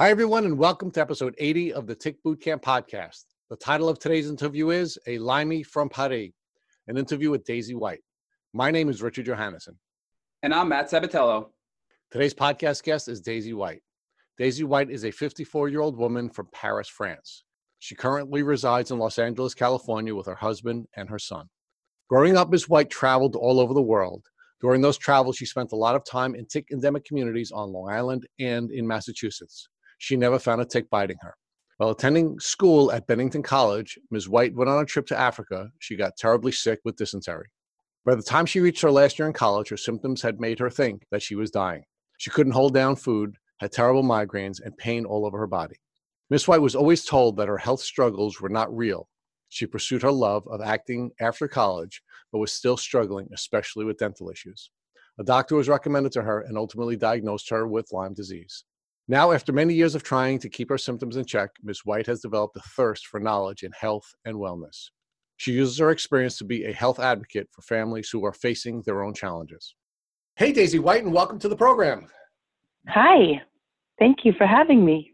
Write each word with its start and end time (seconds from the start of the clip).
Hi, 0.00 0.08
everyone, 0.08 0.46
and 0.46 0.56
welcome 0.56 0.90
to 0.92 1.00
episode 1.02 1.34
80 1.36 1.74
of 1.74 1.86
the 1.86 1.94
Tick 1.94 2.24
Bootcamp 2.24 2.62
podcast. 2.62 3.26
The 3.50 3.56
title 3.56 3.86
of 3.86 3.98
today's 3.98 4.30
interview 4.30 4.70
is 4.70 4.98
A 5.06 5.18
Limey 5.18 5.62
from 5.62 5.90
Paris, 5.90 6.30
an 6.88 6.96
interview 6.96 7.30
with 7.30 7.44
Daisy 7.44 7.74
White. 7.74 8.00
My 8.54 8.70
name 8.70 8.88
is 8.88 9.02
Richard 9.02 9.26
Johannessen. 9.26 9.76
And 10.42 10.54
I'm 10.54 10.70
Matt 10.70 10.90
Sabatello. 10.90 11.50
Today's 12.10 12.32
podcast 12.32 12.82
guest 12.82 13.08
is 13.08 13.20
Daisy 13.20 13.52
White. 13.52 13.82
Daisy 14.38 14.64
White 14.64 14.90
is 14.90 15.04
a 15.04 15.10
54 15.10 15.68
year 15.68 15.82
old 15.82 15.98
woman 15.98 16.30
from 16.30 16.48
Paris, 16.50 16.88
France. 16.88 17.44
She 17.78 17.94
currently 17.94 18.42
resides 18.42 18.90
in 18.90 18.98
Los 18.98 19.18
Angeles, 19.18 19.52
California 19.52 20.14
with 20.14 20.28
her 20.28 20.34
husband 20.34 20.86
and 20.96 21.10
her 21.10 21.18
son. 21.18 21.46
Growing 22.08 22.38
up, 22.38 22.48
Ms. 22.48 22.70
White 22.70 22.88
traveled 22.88 23.36
all 23.36 23.60
over 23.60 23.74
the 23.74 23.82
world. 23.82 24.24
During 24.62 24.80
those 24.80 24.96
travels, 24.96 25.36
she 25.36 25.44
spent 25.44 25.72
a 25.72 25.76
lot 25.76 25.94
of 25.94 26.06
time 26.06 26.34
in 26.34 26.46
tick 26.46 26.68
endemic 26.72 27.04
communities 27.04 27.52
on 27.52 27.70
Long 27.70 27.90
Island 27.90 28.26
and 28.38 28.70
in 28.70 28.86
Massachusetts 28.86 29.68
she 30.00 30.16
never 30.16 30.38
found 30.38 30.62
a 30.62 30.64
tick 30.64 30.88
biting 30.88 31.18
her. 31.20 31.36
While 31.76 31.90
attending 31.90 32.40
school 32.40 32.90
at 32.90 33.06
Bennington 33.06 33.42
College, 33.42 33.98
Ms. 34.10 34.30
White 34.30 34.54
went 34.54 34.70
on 34.70 34.82
a 34.82 34.86
trip 34.86 35.06
to 35.08 35.18
Africa. 35.18 35.70
She 35.78 35.94
got 35.94 36.16
terribly 36.16 36.52
sick 36.52 36.80
with 36.84 36.96
dysentery. 36.96 37.48
By 38.06 38.14
the 38.14 38.22
time 38.22 38.46
she 38.46 38.60
reached 38.60 38.80
her 38.80 38.90
last 38.90 39.18
year 39.18 39.28
in 39.28 39.34
college, 39.34 39.68
her 39.68 39.76
symptoms 39.76 40.22
had 40.22 40.40
made 40.40 40.58
her 40.58 40.70
think 40.70 41.04
that 41.10 41.22
she 41.22 41.34
was 41.34 41.50
dying. 41.50 41.84
She 42.16 42.30
couldn't 42.30 42.54
hold 42.54 42.72
down 42.72 42.96
food, 42.96 43.36
had 43.58 43.72
terrible 43.72 44.02
migraines, 44.02 44.60
and 44.64 44.76
pain 44.78 45.04
all 45.04 45.26
over 45.26 45.38
her 45.38 45.46
body. 45.46 45.76
Miss 46.30 46.48
White 46.48 46.62
was 46.62 46.74
always 46.74 47.04
told 47.04 47.36
that 47.36 47.48
her 47.48 47.58
health 47.58 47.80
struggles 47.80 48.40
were 48.40 48.48
not 48.48 48.74
real. 48.74 49.06
She 49.50 49.66
pursued 49.66 50.00
her 50.00 50.12
love 50.12 50.48
of 50.48 50.62
acting 50.62 51.10
after 51.20 51.46
college, 51.46 52.02
but 52.32 52.38
was 52.38 52.52
still 52.52 52.78
struggling, 52.78 53.28
especially 53.34 53.84
with 53.84 53.98
dental 53.98 54.30
issues. 54.30 54.70
A 55.18 55.24
doctor 55.24 55.56
was 55.56 55.68
recommended 55.68 56.12
to 56.12 56.22
her 56.22 56.40
and 56.40 56.56
ultimately 56.56 56.96
diagnosed 56.96 57.50
her 57.50 57.66
with 57.66 57.92
Lyme 57.92 58.14
disease. 58.14 58.64
Now, 59.10 59.32
after 59.32 59.52
many 59.52 59.74
years 59.74 59.96
of 59.96 60.04
trying 60.04 60.38
to 60.38 60.48
keep 60.48 60.68
her 60.68 60.78
symptoms 60.78 61.16
in 61.16 61.24
check, 61.24 61.50
Ms. 61.64 61.80
White 61.84 62.06
has 62.06 62.20
developed 62.20 62.56
a 62.56 62.60
thirst 62.60 63.08
for 63.08 63.18
knowledge 63.18 63.64
in 63.64 63.72
health 63.72 64.04
and 64.24 64.36
wellness. 64.36 64.90
She 65.36 65.50
uses 65.50 65.78
her 65.78 65.90
experience 65.90 66.38
to 66.38 66.44
be 66.44 66.62
a 66.62 66.72
health 66.72 67.00
advocate 67.00 67.48
for 67.50 67.62
families 67.62 68.08
who 68.08 68.24
are 68.24 68.32
facing 68.32 68.82
their 68.82 69.02
own 69.02 69.12
challenges. 69.12 69.74
Hey, 70.36 70.52
Daisy 70.52 70.78
White, 70.78 71.02
and 71.02 71.12
welcome 71.12 71.40
to 71.40 71.48
the 71.48 71.56
program. 71.56 72.06
Hi, 72.86 73.42
thank 73.98 74.18
you 74.24 74.32
for 74.38 74.46
having 74.46 74.84
me. 74.84 75.10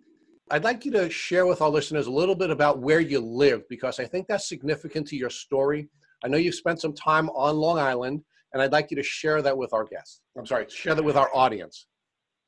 I'd 0.51 0.63
like 0.63 0.85
you 0.85 0.93
to 0.93 1.09
share 1.09 1.47
with 1.47 1.63
our 1.63 1.71
listeners 1.71 2.07
a 2.07 2.13
little 2.13 2.35
bit 2.35 2.51
about 2.51 2.81
where 2.81 3.01
you 3.01 3.21
live 3.21 3.67
because 3.71 3.99
I 3.99 4.05
think 4.05 4.27
that's 4.27 4.47
significant 4.47 5.09
to 5.09 5.17
your 5.17 5.31
story. 5.31 5.89
I 6.23 6.29
know 6.29 6.37
you've 6.37 6.55
spent 6.55 6.83
some 6.83 6.93
time 6.93 7.31
on 7.31 7.57
Long 7.57 7.79
Island, 7.79 8.21
and 8.53 8.61
I'd 8.61 8.73
like 8.73 8.91
you 8.91 8.97
to 8.99 9.03
share 9.03 9.41
that 9.41 9.57
with 9.57 9.73
our 9.73 9.85
guests. 9.85 10.21
I'm 10.37 10.45
sorry, 10.45 10.67
share 10.69 10.95
that 10.95 11.03
with 11.03 11.17
our 11.17 11.35
audience. 11.35 11.87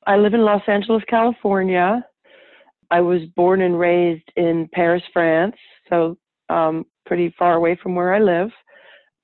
I 0.06 0.16
live 0.16 0.34
in 0.34 0.44
Los 0.44 0.62
Angeles, 0.66 1.02
California. 1.08 2.04
I 2.90 3.00
was 3.00 3.22
born 3.36 3.60
and 3.60 3.78
raised 3.78 4.30
in 4.36 4.68
Paris, 4.72 5.02
France, 5.12 5.56
so 5.90 6.16
um, 6.48 6.86
pretty 7.04 7.34
far 7.38 7.54
away 7.54 7.78
from 7.82 7.94
where 7.94 8.14
I 8.14 8.18
live. 8.18 8.50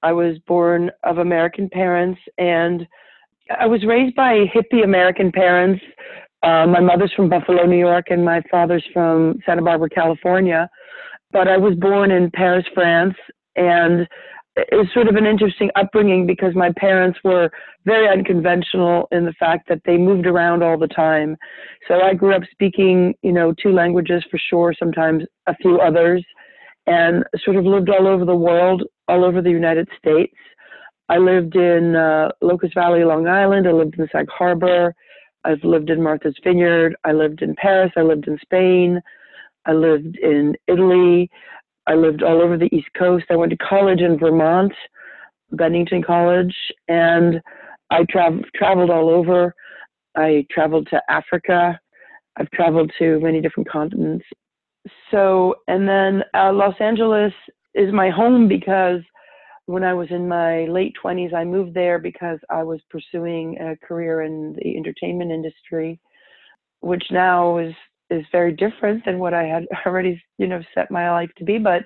I 0.02 0.12
was 0.12 0.36
born 0.46 0.90
of 1.02 1.18
American 1.18 1.70
parents, 1.70 2.20
and 2.36 2.86
I 3.58 3.66
was 3.66 3.84
raised 3.86 4.14
by 4.14 4.44
hippie 4.54 4.84
American 4.84 5.32
parents. 5.32 5.82
Uh, 6.42 6.66
my 6.66 6.80
mother's 6.80 7.12
from 7.14 7.30
Buffalo, 7.30 7.64
New 7.64 7.78
York, 7.78 8.06
and 8.10 8.22
my 8.22 8.42
father's 8.50 8.84
from 8.92 9.38
Santa 9.46 9.62
Barbara, 9.62 9.88
California. 9.88 10.68
But 11.32 11.48
I 11.48 11.56
was 11.56 11.74
born 11.76 12.10
in 12.10 12.30
Paris, 12.30 12.66
France, 12.74 13.14
and 13.56 14.06
was 14.72 14.86
sort 14.94 15.08
of 15.08 15.16
an 15.16 15.26
interesting 15.26 15.70
upbringing 15.74 16.26
because 16.26 16.54
my 16.54 16.72
parents 16.76 17.18
were 17.24 17.50
very 17.84 18.08
unconventional 18.08 19.08
in 19.10 19.24
the 19.24 19.32
fact 19.32 19.68
that 19.68 19.80
they 19.84 19.96
moved 19.96 20.26
around 20.26 20.62
all 20.62 20.78
the 20.78 20.88
time. 20.88 21.36
So 21.88 22.00
I 22.00 22.14
grew 22.14 22.34
up 22.34 22.42
speaking, 22.50 23.14
you 23.22 23.32
know, 23.32 23.52
two 23.52 23.72
languages 23.72 24.24
for 24.30 24.38
sure, 24.38 24.74
sometimes 24.78 25.24
a 25.46 25.56
few 25.56 25.80
others, 25.80 26.24
and 26.86 27.24
sort 27.44 27.56
of 27.56 27.64
lived 27.64 27.90
all 27.90 28.06
over 28.06 28.24
the 28.24 28.36
world, 28.36 28.84
all 29.08 29.24
over 29.24 29.42
the 29.42 29.50
United 29.50 29.88
States. 29.98 30.34
I 31.08 31.18
lived 31.18 31.56
in 31.56 31.96
uh, 31.96 32.30
Locust 32.40 32.74
Valley, 32.74 33.04
Long 33.04 33.26
Island. 33.26 33.68
I 33.68 33.72
lived 33.72 33.98
in 33.98 34.08
Sag 34.10 34.28
Harbor. 34.30 34.94
I've 35.44 35.62
lived 35.62 35.90
in 35.90 36.02
Martha's 36.02 36.36
Vineyard. 36.42 36.96
I 37.04 37.12
lived 37.12 37.42
in 37.42 37.54
Paris. 37.56 37.92
I 37.96 38.02
lived 38.02 38.26
in 38.26 38.38
Spain. 38.40 39.00
I 39.66 39.72
lived 39.72 40.16
in 40.16 40.54
Italy. 40.66 41.30
I 41.86 41.94
lived 41.94 42.22
all 42.22 42.40
over 42.40 42.56
the 42.56 42.74
East 42.74 42.88
Coast. 42.98 43.26
I 43.30 43.36
went 43.36 43.50
to 43.50 43.56
college 43.58 44.00
in 44.00 44.18
Vermont, 44.18 44.72
Bennington 45.52 46.02
College, 46.02 46.54
and 46.88 47.40
I 47.90 48.04
tra- 48.08 48.40
traveled 48.56 48.90
all 48.90 49.10
over. 49.10 49.54
I 50.16 50.46
traveled 50.50 50.88
to 50.90 51.02
Africa. 51.08 51.78
I've 52.36 52.50
traveled 52.50 52.90
to 52.98 53.20
many 53.20 53.40
different 53.40 53.68
continents. 53.68 54.24
So, 55.10 55.56
and 55.68 55.88
then 55.88 56.24
uh, 56.34 56.52
Los 56.52 56.74
Angeles 56.80 57.32
is 57.74 57.92
my 57.92 58.10
home 58.10 58.48
because 58.48 59.00
when 59.66 59.82
I 59.82 59.94
was 59.94 60.08
in 60.10 60.28
my 60.28 60.66
late 60.66 60.94
20s, 61.02 61.32
I 61.32 61.44
moved 61.44 61.74
there 61.74 61.98
because 61.98 62.38
I 62.50 62.62
was 62.62 62.80
pursuing 62.90 63.58
a 63.58 63.76
career 63.86 64.22
in 64.22 64.54
the 64.54 64.76
entertainment 64.76 65.30
industry, 65.30 65.98
which 66.80 67.04
now 67.10 67.58
is 67.58 67.74
is 68.10 68.24
very 68.32 68.52
different 68.52 69.04
than 69.04 69.18
what 69.18 69.34
I 69.34 69.44
had 69.44 69.66
already, 69.86 70.22
you 70.38 70.46
know, 70.46 70.62
set 70.74 70.90
my 70.90 71.10
life 71.10 71.30
to 71.38 71.44
be. 71.44 71.58
But, 71.58 71.82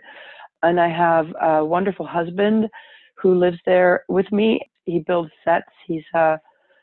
and 0.63 0.81
I 0.81 0.89
have 0.89 1.27
a 1.41 1.65
wonderful 1.65 2.07
husband 2.07 2.69
who 3.17 3.39
lives 3.39 3.59
there 3.67 4.05
with 4.09 4.31
me. 4.33 4.61
He 4.85 5.01
builds 5.01 5.31
sets. 5.45 5.71
He's 5.87 6.05
a 6.15 6.39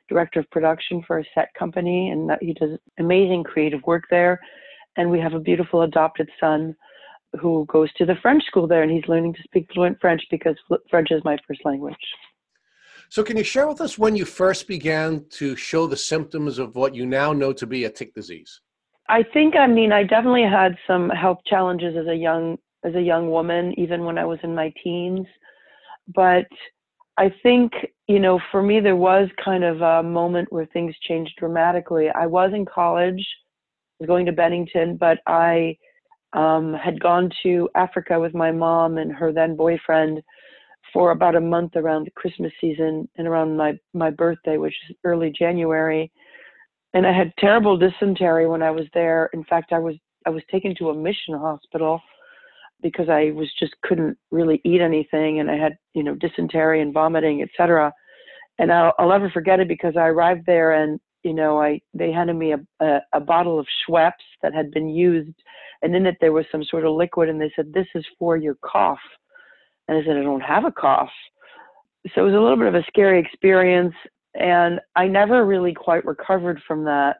director 0.09 0.40
of 0.40 0.50
production 0.51 1.01
for 1.07 1.19
a 1.19 1.25
set 1.34 1.50
company, 1.57 2.09
and 2.09 2.31
he 2.41 2.53
does 2.53 2.78
amazing 3.00 3.44
creative 3.44 3.81
work 3.85 4.03
there. 4.09 4.40
And 4.97 5.09
we 5.09 5.19
have 5.19 5.34
a 5.34 5.40
beautiful 5.40 5.81
adopted 5.81 6.29
son 6.40 6.75
who 7.41 7.66
goes 7.67 7.91
to 7.94 8.06
the 8.06 8.16
French 8.22 8.44
school 8.46 8.67
there, 8.67 8.84
and 8.84 8.91
he's 8.91 9.07
learning 9.07 9.34
to 9.34 9.44
speak 9.44 9.67
fluent 9.73 10.00
French 10.00 10.22
because 10.31 10.56
French 10.90 11.12
is 11.12 11.23
my 11.25 11.38
first 11.47 11.62
language. 11.66 11.96
So, 13.09 13.23
can 13.23 13.38
you 13.38 13.44
share 13.44 13.67
with 13.67 13.81
us 13.81 13.97
when 13.97 14.16
you 14.16 14.25
first 14.25 14.67
began 14.67 15.25
to 15.31 15.56
show 15.56 15.85
the 15.85 15.97
symptoms 15.97 16.57
of 16.57 16.75
what 16.75 16.96
you 16.96 17.06
now 17.06 17.34
know 17.34 17.53
to 17.53 17.67
be 17.67 17.84
a 17.84 17.90
tick 17.90 18.13
disease? 18.13 18.62
I 19.08 19.24
think 19.34 19.56
I 19.56 19.68
mean 19.68 19.92
I 19.92 20.04
definitely 20.04 20.44
had 20.44 20.76
some 20.88 21.10
health 21.10 21.40
challenges 21.46 21.96
as 21.98 22.08
a 22.08 22.16
young 22.16 22.58
as 22.84 22.96
a 22.96 23.02
young 23.02 23.30
woman, 23.30 23.74
even 23.80 24.06
when 24.06 24.18
I 24.18 24.26
was 24.26 24.40
in 24.44 24.54
my 24.54 24.74
teens. 24.84 25.26
But 26.14 26.46
I 27.18 27.34
think, 27.42 27.72
you 28.08 28.20
know, 28.20 28.40
for 28.52 28.62
me 28.62 28.80
there 28.80 28.96
was 28.96 29.28
kind 29.44 29.64
of 29.64 29.82
a 29.82 30.04
moment 30.04 30.52
where 30.52 30.66
things 30.68 30.96
changed 31.08 31.34
dramatically. 31.40 32.10
I 32.10 32.26
was 32.26 32.52
in 32.54 32.66
college, 32.66 33.20
I 33.20 34.04
was 34.04 34.08
going 34.08 34.26
to 34.28 34.32
Bennington, 34.32 34.98
but 34.98 35.20
I 35.26 35.78
um, 36.34 36.74
had 36.74 37.00
gone 37.00 37.32
to 37.44 37.70
Africa 37.76 38.20
with 38.20 38.36
my 38.36 38.52
mom 38.52 38.98
and 38.98 39.12
her 39.12 39.32
then 39.32 39.56
boyfriend 39.56 40.22
for 40.94 41.12
about 41.12 41.36
a 41.36 41.42
month 41.42 41.76
around 41.76 42.06
the 42.06 42.12
Christmas 42.12 42.52
season 42.62 43.08
and 43.18 43.28
around 43.28 43.58
my 43.58 43.78
my 43.94 44.10
birthday, 44.10 44.58
which 44.58 44.76
is 44.90 44.96
early 45.04 45.32
January 45.32 46.12
and 46.96 47.06
I 47.06 47.12
had 47.12 47.34
terrible 47.38 47.78
dysentery 47.78 48.48
when 48.48 48.64
I 48.64 48.72
was 48.72 48.86
there. 48.94 49.30
In 49.34 49.44
fact, 49.44 49.74
I 49.74 49.80
was 49.80 49.96
I 50.26 50.32
was 50.32 50.42
taken 50.50 50.74
to 50.78 50.90
a 50.90 50.96
mission 50.96 51.36
hospital 51.36 52.02
because 52.82 53.10
I 53.10 53.32
was 53.32 53.52
just 53.60 53.74
couldn't 53.84 54.18
really 54.32 54.62
eat 54.64 54.82
anything, 54.82 55.40
and 55.40 55.52
I 55.52 55.58
had 55.58 55.78
you 55.94 56.04
know 56.04 56.16
dysentery 56.16 56.82
and 56.82 56.94
vomiting, 56.94 57.44
etc. 57.44 57.94
And 58.58 58.72
I'll, 58.72 58.94
I'll 58.98 59.10
never 59.10 59.30
forget 59.30 59.60
it 59.60 59.68
because 59.68 59.96
I 59.98 60.08
arrived 60.08 60.46
there 60.46 60.72
and 60.72 61.00
you 61.24 61.34
know 61.34 61.62
I 61.62 61.82
they 61.94 62.12
handed 62.14 62.38
me 62.38 62.54
a, 62.54 62.60
a 62.80 63.00
a 63.14 63.20
bottle 63.20 63.60
of 63.60 63.68
Schweppes 63.84 64.14
that 64.42 64.54
had 64.54 64.72
been 64.72 64.88
used, 64.88 65.36
and 65.82 65.94
in 65.94 66.06
it 66.06 66.16
there 66.22 66.32
was 66.32 66.46
some 66.50 66.64
sort 66.64 66.86
of 66.86 66.96
liquid, 66.96 67.28
and 67.28 67.42
they 67.42 67.52
said 67.58 67.74
this 67.74 67.88
is 67.94 68.06
for 68.18 68.38
your 68.38 68.56
cough, 68.64 69.00
and 69.90 69.98
I 69.98 70.02
said 70.06 70.16
I 70.16 70.24
don't 70.24 70.40
have 70.40 70.64
a 70.64 70.72
cough. 70.72 71.12
So 72.14 72.22
it 72.22 72.26
was 72.26 72.36
a 72.36 72.40
little 72.40 72.58
bit 72.58 72.68
of 72.68 72.76
a 72.76 72.86
scary 72.88 73.20
experience 73.20 73.96
and 74.35 74.79
I 74.96 75.07
never 75.07 75.46
really 75.46 75.73
quite 75.73 76.06
recovered 76.06 76.62
from 76.68 76.84
that. 76.85 77.18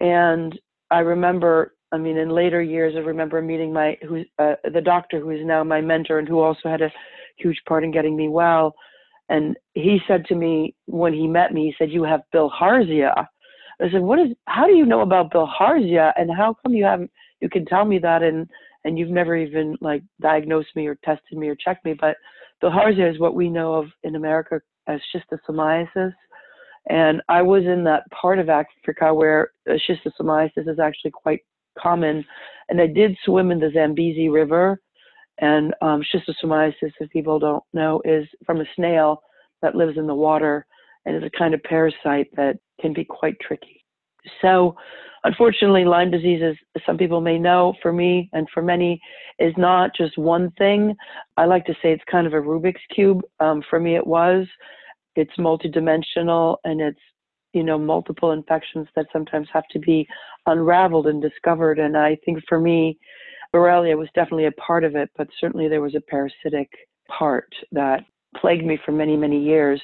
And 0.00 0.58
I 0.90 1.00
remember, 1.00 1.74
I 1.92 1.98
mean, 1.98 2.16
in 2.16 2.30
later 2.30 2.62
years, 2.62 2.94
I 2.96 3.00
remember 3.00 3.40
meeting 3.42 3.72
my 3.72 3.96
who 4.06 4.24
uh, 4.38 4.54
the 4.72 4.80
doctor 4.80 5.20
who 5.20 5.30
is 5.30 5.44
now 5.44 5.62
my 5.64 5.80
mentor 5.80 6.18
and 6.18 6.28
who 6.28 6.40
also 6.40 6.68
had 6.68 6.82
a 6.82 6.92
huge 7.36 7.60
part 7.68 7.84
in 7.84 7.90
getting 7.90 8.16
me 8.16 8.28
well. 8.28 8.74
And 9.28 9.56
he 9.74 9.98
said 10.06 10.24
to 10.26 10.34
me 10.34 10.74
when 10.86 11.12
he 11.12 11.26
met 11.26 11.52
me, 11.52 11.66
he 11.66 11.74
said, 11.78 11.90
"You 11.90 12.04
have 12.04 12.22
bilharzia." 12.34 13.26
I 13.80 13.90
said, 13.90 14.00
"What 14.00 14.18
is? 14.18 14.28
How 14.46 14.66
do 14.66 14.74
you 14.74 14.86
know 14.86 15.00
about 15.00 15.32
bilharzia? 15.32 16.12
And 16.16 16.30
how 16.30 16.56
come 16.62 16.74
you 16.74 16.84
haven't? 16.84 17.10
You 17.40 17.50
can 17.50 17.66
tell 17.66 17.84
me 17.84 17.98
that, 17.98 18.22
and 18.22 18.48
and 18.84 18.98
you've 18.98 19.10
never 19.10 19.36
even 19.36 19.76
like 19.80 20.02
diagnosed 20.20 20.74
me 20.76 20.86
or 20.86 20.94
tested 21.04 21.36
me 21.36 21.48
or 21.48 21.56
checked 21.56 21.84
me. 21.84 21.94
But 21.94 22.16
bilharzia 22.62 23.12
is 23.12 23.18
what 23.18 23.34
we 23.34 23.50
know 23.50 23.74
of 23.74 23.86
in 24.04 24.14
America 24.14 24.60
as 24.86 25.00
schistosomiasis." 25.14 26.14
And 26.88 27.20
I 27.28 27.42
was 27.42 27.64
in 27.64 27.84
that 27.84 28.04
part 28.10 28.38
of 28.38 28.48
Africa 28.48 29.12
where 29.12 29.50
schistosomiasis 29.68 30.68
is 30.68 30.78
actually 30.78 31.10
quite 31.10 31.40
common. 31.78 32.24
And 32.68 32.80
I 32.80 32.86
did 32.86 33.16
swim 33.24 33.50
in 33.50 33.58
the 33.58 33.70
Zambezi 33.72 34.28
River. 34.28 34.80
And 35.38 35.74
um, 35.82 36.02
schistosomiasis, 36.14 36.92
if 37.00 37.10
people 37.10 37.38
don't 37.38 37.64
know, 37.72 38.00
is 38.04 38.26
from 38.44 38.60
a 38.60 38.64
snail 38.74 39.22
that 39.62 39.74
lives 39.74 39.98
in 39.98 40.06
the 40.06 40.14
water 40.14 40.66
and 41.04 41.16
is 41.16 41.22
a 41.22 41.38
kind 41.38 41.54
of 41.54 41.62
parasite 41.62 42.28
that 42.36 42.56
can 42.80 42.92
be 42.92 43.04
quite 43.04 43.36
tricky. 43.40 43.84
So, 44.40 44.74
unfortunately, 45.24 45.84
Lyme 45.84 46.10
disease, 46.10 46.42
as 46.42 46.82
some 46.84 46.98
people 46.98 47.20
may 47.20 47.38
know, 47.38 47.74
for 47.82 47.92
me 47.92 48.28
and 48.32 48.48
for 48.52 48.62
many, 48.62 49.00
is 49.38 49.52
not 49.56 49.90
just 49.96 50.18
one 50.18 50.50
thing. 50.58 50.94
I 51.36 51.44
like 51.44 51.64
to 51.66 51.74
say 51.74 51.92
it's 51.92 52.02
kind 52.10 52.26
of 52.26 52.32
a 52.32 52.40
Rubik's 52.40 52.80
cube. 52.94 53.22
Um, 53.40 53.62
for 53.68 53.78
me, 53.78 53.96
it 53.96 54.06
was. 54.06 54.46
It's 55.16 55.36
multidimensional 55.38 56.56
and 56.64 56.80
it's 56.80 57.00
you 57.52 57.62
know 57.62 57.78
multiple 57.78 58.32
infections 58.32 58.86
that 58.96 59.06
sometimes 59.12 59.48
have 59.52 59.66
to 59.70 59.78
be 59.78 60.06
unraveled 60.46 61.06
and 61.06 61.20
discovered. 61.20 61.78
And 61.78 61.96
I 61.96 62.16
think 62.24 62.40
for 62.48 62.60
me, 62.60 62.98
Borrelia 63.54 63.96
was 63.96 64.08
definitely 64.14 64.46
a 64.46 64.52
part 64.52 64.84
of 64.84 64.94
it, 64.94 65.10
but 65.16 65.28
certainly 65.40 65.68
there 65.68 65.80
was 65.80 65.94
a 65.94 66.00
parasitic 66.00 66.68
part 67.08 67.52
that 67.72 68.04
plagued 68.36 68.66
me 68.66 68.78
for 68.84 68.92
many, 68.92 69.16
many 69.16 69.42
years. 69.42 69.80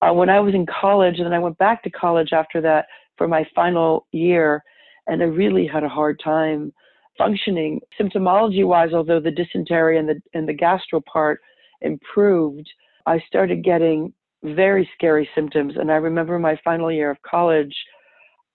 Uh, 0.00 0.12
when 0.12 0.28
I 0.28 0.40
was 0.40 0.54
in 0.54 0.66
college, 0.66 1.16
and 1.18 1.26
then 1.26 1.32
I 1.32 1.38
went 1.38 1.58
back 1.58 1.82
to 1.84 1.90
college 1.90 2.32
after 2.32 2.60
that 2.62 2.86
for 3.16 3.28
my 3.28 3.46
final 3.54 4.06
year, 4.10 4.62
and 5.06 5.22
I 5.22 5.26
really 5.26 5.66
had 5.66 5.84
a 5.84 5.88
hard 5.88 6.20
time 6.22 6.72
functioning 7.18 7.80
symptomology 8.00 8.66
wise, 8.66 8.92
although 8.92 9.20
the 9.20 9.30
dysentery 9.30 9.98
and 9.98 10.08
the 10.08 10.20
and 10.34 10.48
the 10.48 10.52
gastro 10.52 11.00
part 11.00 11.40
improved, 11.82 12.68
I 13.06 13.20
started 13.26 13.64
getting 13.64 14.12
very 14.42 14.88
scary 14.94 15.28
symptoms. 15.34 15.74
And 15.76 15.90
I 15.90 15.96
remember 15.96 16.38
my 16.38 16.58
final 16.64 16.90
year 16.90 17.10
of 17.10 17.22
college, 17.22 17.74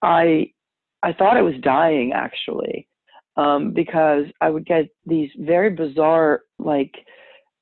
I 0.02 0.52
I 1.04 1.14
thought 1.14 1.38
I 1.38 1.42
was 1.42 1.56
dying 1.62 2.12
actually, 2.14 2.88
um, 3.36 3.72
because 3.74 4.26
I 4.42 4.50
would 4.50 4.66
get 4.66 4.86
these 5.06 5.30
very 5.38 5.70
bizarre 5.70 6.42
like 6.60 6.94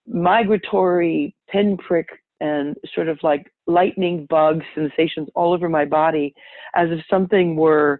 migratory 0.07 1.36
pinprick 1.50 2.07
and 2.42 2.75
sort 2.94 3.07
of 3.07 3.18
like 3.24 3.51
lightning 3.68 4.25
bug 4.30 4.62
sensations 4.74 5.27
all 5.36 5.54
over 5.54 5.69
my 5.69 5.86
body 5.86 6.33
as 6.75 6.89
if 6.92 7.00
something 7.10 7.56
were 7.56 8.00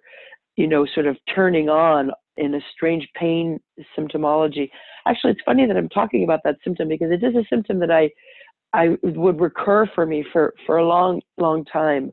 you 0.56 0.68
know 0.68 0.86
sort 0.94 1.07
of 1.07 1.18
turning 1.33 1.69
on 1.69 2.12
in 2.38 2.54
a 2.56 2.60
strange 2.75 3.07
pain 3.16 3.60
symptomology 3.98 4.69
actually 5.07 5.31
it's 5.31 5.42
funny 5.45 5.66
that 5.66 5.77
i'm 5.77 5.89
talking 5.89 6.24
about 6.24 6.42
that 6.44 6.57
symptom 6.63 6.88
because 6.88 7.12
it 7.12 7.24
is 7.24 7.36
a 7.36 7.45
symptom 7.50 7.80
that 7.80 7.92
i 7.92 8.10
i 8.75 8.98
would 9.04 9.39
recur 9.39 9.88
for 9.95 10.06
me 10.06 10.25
for 10.31 10.54
for 10.66 10.77
a 10.77 10.88
long 10.88 11.22
long 11.38 11.63
time 11.66 12.12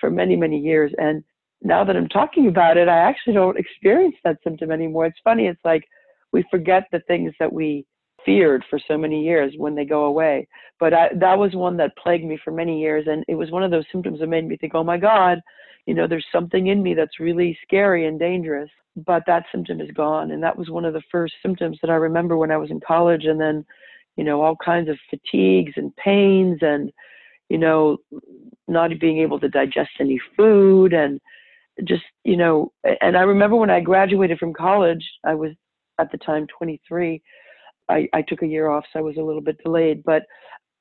for 0.00 0.10
many 0.10 0.36
many 0.36 0.58
years 0.58 0.92
and 0.98 1.22
now 1.62 1.84
that 1.84 1.96
i'm 1.96 2.08
talking 2.08 2.48
about 2.48 2.76
it 2.76 2.88
i 2.88 2.98
actually 2.98 3.34
don't 3.34 3.58
experience 3.58 4.16
that 4.24 4.36
symptom 4.44 4.70
anymore 4.70 5.06
it's 5.06 5.18
funny 5.24 5.46
it's 5.46 5.64
like 5.64 5.84
we 6.32 6.44
forget 6.50 6.84
the 6.92 7.00
things 7.00 7.32
that 7.38 7.52
we 7.52 7.84
feared 8.24 8.64
for 8.68 8.78
so 8.88 8.96
many 8.96 9.22
years 9.22 9.54
when 9.56 9.74
they 9.74 9.84
go 9.84 10.04
away. 10.04 10.46
But 10.80 10.94
I, 10.94 11.08
that 11.20 11.38
was 11.38 11.54
one 11.54 11.76
that 11.78 11.96
plagued 11.96 12.24
me 12.24 12.38
for 12.42 12.50
many 12.50 12.80
years, 12.80 13.06
and 13.08 13.24
it 13.28 13.34
was 13.34 13.50
one 13.50 13.62
of 13.62 13.70
those 13.70 13.84
symptoms 13.92 14.20
that 14.20 14.28
made 14.28 14.46
me 14.46 14.56
think, 14.56 14.74
"Oh 14.74 14.84
my 14.84 14.98
God, 14.98 15.40
you 15.86 15.94
know, 15.94 16.06
there's 16.06 16.26
something 16.32 16.68
in 16.68 16.82
me 16.82 16.94
that's 16.94 17.20
really 17.20 17.58
scary 17.62 18.06
and 18.06 18.18
dangerous." 18.18 18.70
But 18.94 19.22
that 19.26 19.44
symptom 19.50 19.80
is 19.80 19.90
gone, 19.92 20.32
and 20.32 20.42
that 20.42 20.56
was 20.56 20.68
one 20.68 20.84
of 20.84 20.92
the 20.92 21.02
first 21.10 21.34
symptoms 21.42 21.78
that 21.80 21.90
I 21.90 21.94
remember 21.94 22.36
when 22.36 22.50
I 22.50 22.58
was 22.58 22.70
in 22.70 22.80
college, 22.80 23.24
and 23.24 23.40
then, 23.40 23.64
you 24.16 24.24
know, 24.24 24.42
all 24.42 24.56
kinds 24.56 24.88
of 24.88 24.98
fatigues 25.10 25.72
and 25.76 25.94
pains, 25.96 26.58
and 26.62 26.90
you 27.48 27.58
know, 27.58 27.98
not 28.68 28.90
being 29.00 29.18
able 29.18 29.40
to 29.40 29.48
digest 29.48 29.90
any 30.00 30.20
food, 30.36 30.92
and 30.92 31.20
just 31.84 32.04
you 32.24 32.36
know, 32.36 32.72
and 33.00 33.16
I 33.16 33.22
remember 33.22 33.56
when 33.56 33.70
I 33.70 33.80
graduated 33.80 34.38
from 34.38 34.52
college, 34.52 35.04
I 35.24 35.34
was 35.34 35.52
at 35.98 36.10
the 36.10 36.18
time 36.18 36.46
23 36.58 37.22
I, 37.88 38.08
I 38.12 38.22
took 38.22 38.42
a 38.42 38.46
year 38.46 38.68
off, 38.68 38.84
so 38.92 38.98
I 38.98 39.02
was 39.02 39.16
a 39.16 39.22
little 39.22 39.40
bit 39.40 39.62
delayed, 39.62 40.02
but 40.04 40.22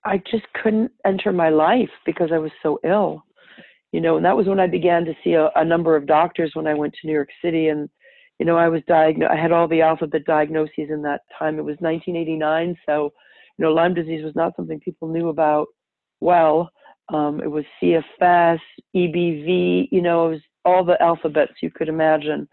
I 0.03 0.21
just 0.31 0.45
couldn't 0.61 0.91
enter 1.05 1.31
my 1.31 1.49
life 1.49 1.89
because 2.05 2.29
I 2.33 2.37
was 2.37 2.51
so 2.63 2.79
ill. 2.83 3.23
You 3.91 3.99
know, 3.99 4.15
and 4.15 4.25
that 4.25 4.37
was 4.37 4.47
when 4.47 4.59
I 4.59 4.67
began 4.67 5.03
to 5.05 5.13
see 5.23 5.33
a, 5.33 5.49
a 5.55 5.65
number 5.65 5.95
of 5.95 6.07
doctors 6.07 6.51
when 6.53 6.65
I 6.65 6.73
went 6.73 6.93
to 6.93 7.07
New 7.07 7.13
York 7.13 7.29
City. 7.43 7.67
And, 7.67 7.89
you 8.41 8.45
know, 8.45 8.57
I 8.57 8.69
was 8.69 8.81
diagnosed, 8.87 9.31
I 9.31 9.39
had 9.39 9.51
all 9.51 9.67
the 9.67 9.83
alphabet 9.83 10.25
diagnoses 10.25 10.89
in 10.89 11.03
that 11.03 11.21
time. 11.37 11.59
It 11.59 11.63
was 11.63 11.75
1989. 11.77 12.75
So, 12.87 13.13
you 13.55 13.63
know, 13.63 13.71
Lyme 13.71 13.93
disease 13.93 14.23
was 14.25 14.35
not 14.35 14.55
something 14.55 14.79
people 14.79 15.09
knew 15.09 15.29
about 15.29 15.67
well. 16.21 16.71
Um, 17.09 17.39
it 17.39 17.51
was 17.51 17.65
CFS, 17.79 18.57
EBV, 18.95 19.89
you 19.91 20.01
know, 20.01 20.25
it 20.25 20.29
was 20.31 20.41
all 20.65 20.83
the 20.83 20.99
alphabets 20.99 21.53
you 21.61 21.69
could 21.69 21.87
imagine. 21.87 22.47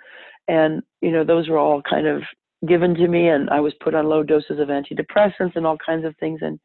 And, 0.47 0.83
you 1.01 1.11
know, 1.11 1.25
those 1.25 1.49
were 1.49 1.57
all 1.57 1.81
kind 1.81 2.07
of 2.07 2.21
given 2.69 2.95
to 2.97 3.09
me 3.09 3.29
and 3.29 3.49
I 3.49 3.61
was 3.61 3.73
put 3.83 3.95
on 3.95 4.11
low 4.11 4.23
doses 4.23 4.61
of 4.61 4.69
antidepressants 4.69 5.57
and 5.57 5.67
all 5.67 5.79
kinds 5.79 6.05
of 6.05 6.15
things 6.19 6.41
and 6.43 6.61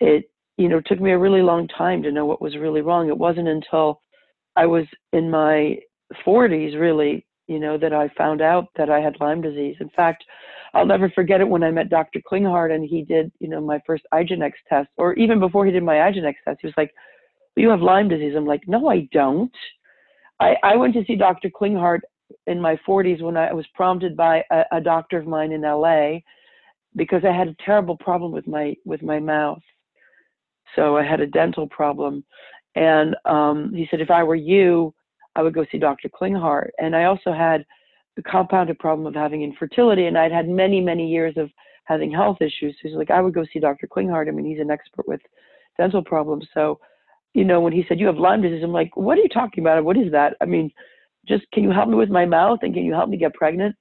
it 0.00 0.28
you 0.56 0.66
know 0.66 0.80
took 0.80 0.98
me 0.98 1.10
a 1.10 1.18
really 1.18 1.42
long 1.42 1.68
time 1.68 2.02
to 2.02 2.10
know 2.10 2.24
what 2.24 2.40
was 2.40 2.56
really 2.56 2.80
wrong 2.80 3.10
it 3.10 3.18
wasn't 3.18 3.46
until 3.46 4.00
I 4.56 4.64
was 4.64 4.86
in 5.12 5.30
my 5.30 5.76
40s 6.26 6.80
really 6.80 7.26
you 7.50 7.58
know 7.58 7.76
that 7.76 7.92
I 7.92 8.08
found 8.16 8.40
out 8.40 8.68
that 8.76 8.90
I 8.90 9.00
had 9.00 9.16
Lyme 9.20 9.42
disease 9.42 9.76
in 9.80 9.90
fact 9.90 10.24
I'll 10.72 10.86
never 10.86 11.10
forget 11.10 11.40
it 11.40 11.48
when 11.48 11.64
I 11.64 11.70
met 11.72 11.90
Dr. 11.90 12.20
Klinghardt 12.20 12.74
and 12.74 12.84
he 12.84 13.02
did 13.02 13.32
you 13.40 13.48
know 13.48 13.60
my 13.60 13.80
first 13.86 14.04
IGeneX 14.14 14.52
test 14.68 14.88
or 14.96 15.14
even 15.14 15.40
before 15.40 15.66
he 15.66 15.72
did 15.72 15.82
my 15.82 15.96
IGeneX 15.96 16.34
test 16.44 16.58
he 16.60 16.68
was 16.68 16.74
like 16.76 16.92
you 17.56 17.68
have 17.68 17.82
Lyme 17.82 18.08
disease 18.08 18.34
I'm 18.36 18.46
like 18.46 18.62
no 18.66 18.88
I 18.88 19.08
don't 19.12 19.54
I, 20.40 20.56
I 20.62 20.76
went 20.76 20.94
to 20.94 21.04
see 21.04 21.16
Dr. 21.16 21.50
Klinghardt 21.50 22.00
in 22.46 22.60
my 22.60 22.78
40s 22.88 23.22
when 23.22 23.36
I 23.36 23.52
was 23.52 23.66
prompted 23.74 24.16
by 24.16 24.42
a, 24.50 24.64
a 24.72 24.80
doctor 24.80 25.18
of 25.18 25.26
mine 25.26 25.52
in 25.52 25.62
LA 25.62 26.18
because 26.96 27.22
I 27.24 27.36
had 27.36 27.48
a 27.48 27.56
terrible 27.64 27.96
problem 27.96 28.32
with 28.32 28.46
my 28.46 28.74
with 28.84 29.02
my 29.02 29.20
mouth. 29.20 29.62
So 30.76 30.96
I 30.96 31.04
had 31.04 31.20
a 31.20 31.26
dental 31.26 31.66
problem, 31.66 32.24
and 32.74 33.16
um, 33.24 33.72
he 33.74 33.86
said 33.90 34.00
if 34.00 34.10
I 34.10 34.22
were 34.22 34.36
you, 34.36 34.94
I 35.36 35.42
would 35.42 35.54
go 35.54 35.64
see 35.70 35.78
Dr. 35.78 36.08
Klinghardt. 36.08 36.70
And 36.78 36.94
I 36.96 37.04
also 37.04 37.32
had 37.32 37.64
the 38.16 38.22
compounded 38.22 38.78
problem 38.78 39.06
of 39.06 39.14
having 39.14 39.42
infertility, 39.42 40.06
and 40.06 40.18
I'd 40.18 40.32
had 40.32 40.48
many 40.48 40.80
many 40.80 41.08
years 41.08 41.34
of 41.36 41.50
having 41.84 42.10
health 42.10 42.38
issues. 42.40 42.76
So 42.80 42.88
he's 42.88 42.96
like, 42.96 43.10
I 43.10 43.20
would 43.20 43.34
go 43.34 43.44
see 43.52 43.58
Dr. 43.58 43.86
Klinghardt. 43.86 44.28
I 44.28 44.30
mean, 44.32 44.46
he's 44.46 44.60
an 44.60 44.70
expert 44.70 45.08
with 45.08 45.20
dental 45.76 46.02
problems. 46.02 46.46
So, 46.54 46.78
you 47.34 47.44
know, 47.44 47.60
when 47.60 47.72
he 47.72 47.84
said 47.88 47.98
you 47.98 48.06
have 48.06 48.16
Lyme 48.16 48.42
disease, 48.42 48.62
I'm 48.62 48.72
like, 48.72 48.96
what 48.96 49.18
are 49.18 49.22
you 49.22 49.28
talking 49.28 49.62
about? 49.64 49.84
What 49.84 49.96
is 49.96 50.12
that? 50.12 50.36
I 50.40 50.44
mean, 50.44 50.70
just 51.26 51.44
can 51.52 51.62
you 51.64 51.70
help 51.70 51.88
me 51.88 51.96
with 51.96 52.10
my 52.10 52.26
mouth 52.26 52.60
and 52.62 52.74
can 52.74 52.84
you 52.84 52.92
help 52.92 53.08
me 53.08 53.16
get 53.16 53.34
pregnant? 53.34 53.74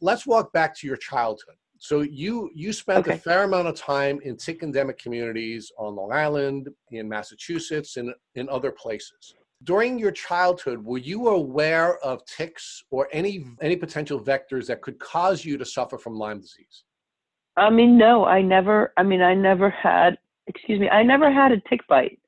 Let's 0.00 0.26
walk 0.26 0.52
back 0.52 0.76
to 0.76 0.86
your 0.86 0.96
childhood. 0.96 1.56
So 1.78 2.00
you 2.00 2.50
you 2.54 2.72
spent 2.72 3.00
Okay. 3.00 3.14
a 3.16 3.18
fair 3.18 3.44
amount 3.44 3.68
of 3.68 3.74
time 3.74 4.20
in 4.22 4.36
tick 4.36 4.62
endemic 4.62 4.98
communities 4.98 5.70
on 5.76 5.94
Long 5.94 6.12
Island, 6.12 6.68
in 6.92 7.08
Massachusetts, 7.08 7.96
and 7.96 8.14
in 8.36 8.48
other 8.48 8.70
places. 8.70 9.34
During 9.64 9.98
your 9.98 10.10
childhood, 10.12 10.84
were 10.84 10.98
you 10.98 11.28
aware 11.28 11.98
of 11.98 12.24
ticks 12.26 12.82
or 12.90 13.08
any 13.12 13.46
any 13.60 13.76
potential 13.76 14.20
vectors 14.20 14.66
that 14.66 14.82
could 14.82 14.98
cause 14.98 15.44
you 15.44 15.56
to 15.58 15.64
suffer 15.64 15.98
from 15.98 16.16
Lyme 16.16 16.40
disease? 16.40 16.84
I 17.56 17.70
mean, 17.70 17.96
no, 17.96 18.24
I 18.24 18.42
never, 18.42 18.92
I 18.96 19.02
mean, 19.02 19.22
I 19.22 19.34
never 19.34 19.70
had, 19.70 20.18
excuse 20.48 20.80
me, 20.80 20.88
I 20.88 21.02
never 21.02 21.32
had 21.32 21.52
a 21.52 21.60
tick 21.68 21.80
bite. 21.88 22.18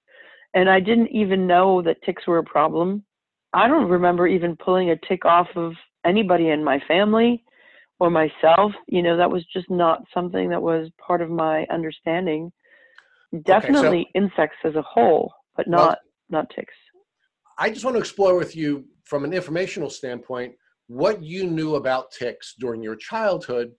And 0.55 0.71
I 0.71 0.81
didn't 0.81 1.09
even 1.09 1.47
know 1.47 1.83
that 1.83 2.00
ticks 2.02 2.26
were 2.26 2.38
a 2.38 2.45
problem. 2.45 3.05
I 3.52 3.69
don't 3.69 3.88
remember 3.88 4.26
even 4.26 4.57
pulling 4.57 4.90
a 4.90 4.97
tick 5.09 5.25
off 5.25 5.49
of 5.57 5.73
anybody 6.05 6.50
in 6.50 6.62
my 6.62 6.81
family 6.87 7.45
or 7.99 8.09
myself. 8.11 8.73
You 8.87 9.02
know, 9.02 9.16
that 9.16 9.31
was 9.31 9.45
just 9.52 9.69
not 9.69 10.02
something 10.14 10.49
that 10.50 10.62
was 10.62 10.88
part 11.05 11.21
of 11.21 11.28
my 11.28 11.66
understanding. 11.71 12.52
Definitely 13.45 14.09
insects 14.14 14.59
as 14.64 14.76
a 14.76 14.83
whole, 14.83 15.33
but 15.57 15.66
Well- 15.69 15.88
not 15.88 15.99
not 16.28 16.50
ticks. 16.50 16.75
I 17.58 17.70
just 17.70 17.84
want 17.84 17.94
to 17.94 18.00
explore 18.00 18.36
with 18.36 18.54
you 18.54 18.84
from 19.04 19.25
an 19.25 19.32
informational 19.32 19.90
standpoint 19.90 20.54
what 20.88 21.22
you 21.22 21.46
knew 21.46 21.76
about 21.76 22.10
ticks 22.12 22.54
during 22.58 22.82
your 22.82 22.96
childhood. 22.96 23.72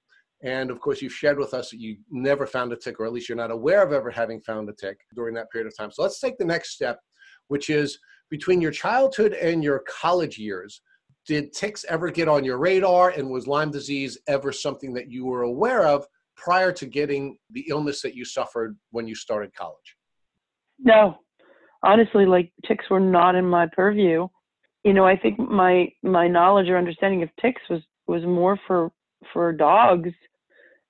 And 0.43 0.69
of 0.69 0.79
course, 0.79 1.01
you've 1.01 1.13
shared 1.13 1.38
with 1.38 1.53
us 1.53 1.69
that 1.69 1.79
you 1.79 1.98
never 2.10 2.46
found 2.46 2.72
a 2.74 2.75
tick, 2.75 3.00
or 3.00 3.05
at 3.05 3.13
least 3.13 3.29
you're 3.29 3.38
not 3.38 3.51
aware 3.51 3.84
of 3.84 3.93
ever 3.93 4.12
having 4.12 4.41
found 4.41 4.69
a 4.69 4.74
tick 4.74 5.00
during 5.15 5.34
that 5.36 5.50
period 5.51 5.67
of 5.67 5.77
time. 5.77 5.91
So 5.91 6.03
let's 6.03 6.19
take 6.19 6.38
the 6.38 6.46
next 6.46 6.72
step, 6.72 7.00
which 7.48 7.69
is 7.69 7.98
between 8.29 8.62
your 8.62 8.72
childhood 8.72 9.34
and 9.34 9.63
your 9.63 9.84
college 9.88 10.38
years. 10.38 10.81
Did 11.25 11.53
ticks 11.53 11.86
ever 11.89 12.10
get 12.10 12.27
on 12.27 12.43
your 12.43 12.57
radar, 12.57 13.10
and 13.10 13.29
was 13.29 13.48
Lyme 13.48 13.72
disease 13.72 14.17
ever 14.27 14.51
something 14.51 14.93
that 14.93 15.12
you 15.12 15.25
were 15.25 15.43
aware 15.43 15.86
of 15.86 16.05
prior 16.36 16.72
to 16.72 16.86
getting 16.86 17.38
the 17.51 17.65
illness 17.69 18.01
that 18.01 18.15
you 18.15 18.24
suffered 18.24 18.77
when 18.91 19.07
you 19.07 19.15
started 19.15 19.53
college? 19.53 19.98
No, 20.79 21.17
honestly, 21.84 22.25
like 22.25 22.51
ticks 22.65 22.89
were 22.89 23.00
not 23.00 23.36
in 23.36 23.46
my 23.46 23.67
purview. 23.72 24.27
You 24.84 24.93
know, 24.93 25.05
I 25.05 25.17
think 25.17 25.39
my 25.39 25.88
my 26.03 26.27
knowledge 26.27 26.69
or 26.69 26.77
understanding 26.77 27.24
of 27.24 27.29
ticks 27.41 27.62
was 27.69 27.81
was 28.07 28.24
more 28.24 28.60
for 28.67 28.91
for 29.34 29.51
dogs, 29.51 30.12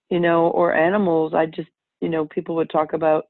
you 0.09 0.19
know, 0.19 0.47
or 0.47 0.73
animals. 0.73 1.33
I 1.33 1.47
just, 1.47 1.69
you 2.01 2.09
know, 2.09 2.25
people 2.25 2.55
would 2.55 2.69
talk 2.69 2.93
about 2.93 3.25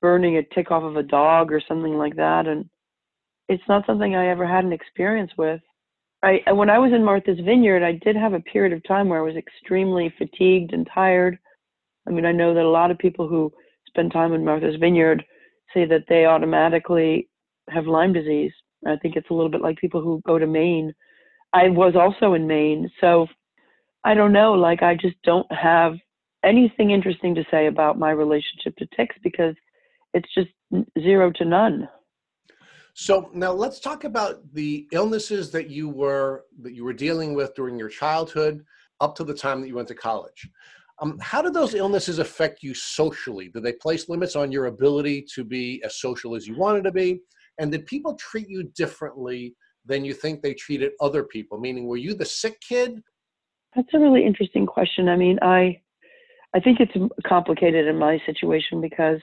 burning 0.00 0.36
a 0.36 0.42
tick 0.54 0.70
off 0.70 0.82
of 0.82 0.96
a 0.96 1.02
dog 1.02 1.52
or 1.52 1.62
something 1.66 1.96
like 1.96 2.16
that, 2.16 2.46
and 2.46 2.68
it's 3.48 3.62
not 3.68 3.86
something 3.86 4.14
I 4.14 4.28
ever 4.28 4.46
had 4.46 4.64
an 4.64 4.72
experience 4.72 5.32
with. 5.36 5.60
I 6.22 6.40
when 6.52 6.70
I 6.70 6.78
was 6.78 6.92
in 6.92 7.04
Martha's 7.04 7.40
Vineyard, 7.44 7.82
I 7.82 7.92
did 8.04 8.16
have 8.16 8.32
a 8.32 8.40
period 8.40 8.72
of 8.72 8.82
time 8.84 9.08
where 9.08 9.18
I 9.18 9.26
was 9.26 9.36
extremely 9.36 10.12
fatigued 10.18 10.72
and 10.72 10.88
tired. 10.92 11.38
I 12.06 12.10
mean, 12.10 12.24
I 12.24 12.32
know 12.32 12.54
that 12.54 12.62
a 12.62 12.68
lot 12.68 12.90
of 12.90 12.98
people 12.98 13.28
who 13.28 13.52
spend 13.86 14.12
time 14.12 14.32
in 14.32 14.44
Martha's 14.44 14.76
Vineyard 14.80 15.24
say 15.74 15.84
that 15.86 16.04
they 16.08 16.26
automatically 16.26 17.28
have 17.68 17.86
Lyme 17.86 18.12
disease. 18.12 18.52
I 18.86 18.96
think 18.96 19.16
it's 19.16 19.30
a 19.30 19.34
little 19.34 19.50
bit 19.50 19.60
like 19.60 19.78
people 19.78 20.02
who 20.02 20.20
go 20.26 20.38
to 20.38 20.46
Maine 20.46 20.92
I 21.52 21.68
was 21.68 21.94
also 21.94 22.34
in 22.34 22.46
Maine. 22.46 22.90
So 23.00 23.26
I 24.04 24.14
don't 24.14 24.32
know, 24.32 24.52
like 24.52 24.82
I 24.82 24.94
just 24.94 25.16
don't 25.22 25.50
have 25.52 25.94
anything 26.44 26.90
interesting 26.90 27.34
to 27.34 27.44
say 27.50 27.66
about 27.66 27.98
my 27.98 28.10
relationship 28.10 28.76
to 28.78 28.86
ticks 28.96 29.16
because 29.22 29.54
it's 30.14 30.32
just 30.34 30.48
zero 31.00 31.30
to 31.36 31.44
none. 31.44 31.88
So 32.94 33.30
now 33.32 33.52
let's 33.52 33.80
talk 33.80 34.04
about 34.04 34.40
the 34.52 34.86
illnesses 34.92 35.50
that 35.52 35.70
you 35.70 35.88
were 35.88 36.44
that 36.60 36.74
you 36.74 36.84
were 36.84 36.92
dealing 36.92 37.34
with 37.34 37.54
during 37.54 37.78
your 37.78 37.88
childhood 37.88 38.64
up 39.00 39.14
to 39.16 39.24
the 39.24 39.34
time 39.34 39.60
that 39.60 39.68
you 39.68 39.74
went 39.74 39.88
to 39.88 39.94
college. 39.94 40.50
Um, 41.02 41.18
how 41.20 41.42
did 41.42 41.52
those 41.52 41.74
illnesses 41.74 42.20
affect 42.20 42.62
you 42.62 42.74
socially? 42.74 43.48
Did 43.48 43.64
they 43.64 43.72
place 43.72 44.08
limits 44.08 44.36
on 44.36 44.52
your 44.52 44.66
ability 44.66 45.26
to 45.34 45.42
be 45.42 45.82
as 45.84 45.96
social 45.96 46.36
as 46.36 46.46
you 46.46 46.56
wanted 46.56 46.84
to 46.84 46.92
be? 46.92 47.20
And 47.58 47.72
did 47.72 47.86
people 47.86 48.14
treat 48.14 48.48
you 48.48 48.62
differently 48.76 49.56
than 49.84 50.04
you 50.04 50.14
think 50.14 50.40
they 50.40 50.54
treated 50.54 50.92
other 51.00 51.24
people? 51.24 51.58
Meaning, 51.58 51.86
were 51.88 51.96
you 51.96 52.14
the 52.14 52.24
sick 52.24 52.60
kid? 52.60 53.02
That's 53.74 53.88
a 53.94 53.98
really 53.98 54.24
interesting 54.24 54.64
question. 54.64 55.08
I 55.08 55.16
mean, 55.16 55.38
I 55.42 55.80
I 56.54 56.60
think 56.60 56.78
it's 56.78 56.92
complicated 57.26 57.88
in 57.88 57.98
my 57.98 58.20
situation 58.24 58.80
because 58.80 59.18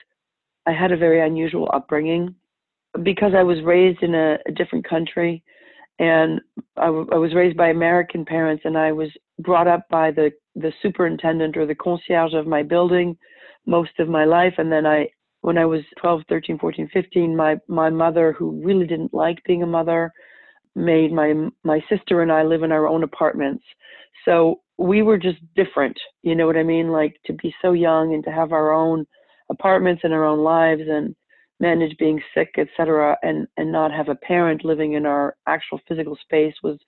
I 0.66 0.72
had 0.72 0.92
a 0.92 0.96
very 0.96 1.24
unusual 1.26 1.70
upbringing. 1.72 2.34
Because 3.04 3.32
I 3.36 3.44
was 3.44 3.62
raised 3.62 4.02
in 4.02 4.16
a, 4.16 4.36
a 4.48 4.52
different 4.52 4.84
country, 4.86 5.44
and 6.00 6.40
I, 6.76 6.86
w- 6.86 7.08
I 7.12 7.18
was 7.18 7.34
raised 7.34 7.56
by 7.56 7.68
American 7.68 8.24
parents, 8.24 8.64
and 8.64 8.76
I 8.76 8.90
was 8.90 9.10
brought 9.42 9.68
up 9.68 9.86
by 9.90 10.10
the 10.10 10.30
the 10.54 10.72
superintendent 10.82 11.56
or 11.56 11.66
the 11.66 11.74
concierge 11.74 12.34
of 12.34 12.46
my 12.46 12.62
building 12.62 13.16
most 13.66 13.92
of 13.98 14.08
my 14.08 14.24
life, 14.24 14.54
and 14.58 14.70
then 14.70 14.86
I 14.86 15.08
when 15.42 15.56
I 15.56 15.64
was 15.64 15.80
12, 15.98 16.22
13, 16.28 16.58
14, 16.58 16.90
15, 16.92 17.36
my 17.36 17.56
my 17.68 17.90
mother, 17.90 18.32
who 18.32 18.62
really 18.64 18.86
didn't 18.86 19.14
like 19.14 19.42
being 19.44 19.62
a 19.62 19.66
mother, 19.66 20.12
made 20.74 21.12
my 21.12 21.48
my 21.64 21.80
sister 21.88 22.22
and 22.22 22.32
I 22.32 22.42
live 22.42 22.62
in 22.62 22.72
our 22.72 22.86
own 22.86 23.02
apartments. 23.02 23.64
So 24.24 24.60
we 24.78 25.02
were 25.02 25.18
just 25.18 25.38
different. 25.54 25.98
You 26.22 26.34
know 26.34 26.46
what 26.46 26.56
I 26.56 26.62
mean? 26.62 26.90
Like 26.90 27.16
to 27.26 27.32
be 27.34 27.54
so 27.62 27.72
young 27.72 28.14
and 28.14 28.24
to 28.24 28.32
have 28.32 28.52
our 28.52 28.72
own 28.72 29.06
apartments 29.50 30.02
and 30.04 30.12
our 30.12 30.24
own 30.24 30.40
lives 30.40 30.82
and 30.88 31.14
manage 31.58 31.96
being 31.98 32.20
sick, 32.34 32.54
etc., 32.56 33.16
and 33.22 33.46
and 33.56 33.70
not 33.70 33.92
have 33.92 34.08
a 34.08 34.14
parent 34.14 34.64
living 34.64 34.94
in 34.94 35.06
our 35.06 35.36
actual 35.46 35.80
physical 35.86 36.16
space 36.22 36.54
was 36.62 36.78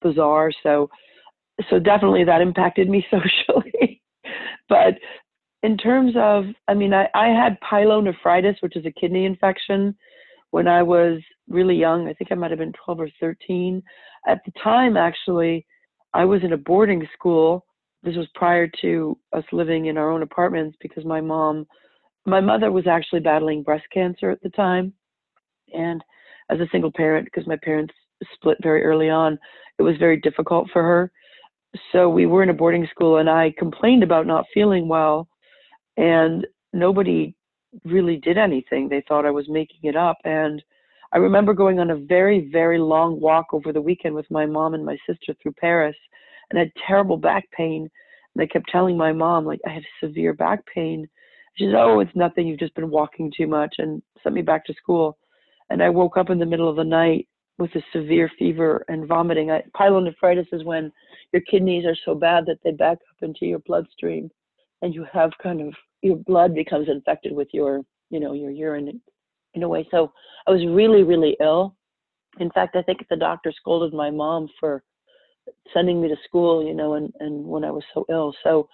bizarre. 0.00 0.50
So 0.62 0.90
so 1.70 1.78
definitely 1.78 2.24
that 2.24 2.40
impacted 2.40 2.88
me 2.88 3.04
socially. 3.10 4.02
but 4.68 4.94
in 5.62 5.76
terms 5.76 6.14
of, 6.16 6.44
I 6.68 6.74
mean, 6.74 6.92
I, 6.92 7.08
I 7.14 7.28
had 7.28 7.58
pyelonephritis, 7.60 8.56
which 8.60 8.76
is 8.76 8.84
a 8.86 8.90
kidney 8.90 9.24
infection, 9.24 9.94
when 10.50 10.68
I 10.68 10.82
was 10.82 11.20
really 11.48 11.76
young. 11.76 12.08
I 12.08 12.14
think 12.14 12.30
I 12.30 12.34
might 12.34 12.50
have 12.50 12.58
been 12.58 12.74
12 12.84 13.00
or 13.00 13.08
13. 13.20 13.82
At 14.26 14.40
the 14.44 14.52
time, 14.62 14.96
actually, 14.96 15.66
I 16.14 16.24
was 16.24 16.42
in 16.44 16.52
a 16.52 16.58
boarding 16.58 17.06
school. 17.14 17.64
This 18.02 18.16
was 18.16 18.26
prior 18.34 18.68
to 18.82 19.18
us 19.32 19.44
living 19.52 19.86
in 19.86 19.96
our 19.96 20.10
own 20.10 20.22
apartments 20.22 20.76
because 20.80 21.04
my 21.04 21.20
mom, 21.20 21.66
my 22.26 22.40
mother 22.40 22.70
was 22.70 22.86
actually 22.86 23.20
battling 23.20 23.62
breast 23.62 23.84
cancer 23.92 24.30
at 24.30 24.42
the 24.42 24.50
time. 24.50 24.92
And 25.74 26.02
as 26.50 26.60
a 26.60 26.68
single 26.70 26.92
parent, 26.92 27.24
because 27.24 27.46
my 27.46 27.56
parents 27.62 27.94
split 28.34 28.58
very 28.62 28.84
early 28.84 29.08
on, 29.08 29.38
it 29.78 29.82
was 29.82 29.96
very 29.98 30.20
difficult 30.20 30.68
for 30.72 30.82
her. 30.82 31.12
So 31.92 32.08
we 32.08 32.26
were 32.26 32.42
in 32.42 32.50
a 32.50 32.54
boarding 32.54 32.86
school 32.90 33.18
and 33.18 33.30
I 33.30 33.54
complained 33.58 34.02
about 34.02 34.26
not 34.26 34.44
feeling 34.52 34.88
well 34.88 35.28
and 35.96 36.46
nobody 36.72 37.34
really 37.84 38.16
did 38.16 38.36
anything. 38.36 38.88
They 38.88 39.02
thought 39.08 39.26
I 39.26 39.30
was 39.30 39.48
making 39.48 39.80
it 39.82 39.96
up. 39.96 40.18
And 40.24 40.62
I 41.12 41.18
remember 41.18 41.54
going 41.54 41.78
on 41.78 41.90
a 41.90 41.96
very, 41.96 42.48
very 42.50 42.78
long 42.78 43.20
walk 43.20 43.46
over 43.52 43.72
the 43.72 43.80
weekend 43.80 44.14
with 44.14 44.30
my 44.30 44.46
mom 44.46 44.74
and 44.74 44.84
my 44.84 44.96
sister 45.06 45.34
through 45.42 45.52
Paris 45.52 45.96
and 46.52 46.58
I 46.58 46.64
had 46.64 46.72
terrible 46.86 47.16
back 47.16 47.50
pain. 47.50 47.90
And 48.34 48.42
I 48.42 48.46
kept 48.46 48.68
telling 48.70 48.96
my 48.96 49.12
mom, 49.12 49.44
like, 49.44 49.60
I 49.66 49.70
have 49.70 49.82
severe 50.02 50.34
back 50.34 50.60
pain. 50.72 51.08
She 51.56 51.66
said, 51.66 51.74
Oh, 51.74 52.00
it's 52.00 52.14
nothing. 52.14 52.46
You've 52.46 52.60
just 52.60 52.74
been 52.74 52.90
walking 52.90 53.32
too 53.36 53.46
much 53.46 53.74
and 53.78 54.02
sent 54.22 54.34
me 54.34 54.42
back 54.42 54.64
to 54.66 54.74
school. 54.74 55.18
And 55.70 55.82
I 55.82 55.90
woke 55.90 56.16
up 56.16 56.30
in 56.30 56.38
the 56.38 56.46
middle 56.46 56.68
of 56.68 56.76
the 56.76 56.84
night 56.84 57.28
with 57.58 57.74
a 57.74 57.82
severe 57.92 58.30
fever 58.38 58.84
and 58.88 59.06
vomiting. 59.06 59.50
I, 59.50 59.62
pyelonephritis 59.78 60.46
is 60.52 60.64
when 60.64 60.92
your 61.32 61.42
kidneys 61.42 61.86
are 61.86 61.96
so 62.04 62.14
bad 62.14 62.46
that 62.46 62.58
they 62.62 62.72
back 62.72 62.98
up 63.10 63.22
into 63.22 63.46
your 63.46 63.60
bloodstream 63.60 64.30
and 64.82 64.94
you 64.94 65.06
have 65.12 65.30
kind 65.42 65.60
of 65.60 65.74
your 66.02 66.16
blood 66.16 66.54
becomes 66.54 66.88
infected 66.88 67.32
with 67.32 67.48
your, 67.52 67.82
you 68.10 68.20
know, 68.20 68.32
your 68.32 68.50
urine 68.50 69.00
in 69.54 69.62
a 69.62 69.68
way. 69.68 69.86
So 69.90 70.12
I 70.46 70.50
was 70.50 70.64
really, 70.66 71.02
really 71.02 71.36
ill. 71.40 71.76
In 72.40 72.50
fact, 72.50 72.76
I 72.76 72.82
think 72.82 73.06
the 73.08 73.16
doctor 73.16 73.52
scolded 73.52 73.92
my 73.94 74.10
mom 74.10 74.48
for 74.58 74.82
sending 75.72 76.00
me 76.00 76.08
to 76.08 76.16
school, 76.24 76.66
you 76.66 76.74
know, 76.74 76.94
and, 76.94 77.12
and 77.20 77.44
when 77.44 77.64
I 77.64 77.70
was 77.70 77.84
so 77.94 78.04
ill. 78.08 78.34
So, 78.42 78.68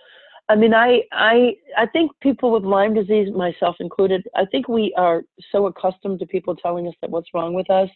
I 0.49 0.55
mean, 0.55 0.73
I, 0.73 1.03
I, 1.13 1.57
I 1.77 1.87
think 1.87 2.13
people 2.21 2.51
with 2.51 2.65
Lyme 2.65 2.95
disease, 2.95 3.29
myself 3.35 3.77
included, 3.81 4.27
I 4.35 4.47
think 4.47 4.69
we 4.69 4.95
are 4.97 5.23
so 5.53 5.67
accustomed 5.67 6.21
to 6.21 6.27
people 6.27 6.57
telling 6.57 6.89
us 6.89 6.95
that 7.01 7.11
what's 7.11 7.35
wrong 7.35 7.53
with 7.53 7.71
us 7.71 7.91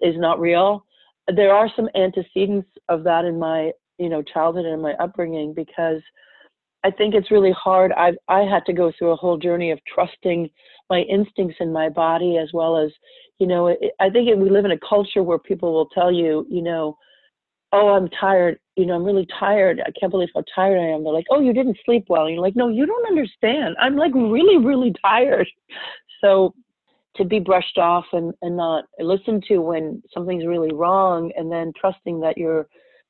is 0.00 0.14
not 0.18 0.40
real. 0.40 0.84
There 1.34 1.54
are 1.54 1.70
some 1.74 1.88
antecedents 1.94 2.68
of 2.88 3.02
that 3.04 3.24
in 3.24 3.38
my, 3.38 3.72
you 3.98 4.08
know, 4.08 4.22
childhood 4.22 4.66
and 4.66 4.82
my 4.82 4.92
upbringing 4.94 5.54
because 5.54 6.00
I 6.84 6.90
think 6.90 7.14
it's 7.14 7.30
really 7.30 7.52
hard. 7.52 7.92
I 7.92 8.12
I 8.28 8.40
had 8.40 8.64
to 8.66 8.72
go 8.72 8.92
through 8.96 9.10
a 9.10 9.16
whole 9.16 9.38
journey 9.38 9.70
of 9.70 9.80
trusting 9.92 10.50
my 10.88 11.00
instincts 11.00 11.56
in 11.60 11.72
my 11.72 11.88
body 11.88 12.38
as 12.38 12.50
well 12.52 12.76
as, 12.76 12.90
you 13.38 13.46
know, 13.46 13.68
it, 13.68 13.78
I 13.98 14.08
think 14.10 14.28
it, 14.28 14.38
we 14.38 14.50
live 14.50 14.64
in 14.64 14.70
a 14.70 14.78
culture 14.78 15.22
where 15.22 15.38
people 15.38 15.72
will 15.72 15.88
tell 15.88 16.12
you, 16.12 16.46
you 16.48 16.62
know, 16.62 16.96
oh, 17.72 17.88
I'm 17.88 18.08
tired. 18.08 18.58
You 18.76 18.86
know, 18.86 18.94
I'm 18.94 19.04
really 19.04 19.26
tired. 19.38 19.82
I 19.84 19.90
can't 19.98 20.12
believe 20.12 20.28
how 20.34 20.44
tired 20.54 20.78
I 20.78 20.94
am. 20.94 21.02
They're 21.02 21.12
like, 21.12 21.26
oh, 21.30 21.40
you 21.40 21.52
didn't 21.52 21.78
sleep 21.84 22.04
well. 22.08 22.26
And 22.26 22.34
you're 22.34 22.42
like, 22.42 22.56
no, 22.56 22.68
you 22.68 22.86
don't 22.86 23.06
understand. 23.08 23.74
I'm 23.80 23.96
like 23.96 24.14
really, 24.14 24.58
really 24.58 24.94
tired. 25.02 25.48
So 26.22 26.54
to 27.16 27.26
be 27.26 27.38
brushed 27.38 27.76
off 27.76 28.06
and, 28.14 28.32
and 28.40 28.56
not 28.56 28.86
listened 28.98 29.44
to 29.48 29.58
when 29.58 30.02
something's 30.12 30.46
really 30.46 30.72
wrong 30.72 31.30
and 31.36 31.52
then 31.52 31.72
trusting 31.78 32.20
that 32.20 32.38
you're 32.38 32.66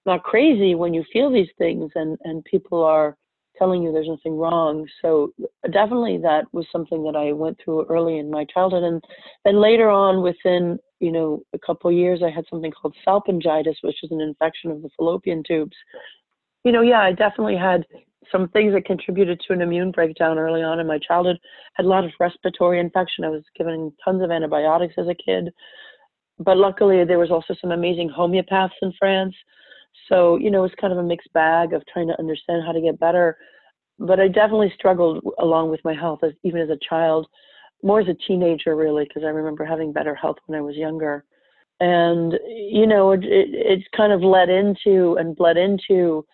not 0.06 0.22
crazy 0.22 0.74
when 0.74 0.94
you 0.94 1.04
feel 1.12 1.30
these 1.30 1.50
things 1.58 1.90
and, 1.94 2.18
and 2.24 2.44
people 2.44 2.82
are 2.82 3.16
telling 3.58 3.82
you 3.82 3.92
there's 3.92 4.08
nothing 4.08 4.36
wrong. 4.36 4.86
So 5.02 5.32
definitely 5.72 6.18
that 6.18 6.44
was 6.52 6.66
something 6.70 7.02
that 7.04 7.16
I 7.16 7.32
went 7.32 7.58
through 7.62 7.86
early 7.86 8.18
in 8.18 8.30
my 8.30 8.44
childhood. 8.52 8.84
And 8.84 9.02
then 9.44 9.60
later 9.60 9.88
on 9.88 10.22
within, 10.22 10.78
you 11.00 11.12
know, 11.12 11.42
a 11.54 11.58
couple 11.58 11.90
of 11.90 11.96
years, 11.96 12.20
I 12.22 12.30
had 12.30 12.44
something 12.50 12.70
called 12.70 12.94
salpingitis, 13.06 13.76
which 13.82 14.02
is 14.02 14.10
an 14.10 14.20
infection 14.20 14.70
of 14.70 14.82
the 14.82 14.90
fallopian 14.96 15.42
tubes. 15.46 15.76
You 16.64 16.72
know, 16.72 16.82
yeah, 16.82 17.00
I 17.00 17.12
definitely 17.12 17.56
had 17.56 17.84
some 18.30 18.48
things 18.48 18.74
that 18.74 18.84
contributed 18.84 19.40
to 19.46 19.52
an 19.52 19.62
immune 19.62 19.92
breakdown 19.92 20.38
early 20.38 20.62
on 20.62 20.80
in 20.80 20.86
my 20.86 20.98
childhood. 20.98 21.38
Had 21.74 21.86
a 21.86 21.88
lot 21.88 22.04
of 22.04 22.10
respiratory 22.18 22.80
infection. 22.80 23.24
I 23.24 23.28
was 23.28 23.44
given 23.56 23.92
tons 24.04 24.22
of 24.22 24.30
antibiotics 24.30 24.94
as 24.98 25.06
a 25.08 25.14
kid. 25.14 25.50
But 26.38 26.58
luckily, 26.58 27.04
there 27.04 27.18
was 27.18 27.30
also 27.30 27.54
some 27.60 27.70
amazing 27.70 28.10
homeopaths 28.10 28.74
in 28.82 28.92
France 28.98 29.34
so, 30.08 30.36
you 30.36 30.50
know, 30.50 30.64
it's 30.64 30.74
kind 30.80 30.92
of 30.92 30.98
a 30.98 31.02
mixed 31.02 31.32
bag 31.32 31.72
of 31.72 31.82
trying 31.92 32.08
to 32.08 32.18
understand 32.18 32.62
how 32.64 32.72
to 32.72 32.80
get 32.80 33.00
better. 33.00 33.36
But 33.98 34.20
I 34.20 34.28
definitely 34.28 34.72
struggled 34.76 35.24
along 35.38 35.70
with 35.70 35.80
my 35.84 35.94
health, 35.94 36.20
as, 36.22 36.32
even 36.44 36.60
as 36.60 36.70
a 36.70 36.78
child, 36.88 37.26
more 37.82 38.00
as 38.00 38.08
a 38.08 38.16
teenager, 38.26 38.76
really, 38.76 39.04
because 39.04 39.24
I 39.24 39.28
remember 39.28 39.64
having 39.64 39.92
better 39.92 40.14
health 40.14 40.36
when 40.46 40.58
I 40.58 40.62
was 40.62 40.76
younger. 40.76 41.24
And, 41.80 42.38
you 42.46 42.86
know, 42.86 43.12
it, 43.12 43.24
it, 43.24 43.48
it's 43.52 43.86
kind 43.96 44.12
of 44.12 44.22
led 44.22 44.48
into 44.48 45.16
and 45.18 45.36
bled 45.36 45.56
into, 45.56 46.24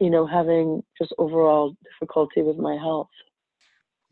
you 0.00 0.10
know, 0.10 0.26
having 0.26 0.82
just 0.96 1.12
overall 1.18 1.76
difficulty 1.84 2.42
with 2.42 2.56
my 2.56 2.76
health. 2.76 3.08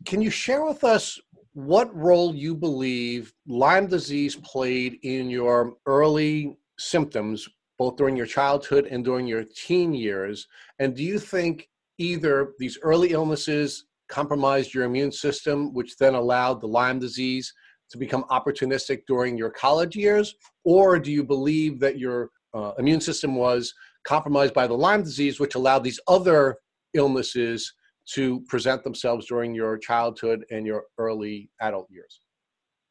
Can 0.05 0.21
you 0.21 0.31
share 0.31 0.65
with 0.65 0.85
us 0.85 1.19
what 1.55 1.95
role 1.97 2.35
you 2.35 2.55
believe 2.55 3.33
Lyme 3.47 3.87
disease 3.87 4.37
played 4.37 4.99
in 5.03 5.31
your 5.31 5.75
early 5.87 6.57
symptoms 6.79 7.49
both 7.79 7.97
during 7.97 8.17
your 8.17 8.27
childhood 8.27 8.87
and 8.91 9.05
during 9.05 9.27
your 9.27 9.45
teen 9.45 9.93
years? 9.93 10.47
And 10.79 10.95
do 10.95 11.03
you 11.03 11.19
think 11.19 11.69
either 11.99 12.53
these 12.59 12.79
early 12.83 13.11
illnesses 13.13 13.87
compromised 14.09 14.75
your 14.75 14.85
immune 14.85 15.13
system, 15.13 15.73
which 15.75 15.97
then 15.97 16.15
allowed 16.15 16.61
the 16.61 16.69
Lyme 16.69 16.99
disease 16.99 17.53
to 17.91 17.99
become 17.99 18.25
opportunistic 18.31 19.03
during 19.07 19.37
your 19.37 19.51
college 19.51 19.97
years? 19.97 20.35
Or 20.65 20.99
do 20.99 21.13
you 21.13 21.25
believe 21.25 21.81
that 21.81 21.99
your 21.99 22.31
uh, 22.55 22.73
immune 22.79 23.01
system 23.01 23.35
was 23.37 23.73
compromised 24.05 24.55
by 24.55 24.67
the 24.67 24.75
Lyme 24.75 25.03
disease, 25.03 25.41
which 25.41 25.55
allowed 25.55 25.85
these 25.85 26.01
other 26.09 26.57
illnesses 26.95 27.73
to 28.15 28.41
present 28.49 28.85
themselves 28.85 29.27
during 29.27 29.55
your 29.55 29.77
childhood 29.79 30.45
and 30.51 30.67
your 30.67 30.85
early 30.99 31.51
adult 31.61 31.89
years? 31.91 32.21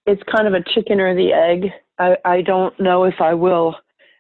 It's 0.06 0.22
kind 0.34 0.48
of 0.48 0.54
a 0.54 0.64
chicken 0.74 1.00
or 1.00 1.16
the 1.16 1.34
egg. 1.34 1.72
I, 1.98 2.18
I 2.26 2.42
don't 2.42 2.78
know 2.80 3.06
if 3.06 3.16
I 3.20 3.34
will 3.34 3.76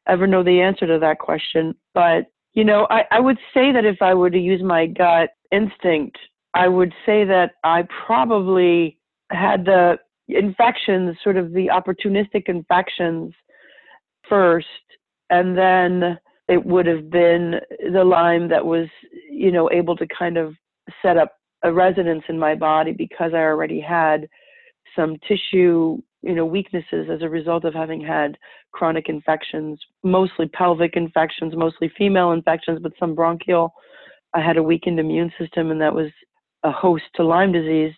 ever 0.07 0.27
know 0.27 0.43
the 0.43 0.61
answer 0.61 0.87
to 0.87 0.99
that 0.99 1.19
question. 1.19 1.75
But, 1.93 2.25
you 2.53 2.63
know, 2.63 2.87
I, 2.89 3.03
I 3.11 3.19
would 3.19 3.37
say 3.53 3.71
that 3.71 3.85
if 3.85 4.01
I 4.01 4.13
were 4.13 4.29
to 4.29 4.39
use 4.39 4.61
my 4.63 4.85
gut 4.85 5.29
instinct, 5.51 6.17
I 6.53 6.67
would 6.67 6.93
say 7.05 7.25
that 7.25 7.51
I 7.63 7.87
probably 8.05 8.97
had 9.31 9.65
the 9.65 9.97
infections, 10.27 11.17
sort 11.23 11.37
of 11.37 11.51
the 11.53 11.67
opportunistic 11.67 12.43
infections 12.47 13.33
first. 14.27 14.67
And 15.29 15.57
then 15.57 16.17
it 16.47 16.63
would 16.65 16.85
have 16.85 17.09
been 17.09 17.55
the 17.91 18.03
Lyme 18.03 18.47
that 18.49 18.65
was, 18.65 18.87
you 19.29 19.51
know, 19.51 19.69
able 19.71 19.95
to 19.97 20.07
kind 20.07 20.37
of 20.37 20.53
set 21.01 21.17
up 21.17 21.33
a 21.63 21.73
resonance 21.73 22.23
in 22.29 22.37
my 22.37 22.53
body 22.55 22.91
because 22.91 23.31
I 23.33 23.39
already 23.39 23.81
had 23.81 24.27
some 24.95 25.17
tissue, 25.27 25.97
you 26.25 26.33
know, 26.33 26.45
weaknesses 26.45 27.07
as 27.11 27.21
a 27.21 27.29
result 27.29 27.65
of 27.65 27.73
having 27.73 28.01
had 28.01 28.37
chronic 28.71 29.09
infections, 29.09 29.79
mostly 30.03 30.47
pelvic 30.47 30.95
infections, 30.95 31.53
mostly 31.55 31.91
female 31.95 32.31
infections, 32.31 32.79
but 32.81 32.91
some 32.99 33.13
bronchial. 33.13 33.71
I 34.33 34.41
had 34.41 34.57
a 34.57 34.63
weakened 34.63 34.99
immune 34.99 35.31
system, 35.39 35.69
and 35.69 35.79
that 35.79 35.93
was 35.93 36.09
a 36.63 36.71
host 36.71 37.03
to 37.15 37.23
Lyme 37.23 37.51
disease. 37.51 37.93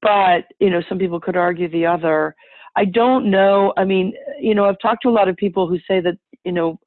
But, 0.00 0.44
you 0.60 0.70
know, 0.70 0.82
some 0.88 0.98
people 0.98 1.20
could 1.20 1.36
argue 1.36 1.68
the 1.68 1.84
other. 1.84 2.36
I 2.76 2.84
don't 2.84 3.28
know. 3.28 3.74
I 3.76 3.84
mean, 3.84 4.14
you 4.40 4.54
know, 4.54 4.66
I've 4.66 4.80
talked 4.80 5.02
to 5.02 5.08
a 5.08 5.10
lot 5.10 5.28
of 5.28 5.36
people 5.36 5.68
who 5.68 5.78
say 5.88 6.00
that, 6.00 6.16
you 6.44 6.52
know, 6.52 6.78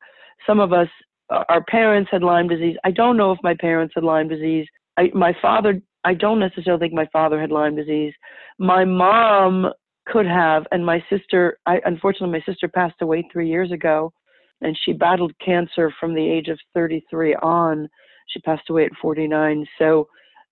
some 0.47 0.61
of 0.61 0.71
us, 0.71 0.87
uh, 1.29 1.43
our 1.49 1.63
parents 1.65 2.09
had 2.11 2.23
Lyme 2.23 2.47
disease. 2.47 2.77
I 2.85 2.91
don't 2.91 3.17
know 3.17 3.31
if 3.33 3.39
my 3.43 3.55
parents 3.59 3.93
had 3.93 4.05
Lyme 4.05 4.29
disease. 4.29 4.67
I, 4.97 5.11
my 5.13 5.35
father, 5.41 5.81
I 6.05 6.13
don't 6.13 6.39
necessarily 6.39 6.79
think 6.79 6.93
my 6.93 7.09
father 7.11 7.41
had 7.41 7.51
Lyme 7.51 7.75
disease. 7.75 8.13
My 8.57 8.85
mom 8.85 9.67
could 10.05 10.25
have, 10.25 10.65
and 10.71 10.85
my 10.85 11.03
sister, 11.09 11.57
I, 11.65 11.81
unfortunately, 11.85 12.39
my 12.39 12.51
sister 12.51 12.67
passed 12.67 13.01
away 13.01 13.27
three 13.31 13.49
years 13.49 13.71
ago, 13.71 14.13
and 14.61 14.77
she 14.83 14.93
battled 14.93 15.33
cancer 15.43 15.91
from 15.99 16.13
the 16.13 16.27
age 16.27 16.47
of 16.47 16.59
33 16.73 17.35
on. 17.35 17.87
She 18.27 18.39
passed 18.41 18.69
away 18.69 18.85
at 18.85 18.91
49. 19.01 19.65
So, 19.77 20.07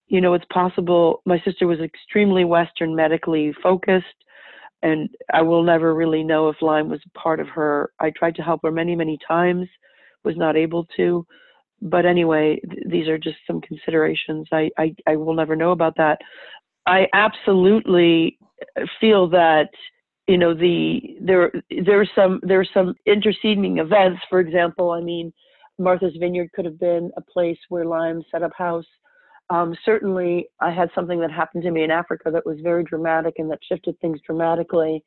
you 0.07 0.21
know, 0.21 0.33
it's 0.33 0.45
possible. 0.51 1.21
My 1.25 1.41
sister 1.45 1.67
was 1.67 1.79
extremely 1.79 2.45
Western 2.45 2.95
medically 2.95 3.53
focused, 3.63 4.05
and 4.81 5.09
I 5.33 5.41
will 5.41 5.63
never 5.63 5.95
really 5.95 6.23
know 6.23 6.49
if 6.49 6.61
Lyme 6.61 6.89
was 6.89 6.99
part 7.15 7.39
of 7.39 7.47
her. 7.49 7.91
I 7.99 8.11
tried 8.11 8.35
to 8.35 8.41
help 8.41 8.61
her 8.63 8.71
many, 8.71 8.95
many 8.95 9.17
times, 9.25 9.67
was 10.23 10.35
not 10.37 10.57
able 10.57 10.85
to. 10.97 11.25
But 11.81 12.05
anyway, 12.05 12.59
th- 12.69 12.83
these 12.87 13.07
are 13.07 13.17
just 13.17 13.37
some 13.45 13.61
considerations. 13.61 14.47
I, 14.51 14.69
I, 14.77 14.95
I 15.07 15.15
will 15.15 15.33
never 15.33 15.55
know 15.55 15.71
about 15.71 15.95
that. 15.97 16.19
I 16.85 17.07
absolutely 17.13 18.37
feel 18.99 19.27
that 19.29 19.69
you 20.27 20.37
know 20.37 20.53
the 20.53 21.17
there 21.21 21.51
there's 21.85 22.09
some 22.15 22.39
there's 22.43 22.69
some 22.73 22.95
interceding 23.05 23.77
events. 23.79 24.21
For 24.29 24.39
example, 24.39 24.91
I 24.91 25.01
mean, 25.01 25.33
Martha's 25.79 26.15
Vineyard 26.19 26.51
could 26.53 26.65
have 26.65 26.79
been 26.79 27.11
a 27.17 27.21
place 27.21 27.57
where 27.69 27.85
Lyme 27.85 28.23
set 28.31 28.43
up 28.43 28.51
house. 28.57 28.85
Um, 29.49 29.75
certainly, 29.83 30.47
I 30.61 30.71
had 30.71 30.89
something 30.95 31.19
that 31.19 31.31
happened 31.31 31.63
to 31.63 31.71
me 31.71 31.83
in 31.83 31.91
Africa 31.91 32.31
that 32.31 32.45
was 32.45 32.57
very 32.61 32.83
dramatic 32.83 33.35
and 33.37 33.51
that 33.51 33.59
shifted 33.67 33.99
things 33.99 34.19
dramatically. 34.25 35.03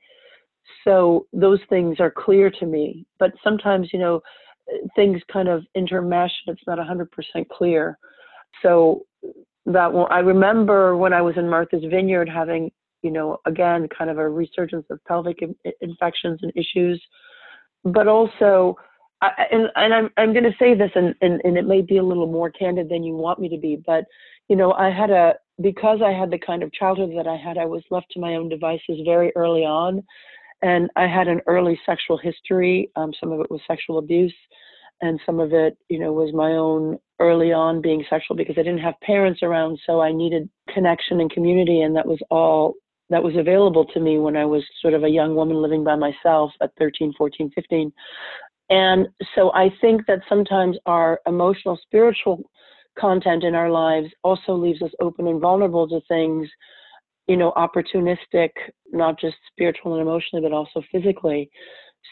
So 0.85 1.27
those 1.33 1.61
things 1.69 2.01
are 2.01 2.11
clear 2.11 2.51
to 2.51 2.67
me. 2.67 3.07
But 3.19 3.33
sometimes, 3.43 3.91
you 3.93 3.99
know, 3.99 4.21
things 4.95 5.21
kind 5.33 5.49
of 5.49 5.65
intermesh 5.77 6.31
and 6.47 6.57
it's 6.57 6.67
not 6.67 6.79
100% 6.79 7.09
clear. 7.49 7.99
So 8.63 9.03
that 9.67 9.93
will, 9.93 10.09
I 10.11 10.21
remember 10.21 10.97
when 10.97 11.13
I 11.13 11.23
was 11.23 11.37
in 11.37 11.49
Martha's 11.49 11.85
Vineyard 11.91 12.29
having, 12.29 12.71
you 13.03 13.11
know, 13.11 13.39
again, 13.47 13.89
kind 13.97 14.11
of 14.11 14.19
a 14.19 14.29
resurgence 14.29 14.87
of 14.91 14.99
pelvic 15.07 15.43
in, 15.43 15.55
infections 15.81 16.41
and 16.43 16.53
issues, 16.57 17.03
but 17.85 18.09
also, 18.09 18.77
I, 19.23 19.31
and, 19.51 19.69
and 19.77 19.95
I'm, 19.95 20.11
I'm 20.17 20.33
going 20.33 20.45
to 20.45 20.57
say 20.59 20.75
this, 20.75 20.91
and, 20.95 21.15
and, 21.21 21.41
and 21.45 21.57
it 21.57 21.67
may 21.67 21.83
be 21.83 21.99
a 21.99 22.03
little 22.03 22.27
more 22.27 22.51
candid 22.51 22.89
than 22.89 23.03
you 23.03 23.15
want 23.15 23.39
me 23.39 23.49
to 23.49 23.59
be, 23.59 23.83
but, 23.87 24.05
you 24.49 24.57
know, 24.57 24.73
I 24.73 24.91
had 24.91 25.11
a, 25.11 25.35
because 25.61 26.01
I 26.05 26.13
had 26.13 26.31
the 26.31 26.39
kind 26.39 26.63
of 26.63 26.73
childhood 26.73 27.13
that 27.17 27.27
I 27.27 27.37
had, 27.37 27.59
I 27.59 27.65
was 27.65 27.83
left 27.91 28.07
to 28.13 28.21
my 28.21 28.35
own 28.35 28.49
devices 28.49 29.01
very 29.05 29.33
early 29.37 29.63
on. 29.63 30.03
And 30.63 30.89
I 30.97 31.07
had 31.07 31.29
an 31.29 31.43
early 31.47 31.79
sexual 31.85 32.17
history. 32.17 32.91
Um, 32.97 33.13
some 33.21 33.31
of 33.31 33.41
it 33.41 33.51
was 33.51 33.61
sexual 33.69 33.99
abuse, 33.99 34.35
and 35.01 35.21
some 35.27 35.41
of 35.41 35.53
it, 35.53 35.77
you 35.89 35.99
know, 35.99 36.13
was 36.13 36.33
my 36.33 36.53
own 36.53 36.99
early 37.19 37.53
on 37.53 37.81
being 37.81 38.05
sexual 38.09 38.37
because 38.37 38.57
I 38.59 38.63
didn't 38.63 38.79
have 38.81 39.01
parents 39.01 39.43
around, 39.43 39.79
so 39.87 40.01
I 40.01 40.13
needed 40.13 40.49
connection 40.73 41.21
and 41.21 41.31
community, 41.31 41.83
and 41.83 41.97
that 41.97 42.07
was 42.07 42.19
all 42.31 42.75
that 43.11 43.23
was 43.23 43.37
available 43.37 43.85
to 43.85 44.01
me 44.01 44.19
when 44.19 44.37
I 44.37 44.45
was 44.45 44.65
sort 44.83 44.95
of 44.95 45.05
a 45.05 45.09
young 45.09 45.37
woman 45.37 45.63
living 45.63 45.85
by 45.85 45.95
myself 45.95 46.51
at 46.61 46.73
13, 46.79 47.15
14, 47.17 47.53
15. 47.55 47.93
And 48.69 49.07
so 49.35 49.53
I 49.55 49.71
think 49.81 50.07
that 50.07 50.21
sometimes 50.29 50.77
our 50.87 51.21
emotional, 51.27 51.79
spiritual 51.83 52.43
content 52.99 53.45
in 53.45 53.55
our 53.55 53.71
lives 53.71 54.09
also 54.25 54.55
leaves 54.55 54.83
us 54.83 54.91
open 55.01 55.29
and 55.29 55.41
vulnerable 55.41 55.89
to 55.89 56.01
things, 56.09 56.49
you 57.29 57.37
know, 57.37 57.53
opportunistic, 57.57 58.51
not 58.91 59.21
just 59.21 59.37
spiritual 59.53 59.93
and 59.95 60.03
emotionally, 60.03 60.43
but 60.43 60.53
also 60.53 60.83
physically. 60.91 61.49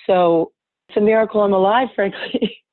So 0.07 0.53
it's 0.89 0.99
a 0.99 1.01
miracle 1.01 1.41
I'm 1.41 1.53
alive, 1.53 1.89
frankly. 1.95 2.64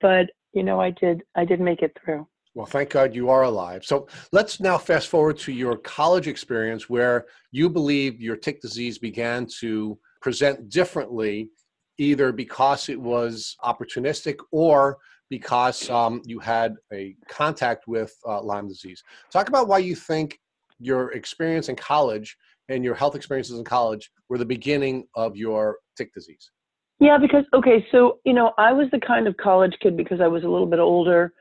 But 0.00 0.30
you 0.52 0.62
know, 0.62 0.80
I 0.80 0.90
did 0.90 1.22
I 1.34 1.44
did 1.44 1.60
make 1.60 1.82
it 1.82 1.96
through. 2.02 2.26
Well, 2.54 2.66
thank 2.66 2.88
God 2.88 3.14
you 3.14 3.28
are 3.28 3.42
alive. 3.42 3.84
So 3.84 4.08
let's 4.32 4.60
now 4.60 4.78
fast 4.78 5.08
forward 5.08 5.36
to 5.40 5.52
your 5.52 5.76
college 5.76 6.26
experience 6.26 6.88
where 6.88 7.26
you 7.52 7.68
believe 7.68 8.22
your 8.22 8.36
tick 8.36 8.62
disease 8.62 8.96
began 8.96 9.46
to 9.60 9.98
present 10.22 10.70
differently, 10.70 11.50
either 11.98 12.32
because 12.32 12.88
it 12.88 12.98
was 12.98 13.56
opportunistic 13.62 14.36
or 14.52 14.96
because 15.28 15.90
um, 15.90 16.22
you 16.24 16.38
had 16.38 16.76
a 16.92 17.14
contact 17.28 17.86
with 17.86 18.14
uh, 18.26 18.40
Lyme 18.40 18.68
disease. 18.68 19.02
Talk 19.30 19.48
about 19.48 19.68
why 19.68 19.78
you 19.78 19.94
think 19.94 20.38
your 20.78 21.12
experience 21.12 21.68
in 21.68 21.76
college 21.76 22.38
and 22.70 22.82
your 22.82 22.94
health 22.94 23.16
experiences 23.16 23.58
in 23.58 23.64
college 23.64 24.10
were 24.30 24.38
the 24.38 24.46
beginning 24.46 25.06
of 25.14 25.36
your 25.36 25.76
tick 25.96 26.12
disease. 26.14 26.50
Yeah, 26.98 27.18
because 27.18 27.44
okay, 27.52 27.86
so 27.92 28.18
you 28.24 28.32
know, 28.32 28.52
I 28.56 28.72
was 28.72 28.88
the 28.90 29.00
kind 29.00 29.26
of 29.28 29.36
college 29.36 29.74
kid 29.82 29.96
because 29.96 30.20
I 30.20 30.28
was 30.28 30.44
a 30.44 30.48
little 30.48 30.66
bit 30.66 30.78
older. 30.78 31.32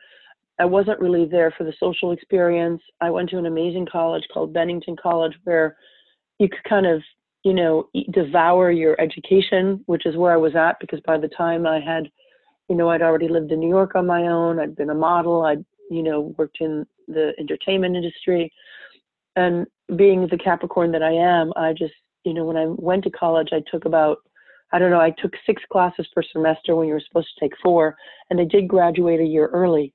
I 0.60 0.66
wasn't 0.66 1.00
really 1.00 1.26
there 1.26 1.52
for 1.58 1.64
the 1.64 1.74
social 1.80 2.12
experience. 2.12 2.82
I 3.02 3.10
went 3.10 3.30
to 3.32 3.38
an 3.38 3.46
amazing 3.46 3.88
college 3.92 4.24
called 4.34 4.54
Bennington 4.54 4.96
College 5.02 5.34
where 5.44 5.76
you 6.40 6.48
could 6.50 6.64
kind 6.68 6.86
of, 6.86 7.02
you 7.44 7.54
know, 7.54 7.90
devour 8.12 8.72
your 8.72 9.00
education, 9.00 9.82
which 9.86 10.06
is 10.06 10.16
where 10.16 10.34
I 10.34 10.38
was 10.38 10.56
at 10.56 10.80
because 10.80 11.00
by 11.06 11.18
the 11.18 11.28
time 11.30 11.66
I 11.66 11.80
had, 11.80 12.10
you 12.70 12.76
know, 12.76 12.90
I'd 12.90 13.02
already 13.02 13.28
lived 13.28 13.52
in 13.52 13.60
New 13.60 13.70
York 13.70 13.96
on 13.96 14.08
my 14.08 14.24
own. 14.28 14.60
I'd 14.60 14.76
been 14.76 14.90
a 14.90 14.96
model. 14.96 15.44
I'd, 15.44 15.66
you 15.90 16.04
know, 16.04 16.34
worked 16.38 16.58
in 16.62 16.86
the 17.08 17.34
entertainment 17.38 17.96
industry. 17.96 18.52
And 19.36 19.68
being 19.98 20.28
the 20.28 20.38
Capricorn 20.38 20.92
that 20.94 21.04
I 21.04 21.12
am, 21.12 21.52
I 21.58 21.74
just, 21.74 21.94
you 22.24 22.34
know, 22.34 22.46
when 22.46 22.58
I 22.58 22.66
went 22.68 23.04
to 23.04 23.10
college, 23.10 23.50
I 23.52 23.62
took 23.70 23.84
about 23.86 24.20
I 24.72 24.80
don't 24.80 24.92
know, 24.92 25.00
I 25.00 25.12
took 25.12 25.34
six 25.46 25.62
classes 25.72 26.08
per 26.14 26.24
semester 26.24 26.76
when 26.76 26.88
you 26.88 26.94
were 26.94 27.04
supposed 27.08 27.30
to 27.34 27.40
take 27.40 27.54
four, 27.64 27.96
and 28.30 28.42
I 28.42 28.46
did 28.46 28.68
graduate 28.68 29.20
a 29.20 29.26
year 29.26 29.48
early. 29.48 29.94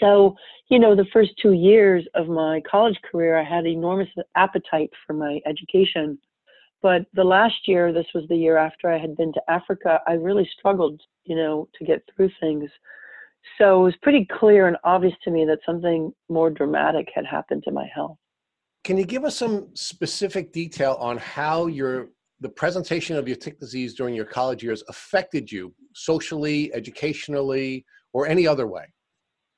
So, 0.00 0.34
you 0.68 0.78
know, 0.78 0.94
the 0.94 1.06
first 1.12 1.30
two 1.40 1.52
years 1.52 2.06
of 2.14 2.28
my 2.28 2.62
college 2.70 2.98
career, 3.10 3.38
I 3.38 3.44
had 3.44 3.66
enormous 3.66 4.08
appetite 4.36 4.90
for 5.06 5.12
my 5.12 5.40
education. 5.46 6.18
But 6.82 7.06
the 7.14 7.24
last 7.24 7.68
year, 7.68 7.92
this 7.92 8.06
was 8.14 8.24
the 8.28 8.36
year 8.36 8.56
after 8.56 8.90
I 8.90 8.98
had 8.98 9.16
been 9.16 9.32
to 9.34 9.42
Africa, 9.48 10.00
I 10.06 10.14
really 10.14 10.48
struggled, 10.58 11.00
you 11.24 11.36
know, 11.36 11.68
to 11.78 11.84
get 11.84 12.02
through 12.14 12.30
things. 12.40 12.70
So 13.58 13.80
it 13.80 13.84
was 13.84 13.94
pretty 14.02 14.26
clear 14.38 14.66
and 14.66 14.76
obvious 14.84 15.14
to 15.24 15.30
me 15.30 15.44
that 15.46 15.58
something 15.64 16.12
more 16.28 16.50
dramatic 16.50 17.08
had 17.14 17.26
happened 17.26 17.62
to 17.64 17.70
my 17.70 17.88
health. 17.94 18.18
Can 18.84 18.98
you 18.98 19.04
give 19.04 19.24
us 19.24 19.36
some 19.36 19.68
specific 19.74 20.52
detail 20.52 20.96
on 20.98 21.18
how 21.18 21.66
your 21.66 22.08
the 22.42 22.48
presentation 22.48 23.16
of 23.16 23.26
your 23.26 23.36
tick 23.36 23.58
disease 23.58 23.94
during 23.94 24.14
your 24.14 24.24
college 24.24 24.62
years 24.62 24.82
affected 24.88 25.50
you 25.50 25.72
socially, 25.94 26.72
educationally, 26.74 27.86
or 28.12 28.26
any 28.26 28.46
other 28.46 28.66
way? 28.66 28.84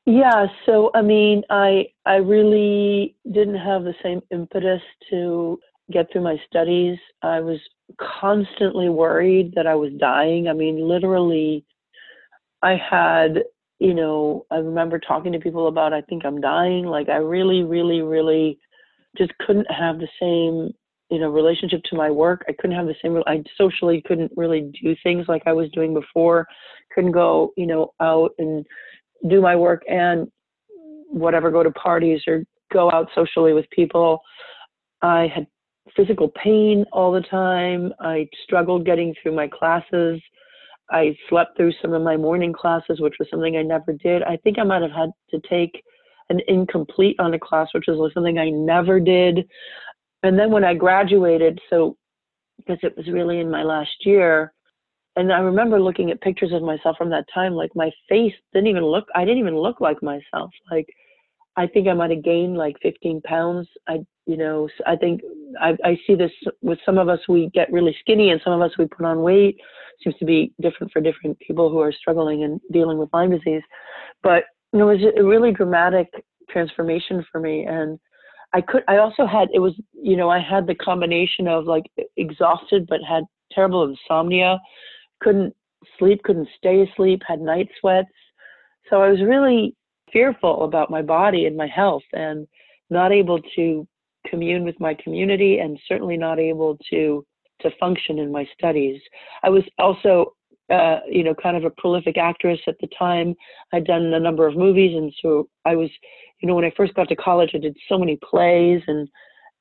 Yeah, 0.06 0.46
so 0.66 0.90
I 0.94 1.00
mean, 1.00 1.42
I 1.48 1.86
I 2.04 2.16
really 2.16 3.16
didn't 3.32 3.56
have 3.56 3.84
the 3.84 3.94
same 4.02 4.20
impetus 4.30 4.82
to 5.10 5.58
get 5.90 6.12
through 6.12 6.22
my 6.22 6.36
studies. 6.46 6.98
I 7.22 7.40
was 7.40 7.58
constantly 7.98 8.90
worried 8.90 9.54
that 9.54 9.66
I 9.66 9.74
was 9.74 9.92
dying. 9.98 10.48
I 10.48 10.52
mean, 10.52 10.86
literally 10.86 11.64
I 12.62 12.76
had, 12.76 13.44
you 13.78 13.94
know, 13.94 14.44
I 14.50 14.56
remember 14.56 14.98
talking 14.98 15.32
to 15.32 15.38
people 15.38 15.68
about 15.68 15.94
I 15.94 16.02
think 16.02 16.26
I'm 16.26 16.40
dying. 16.40 16.84
Like 16.84 17.08
I 17.08 17.16
really 17.16 17.62
really 17.62 18.02
really 18.02 18.58
just 19.16 19.32
couldn't 19.46 19.70
have 19.70 19.98
the 19.98 20.08
same 20.20 20.74
you 21.10 21.18
know 21.18 21.28
relationship 21.28 21.82
to 21.84 21.96
my 21.96 22.10
work 22.10 22.44
i 22.48 22.52
couldn't 22.58 22.76
have 22.76 22.86
the 22.86 22.94
same 23.02 23.22
i 23.26 23.42
socially 23.56 24.02
couldn't 24.06 24.32
really 24.36 24.72
do 24.82 24.96
things 25.02 25.26
like 25.28 25.42
i 25.46 25.52
was 25.52 25.70
doing 25.70 25.92
before 25.92 26.46
couldn't 26.94 27.12
go 27.12 27.52
you 27.56 27.66
know 27.66 27.92
out 28.00 28.30
and 28.38 28.64
do 29.28 29.40
my 29.40 29.54
work 29.56 29.82
and 29.88 30.28
whatever 31.14 31.50
go 31.50 31.62
to 31.62 31.70
parties 31.70 32.20
or 32.26 32.44
go 32.72 32.90
out 32.90 33.08
socially 33.14 33.52
with 33.52 33.68
people. 33.70 34.20
I 35.00 35.28
had 35.34 35.46
physical 35.96 36.30
pain 36.42 36.84
all 36.92 37.12
the 37.12 37.20
time. 37.22 37.92
I 38.00 38.28
struggled 38.42 38.84
getting 38.84 39.14
through 39.22 39.36
my 39.36 39.48
classes. 39.48 40.20
I 40.90 41.16
slept 41.28 41.56
through 41.56 41.72
some 41.80 41.92
of 41.92 42.02
my 42.02 42.16
morning 42.16 42.52
classes 42.52 43.00
which 43.00 43.14
was 43.18 43.28
something 43.30 43.56
i 43.56 43.62
never 43.62 43.92
did. 43.92 44.22
I 44.22 44.36
think 44.36 44.58
i 44.58 44.64
might 44.64 44.82
have 44.82 44.90
had 44.90 45.10
to 45.30 45.40
take 45.48 45.82
an 46.28 46.40
incomplete 46.46 47.16
on 47.18 47.32
a 47.32 47.38
class 47.38 47.68
which 47.72 47.84
was 47.86 48.12
something 48.12 48.38
i 48.38 48.50
never 48.50 49.00
did 49.00 49.48
and 50.24 50.38
then 50.38 50.50
when 50.50 50.64
I 50.64 50.74
graduated, 50.74 51.60
so 51.68 51.96
because 52.56 52.78
it 52.82 52.96
was 52.96 53.06
really 53.08 53.40
in 53.40 53.50
my 53.50 53.62
last 53.62 53.94
year, 54.00 54.54
and 55.16 55.30
I 55.30 55.38
remember 55.38 55.78
looking 55.78 56.10
at 56.10 56.20
pictures 56.22 56.50
of 56.52 56.62
myself 56.62 56.96
from 56.96 57.10
that 57.10 57.26
time, 57.32 57.52
like 57.52 57.70
my 57.74 57.90
face 58.08 58.32
didn't 58.54 58.68
even 58.68 58.84
look, 58.84 59.06
I 59.14 59.24
didn't 59.26 59.38
even 59.38 59.56
look 59.56 59.82
like 59.82 60.02
myself. 60.02 60.50
Like, 60.70 60.88
I 61.56 61.66
think 61.66 61.86
I 61.86 61.92
might 61.92 62.10
have 62.10 62.24
gained 62.24 62.56
like 62.56 62.76
15 62.82 63.20
pounds. 63.20 63.68
I, 63.86 63.98
you 64.26 64.38
know, 64.38 64.66
I 64.86 64.96
think 64.96 65.20
I, 65.60 65.76
I 65.84 65.98
see 66.06 66.14
this 66.14 66.32
with 66.62 66.78
some 66.86 66.96
of 66.96 67.10
us, 67.10 67.20
we 67.28 67.50
get 67.52 67.70
really 67.70 67.94
skinny 68.00 68.30
and 68.30 68.40
some 68.42 68.54
of 68.54 68.62
us 68.62 68.76
we 68.78 68.86
put 68.86 69.04
on 69.04 69.22
weight. 69.22 69.60
Seems 70.02 70.16
to 70.16 70.24
be 70.24 70.54
different 70.60 70.90
for 70.90 71.02
different 71.02 71.38
people 71.38 71.68
who 71.68 71.80
are 71.80 71.92
struggling 71.92 72.44
and 72.44 72.60
dealing 72.72 72.96
with 72.96 73.10
Lyme 73.12 73.30
disease. 73.30 73.62
But 74.22 74.44
it 74.72 74.78
was 74.78 74.98
a 75.16 75.22
really 75.22 75.52
dramatic 75.52 76.08
transformation 76.50 77.24
for 77.30 77.40
me. 77.40 77.66
And 77.66 78.00
I 78.54 78.60
could, 78.60 78.84
I 78.86 78.98
also 78.98 79.26
had, 79.26 79.48
it 79.52 79.58
was, 79.58 79.74
you 79.92 80.16
know, 80.16 80.30
I 80.30 80.38
had 80.38 80.66
the 80.66 80.76
combination 80.76 81.48
of 81.48 81.64
like 81.66 81.84
exhausted, 82.16 82.86
but 82.88 83.00
had 83.06 83.24
terrible 83.52 83.82
insomnia, 83.82 84.60
couldn't 85.20 85.54
sleep, 85.98 86.22
couldn't 86.22 86.48
stay 86.56 86.82
asleep, 86.82 87.22
had 87.26 87.40
night 87.40 87.68
sweats. 87.80 88.08
So 88.88 89.02
I 89.02 89.10
was 89.10 89.20
really 89.20 89.74
fearful 90.12 90.64
about 90.64 90.88
my 90.88 91.02
body 91.02 91.46
and 91.46 91.56
my 91.56 91.66
health 91.66 92.04
and 92.12 92.46
not 92.90 93.10
able 93.10 93.40
to 93.56 93.86
commune 94.26 94.64
with 94.64 94.78
my 94.78 94.94
community 94.94 95.58
and 95.58 95.78
certainly 95.88 96.16
not 96.16 96.38
able 96.38 96.78
to 96.90 97.26
to 97.60 97.70
function 97.78 98.18
in 98.18 98.30
my 98.30 98.46
studies. 98.56 99.00
I 99.42 99.48
was 99.48 99.62
also 99.78 100.34
uh, 100.70 101.00
you 101.08 101.22
know, 101.22 101.34
kind 101.34 101.56
of 101.56 101.64
a 101.64 101.70
prolific 101.70 102.16
actress 102.16 102.58
at 102.66 102.76
the 102.80 102.88
time. 102.98 103.34
I'd 103.72 103.84
done 103.84 104.12
a 104.14 104.20
number 104.20 104.46
of 104.46 104.56
movies, 104.56 104.96
and 104.96 105.12
so 105.20 105.48
I 105.64 105.76
was, 105.76 105.90
you 106.40 106.48
know, 106.48 106.54
when 106.54 106.64
I 106.64 106.72
first 106.76 106.94
got 106.94 107.08
to 107.08 107.16
college, 107.16 107.50
I 107.54 107.58
did 107.58 107.76
so 107.88 107.98
many 107.98 108.18
plays, 108.28 108.82
and 108.86 109.08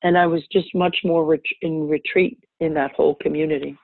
and 0.02 0.18
I 0.18 0.26
was 0.26 0.42
just 0.52 0.74
much 0.74 0.98
more 1.04 1.24
ret- 1.24 1.40
in 1.62 1.88
retreat 1.88 2.38
in 2.60 2.74
that 2.74 2.92
whole 2.92 3.16
community. 3.16 3.76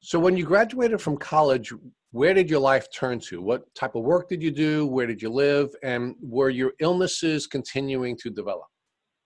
So, 0.00 0.18
when 0.18 0.36
you 0.36 0.44
graduated 0.44 1.00
from 1.00 1.16
college, 1.16 1.72
where 2.12 2.32
did 2.32 2.48
your 2.48 2.60
life 2.60 2.86
turn 2.94 3.20
to? 3.28 3.42
What 3.42 3.74
type 3.74 3.94
of 3.94 4.02
work 4.02 4.28
did 4.28 4.42
you 4.42 4.50
do? 4.50 4.86
Where 4.86 5.06
did 5.06 5.20
you 5.20 5.30
live? 5.30 5.70
And 5.82 6.14
were 6.20 6.50
your 6.50 6.72
illnesses 6.80 7.46
continuing 7.46 8.16
to 8.18 8.30
develop? 8.30 8.66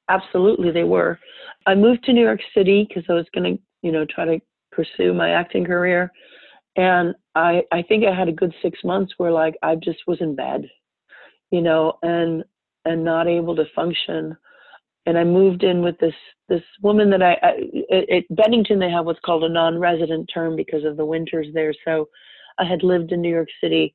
Absolutely, 0.08 0.70
they 0.70 0.84
were. 0.84 1.18
I 1.66 1.74
moved 1.74 2.04
to 2.04 2.12
New 2.12 2.22
York 2.22 2.40
City 2.56 2.86
because 2.88 3.04
I 3.08 3.14
was 3.14 3.26
going 3.34 3.56
to, 3.56 3.62
you 3.82 3.92
know, 3.92 4.04
try 4.04 4.24
to 4.24 4.40
pursue 4.72 5.12
my 5.12 5.30
acting 5.30 5.64
career. 5.64 6.10
And 6.76 7.14
I, 7.34 7.62
I 7.70 7.82
think 7.82 8.04
I 8.04 8.14
had 8.14 8.28
a 8.28 8.32
good 8.32 8.54
six 8.62 8.78
months 8.84 9.12
where 9.18 9.32
like 9.32 9.54
I 9.62 9.76
just 9.76 10.00
was 10.06 10.20
in 10.20 10.34
bed, 10.34 10.68
you 11.50 11.60
know, 11.60 11.98
and 12.02 12.44
and 12.84 13.04
not 13.04 13.28
able 13.28 13.54
to 13.56 13.64
function. 13.74 14.36
And 15.06 15.18
I 15.18 15.24
moved 15.24 15.64
in 15.64 15.82
with 15.82 15.98
this 15.98 16.14
this 16.48 16.62
woman 16.82 17.10
that 17.10 17.22
I, 17.22 17.36
I 17.42 18.16
at 18.16 18.24
Bennington 18.30 18.78
they 18.78 18.90
have 18.90 19.04
what's 19.04 19.20
called 19.20 19.44
a 19.44 19.48
non-resident 19.48 20.30
term 20.32 20.56
because 20.56 20.84
of 20.84 20.96
the 20.96 21.04
winters 21.04 21.48
there. 21.52 21.74
So 21.84 22.08
I 22.58 22.64
had 22.64 22.82
lived 22.82 23.12
in 23.12 23.20
New 23.20 23.32
York 23.32 23.48
City 23.62 23.94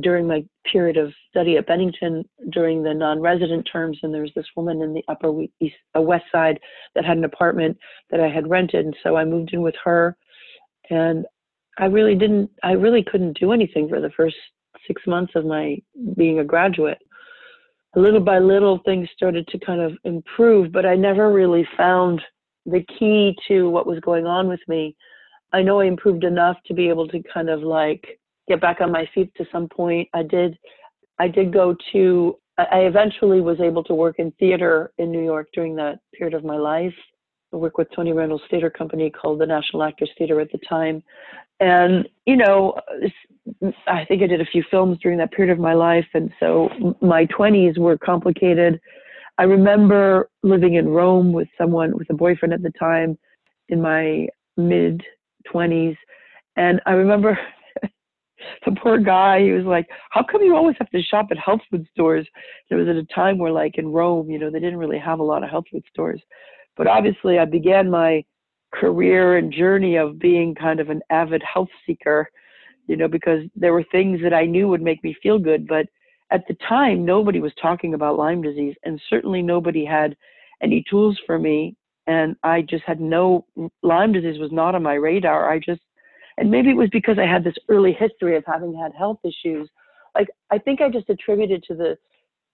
during 0.00 0.26
my 0.26 0.44
period 0.70 0.96
of 0.96 1.12
study 1.30 1.56
at 1.56 1.66
Bennington 1.66 2.28
during 2.50 2.82
the 2.82 2.92
non-resident 2.92 3.68
terms, 3.70 3.98
and 4.02 4.12
there 4.12 4.22
was 4.22 4.32
this 4.36 4.46
woman 4.54 4.82
in 4.82 4.92
the 4.92 5.04
Upper 5.08 5.32
East, 5.60 5.76
uh, 5.96 6.02
West 6.02 6.26
Side 6.30 6.58
that 6.94 7.04
had 7.04 7.16
an 7.16 7.24
apartment 7.24 7.78
that 8.10 8.20
I 8.20 8.28
had 8.28 8.48
rented, 8.48 8.84
and 8.84 8.96
so 9.02 9.16
I 9.16 9.24
moved 9.24 9.52
in 9.52 9.62
with 9.62 9.74
her, 9.84 10.16
and 10.90 11.24
I 11.78 11.86
really 11.86 12.14
didn't, 12.14 12.50
I 12.62 12.72
really 12.72 13.04
couldn't 13.04 13.38
do 13.38 13.52
anything 13.52 13.88
for 13.88 14.00
the 14.00 14.10
first 14.10 14.36
six 14.86 15.02
months 15.06 15.32
of 15.34 15.44
my 15.44 15.76
being 16.16 16.38
a 16.38 16.44
graduate. 16.44 16.98
Little 17.94 18.20
by 18.20 18.38
little, 18.38 18.80
things 18.84 19.08
started 19.14 19.46
to 19.48 19.58
kind 19.58 19.80
of 19.80 19.92
improve, 20.04 20.72
but 20.72 20.84
I 20.84 20.96
never 20.96 21.32
really 21.32 21.66
found 21.76 22.20
the 22.66 22.84
key 22.98 23.34
to 23.48 23.70
what 23.70 23.86
was 23.86 24.00
going 24.00 24.26
on 24.26 24.48
with 24.48 24.60
me. 24.68 24.96
I 25.52 25.62
know 25.62 25.80
I 25.80 25.86
improved 25.86 26.24
enough 26.24 26.56
to 26.66 26.74
be 26.74 26.88
able 26.88 27.08
to 27.08 27.22
kind 27.32 27.48
of 27.48 27.62
like 27.62 28.18
get 28.48 28.60
back 28.60 28.80
on 28.80 28.92
my 28.92 29.08
feet 29.14 29.32
to 29.36 29.46
some 29.50 29.68
point. 29.68 30.08
I 30.12 30.22
did, 30.22 30.58
I 31.18 31.28
did 31.28 31.52
go 31.52 31.74
to, 31.92 32.38
I 32.58 32.80
eventually 32.80 33.40
was 33.40 33.60
able 33.60 33.84
to 33.84 33.94
work 33.94 34.18
in 34.18 34.30
theater 34.32 34.92
in 34.98 35.10
New 35.10 35.22
York 35.24 35.48
during 35.54 35.76
that 35.76 35.98
period 36.14 36.34
of 36.34 36.44
my 36.44 36.56
life. 36.56 36.94
I 37.56 37.58
worked 37.58 37.78
with 37.78 37.88
Tony 37.96 38.12
Randall's 38.12 38.42
theater 38.50 38.68
company 38.68 39.08
called 39.08 39.40
the 39.40 39.46
National 39.46 39.82
Actors 39.82 40.10
Theater 40.18 40.42
at 40.42 40.52
the 40.52 40.58
time. 40.68 41.02
And, 41.58 42.06
you 42.26 42.36
know, 42.36 42.74
I 43.86 44.04
think 44.04 44.22
I 44.22 44.26
did 44.26 44.42
a 44.42 44.46
few 44.46 44.62
films 44.70 44.98
during 45.02 45.16
that 45.18 45.32
period 45.32 45.50
of 45.50 45.58
my 45.58 45.72
life. 45.72 46.06
And 46.12 46.30
so 46.38 46.68
my 47.00 47.24
20s 47.26 47.78
were 47.78 47.96
complicated. 47.96 48.78
I 49.38 49.44
remember 49.44 50.28
living 50.42 50.74
in 50.74 50.88
Rome 50.88 51.32
with 51.32 51.48
someone, 51.56 51.96
with 51.96 52.10
a 52.10 52.14
boyfriend 52.14 52.52
at 52.52 52.62
the 52.62 52.72
time 52.78 53.16
in 53.70 53.80
my 53.80 54.28
mid 54.58 55.02
20s. 55.50 55.96
And 56.56 56.82
I 56.84 56.92
remember 56.92 57.38
the 58.66 58.76
poor 58.82 58.98
guy, 58.98 59.44
he 59.44 59.52
was 59.52 59.64
like, 59.64 59.86
How 60.10 60.22
come 60.22 60.42
you 60.42 60.54
always 60.54 60.76
have 60.78 60.90
to 60.90 61.02
shop 61.02 61.28
at 61.30 61.38
health 61.38 61.62
food 61.70 61.86
stores? 61.90 62.26
And 62.68 62.78
it 62.78 62.84
was 62.84 62.94
at 62.94 63.02
a 63.02 63.14
time 63.14 63.38
where, 63.38 63.52
like 63.52 63.78
in 63.78 63.88
Rome, 63.88 64.28
you 64.28 64.38
know, 64.38 64.50
they 64.50 64.60
didn't 64.60 64.78
really 64.78 64.98
have 64.98 65.20
a 65.20 65.24
lot 65.24 65.42
of 65.42 65.48
health 65.48 65.64
food 65.72 65.84
stores. 65.90 66.20
But 66.76 66.86
obviously, 66.86 67.38
I 67.38 67.44
began 67.44 67.90
my 67.90 68.24
career 68.72 69.38
and 69.38 69.52
journey 69.52 69.96
of 69.96 70.18
being 70.18 70.54
kind 70.54 70.80
of 70.80 70.90
an 70.90 71.00
avid 71.10 71.42
health 71.42 71.68
seeker, 71.86 72.28
you 72.86 72.96
know, 72.96 73.08
because 73.08 73.44
there 73.54 73.72
were 73.72 73.84
things 73.90 74.20
that 74.22 74.34
I 74.34 74.44
knew 74.44 74.68
would 74.68 74.82
make 74.82 75.02
me 75.02 75.16
feel 75.22 75.38
good. 75.38 75.66
But 75.66 75.86
at 76.30 76.46
the 76.48 76.56
time, 76.68 77.04
nobody 77.04 77.40
was 77.40 77.52
talking 77.60 77.94
about 77.94 78.18
Lyme 78.18 78.42
disease, 78.42 78.74
and 78.84 79.00
certainly 79.08 79.42
nobody 79.42 79.84
had 79.84 80.16
any 80.62 80.84
tools 80.88 81.18
for 81.26 81.38
me. 81.38 81.76
And 82.06 82.36
I 82.42 82.62
just 82.62 82.84
had 82.84 83.00
no, 83.00 83.46
Lyme 83.82 84.12
disease 84.12 84.38
was 84.38 84.52
not 84.52 84.74
on 84.74 84.82
my 84.82 84.94
radar. 84.94 85.50
I 85.50 85.58
just, 85.58 85.80
and 86.38 86.50
maybe 86.50 86.70
it 86.70 86.76
was 86.76 86.90
because 86.90 87.18
I 87.18 87.26
had 87.26 87.42
this 87.42 87.56
early 87.68 87.92
history 87.92 88.36
of 88.36 88.44
having 88.46 88.74
had 88.74 88.92
health 88.96 89.18
issues. 89.24 89.68
Like, 90.14 90.28
I 90.50 90.58
think 90.58 90.80
I 90.80 90.88
just 90.88 91.10
attributed 91.10 91.64
to 91.64 91.74
the, 91.74 91.98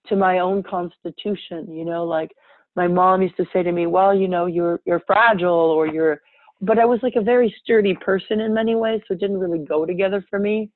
to 0.07 0.15
my 0.15 0.39
own 0.39 0.63
constitution, 0.63 1.71
you 1.71 1.85
know, 1.85 2.03
like 2.03 2.31
my 2.75 2.87
mom 2.87 3.21
used 3.21 3.37
to 3.37 3.45
say 3.53 3.63
to 3.63 3.71
me, 3.71 3.85
"Well, 3.85 4.13
you 4.13 4.27
know, 4.27 4.45
you're 4.45 4.79
you're 4.85 5.01
fragile 5.05 5.49
or 5.49 5.87
you're," 5.87 6.21
but 6.61 6.79
I 6.79 6.85
was 6.85 6.99
like 7.03 7.15
a 7.15 7.21
very 7.21 7.53
sturdy 7.61 7.93
person 7.95 8.39
in 8.39 8.53
many 8.53 8.75
ways, 8.75 9.01
so 9.07 9.13
it 9.13 9.19
didn't 9.19 9.39
really 9.39 9.59
go 9.59 9.85
together 9.85 10.23
for 10.29 10.39
me. 10.39 10.69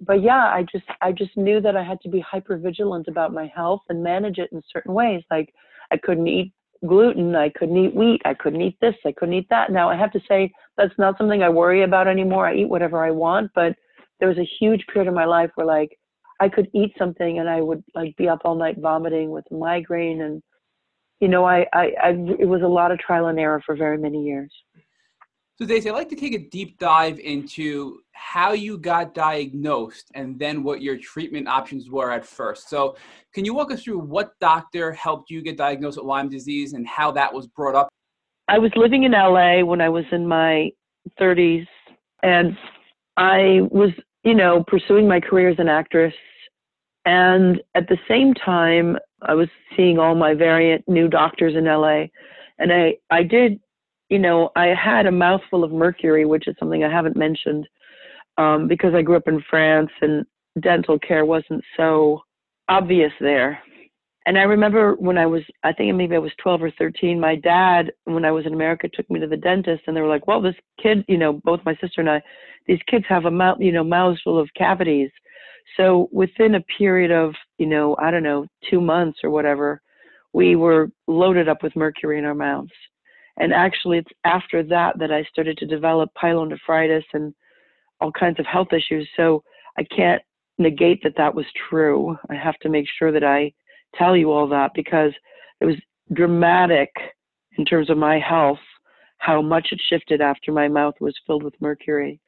But 0.00 0.22
yeah, 0.22 0.46
I 0.46 0.64
just 0.70 0.84
I 1.00 1.12
just 1.12 1.36
knew 1.36 1.60
that 1.60 1.76
I 1.76 1.82
had 1.82 2.00
to 2.02 2.08
be 2.08 2.20
hyper 2.20 2.56
vigilant 2.56 3.08
about 3.08 3.32
my 3.32 3.50
health 3.54 3.82
and 3.88 4.02
manage 4.02 4.38
it 4.38 4.50
in 4.52 4.62
certain 4.72 4.94
ways. 4.94 5.22
Like 5.30 5.52
I 5.90 5.96
couldn't 5.96 6.28
eat 6.28 6.52
gluten, 6.86 7.36
I 7.36 7.48
couldn't 7.50 7.76
eat 7.76 7.94
wheat, 7.94 8.22
I 8.24 8.34
couldn't 8.34 8.60
eat 8.60 8.76
this, 8.80 8.94
I 9.04 9.12
couldn't 9.12 9.34
eat 9.34 9.48
that. 9.50 9.70
Now 9.70 9.88
I 9.88 9.96
have 9.96 10.12
to 10.12 10.20
say 10.28 10.52
that's 10.76 10.98
not 10.98 11.16
something 11.18 11.42
I 11.42 11.48
worry 11.48 11.82
about 11.82 12.08
anymore. 12.08 12.46
I 12.46 12.54
eat 12.56 12.68
whatever 12.68 13.04
I 13.04 13.10
want, 13.10 13.50
but 13.54 13.76
there 14.18 14.28
was 14.28 14.38
a 14.38 14.48
huge 14.60 14.84
period 14.92 15.08
of 15.08 15.14
my 15.14 15.24
life 15.24 15.50
where 15.54 15.66
like 15.66 15.98
I 16.40 16.48
could 16.48 16.68
eat 16.74 16.92
something 16.98 17.38
and 17.38 17.48
I 17.48 17.60
would 17.60 17.84
like 17.94 18.16
be 18.16 18.28
up 18.28 18.40
all 18.44 18.56
night 18.56 18.78
vomiting 18.78 19.30
with 19.30 19.44
migraine 19.50 20.22
and 20.22 20.42
you 21.22 21.28
know, 21.28 21.44
I, 21.44 21.64
I, 21.72 21.92
I, 22.02 22.08
it 22.40 22.48
was 22.48 22.62
a 22.62 22.66
lot 22.66 22.90
of 22.90 22.98
trial 22.98 23.28
and 23.28 23.38
error 23.38 23.62
for 23.64 23.76
very 23.76 23.96
many 23.96 24.24
years. 24.24 24.52
So, 25.56 25.64
Daisy, 25.64 25.88
I'd 25.88 25.92
like 25.92 26.08
to 26.08 26.16
take 26.16 26.34
a 26.34 26.48
deep 26.48 26.80
dive 26.80 27.20
into 27.20 28.00
how 28.10 28.54
you 28.54 28.76
got 28.76 29.14
diagnosed 29.14 30.10
and 30.16 30.36
then 30.36 30.64
what 30.64 30.82
your 30.82 30.98
treatment 30.98 31.46
options 31.46 31.88
were 31.88 32.10
at 32.10 32.26
first. 32.26 32.68
So, 32.68 32.96
can 33.32 33.44
you 33.44 33.54
walk 33.54 33.70
us 33.70 33.84
through 33.84 34.00
what 34.00 34.32
doctor 34.40 34.90
helped 34.90 35.30
you 35.30 35.42
get 35.42 35.56
diagnosed 35.56 35.96
with 35.96 36.06
Lyme 36.06 36.28
disease 36.28 36.72
and 36.72 36.84
how 36.88 37.12
that 37.12 37.32
was 37.32 37.46
brought 37.46 37.76
up? 37.76 37.88
I 38.48 38.58
was 38.58 38.72
living 38.74 39.04
in 39.04 39.12
LA 39.12 39.64
when 39.64 39.80
I 39.80 39.90
was 39.90 40.04
in 40.10 40.26
my 40.26 40.70
30s, 41.20 41.68
and 42.24 42.58
I 43.16 43.60
was, 43.70 43.90
you 44.24 44.34
know, 44.34 44.64
pursuing 44.66 45.06
my 45.06 45.20
career 45.20 45.50
as 45.50 45.60
an 45.60 45.68
actress. 45.68 46.14
And 47.04 47.62
at 47.76 47.86
the 47.86 47.98
same 48.08 48.34
time, 48.34 48.96
I 49.26 49.34
was 49.34 49.48
seeing 49.76 49.98
all 49.98 50.14
my 50.14 50.34
variant 50.34 50.88
new 50.88 51.08
doctors 51.08 51.54
in 51.56 51.64
LA, 51.64 52.04
and 52.58 52.72
I 52.72 52.96
I 53.10 53.22
did, 53.22 53.60
you 54.08 54.18
know, 54.18 54.50
I 54.56 54.68
had 54.68 55.06
a 55.06 55.12
mouthful 55.12 55.64
of 55.64 55.72
mercury, 55.72 56.24
which 56.24 56.48
is 56.48 56.56
something 56.58 56.84
I 56.84 56.90
haven't 56.90 57.16
mentioned, 57.16 57.68
um, 58.38 58.68
because 58.68 58.94
I 58.94 59.02
grew 59.02 59.16
up 59.16 59.28
in 59.28 59.42
France 59.48 59.90
and 60.00 60.24
dental 60.60 60.98
care 60.98 61.24
wasn't 61.24 61.64
so 61.76 62.20
obvious 62.68 63.12
there. 63.20 63.60
And 64.24 64.38
I 64.38 64.42
remember 64.42 64.94
when 64.94 65.18
I 65.18 65.26
was, 65.26 65.42
I 65.64 65.72
think 65.72 65.94
maybe 65.96 66.14
I 66.14 66.20
was 66.20 66.30
12 66.38 66.62
or 66.62 66.70
13, 66.78 67.18
my 67.18 67.34
dad, 67.34 67.90
when 68.04 68.24
I 68.24 68.30
was 68.30 68.46
in 68.46 68.54
America, 68.54 68.88
took 68.88 69.10
me 69.10 69.18
to 69.18 69.26
the 69.26 69.36
dentist 69.36 69.82
and 69.86 69.96
they 69.96 70.00
were 70.00 70.08
like, 70.08 70.28
well, 70.28 70.40
this 70.40 70.54
kid, 70.80 71.04
you 71.08 71.18
know, 71.18 71.40
both 71.44 71.60
my 71.64 71.74
sister 71.80 72.00
and 72.00 72.10
I, 72.10 72.22
these 72.66 72.78
kids 72.88 73.04
have 73.08 73.24
a 73.24 73.30
mouth, 73.30 73.58
you 73.60 73.72
know, 73.72 73.82
mouths 73.82 74.20
full 74.22 74.38
of 74.38 74.48
cavities. 74.56 75.10
So 75.76 76.08
within 76.12 76.56
a 76.56 76.64
period 76.78 77.10
of, 77.10 77.34
you 77.58 77.66
know, 77.66 77.96
I 77.98 78.10
don't 78.10 78.22
know, 78.22 78.46
two 78.68 78.80
months 78.80 79.20
or 79.22 79.30
whatever, 79.30 79.80
we 80.32 80.56
were 80.56 80.90
loaded 81.06 81.48
up 81.48 81.62
with 81.62 81.76
mercury 81.76 82.18
in 82.18 82.24
our 82.24 82.34
mouths. 82.34 82.70
And 83.38 83.52
actually, 83.52 83.98
it's 83.98 84.10
after 84.24 84.62
that 84.64 84.98
that 84.98 85.10
I 85.10 85.24
started 85.24 85.56
to 85.58 85.66
develop 85.66 86.10
pyelonephritis 86.20 87.04
and 87.14 87.34
all 88.00 88.12
kinds 88.12 88.38
of 88.38 88.46
health 88.46 88.72
issues. 88.72 89.08
So 89.16 89.42
I 89.78 89.84
can't 89.84 90.22
negate 90.58 91.02
that 91.02 91.16
that 91.16 91.34
was 91.34 91.46
true. 91.68 92.16
I 92.28 92.34
have 92.34 92.58
to 92.58 92.68
make 92.68 92.86
sure 92.98 93.12
that 93.12 93.24
I 93.24 93.52
tell 93.94 94.16
you 94.16 94.30
all 94.30 94.48
that 94.48 94.72
because 94.74 95.12
it 95.60 95.64
was 95.64 95.76
dramatic 96.12 96.90
in 97.58 97.64
terms 97.64 97.90
of 97.90 97.96
my 97.96 98.18
health, 98.18 98.58
how 99.18 99.40
much 99.40 99.68
it 99.70 99.80
shifted 99.88 100.20
after 100.20 100.52
my 100.52 100.68
mouth 100.68 100.94
was 101.00 101.14
filled 101.26 101.42
with 101.42 101.54
mercury. 101.60 102.20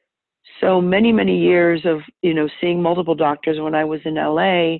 So 0.61 0.79
many, 0.79 1.11
many 1.11 1.37
years 1.37 1.81
of, 1.85 1.99
you 2.21 2.33
know, 2.33 2.47
seeing 2.61 2.81
multiple 2.81 3.15
doctors. 3.15 3.59
When 3.59 3.75
I 3.75 3.83
was 3.83 3.99
in 4.05 4.15
LA, 4.15 4.77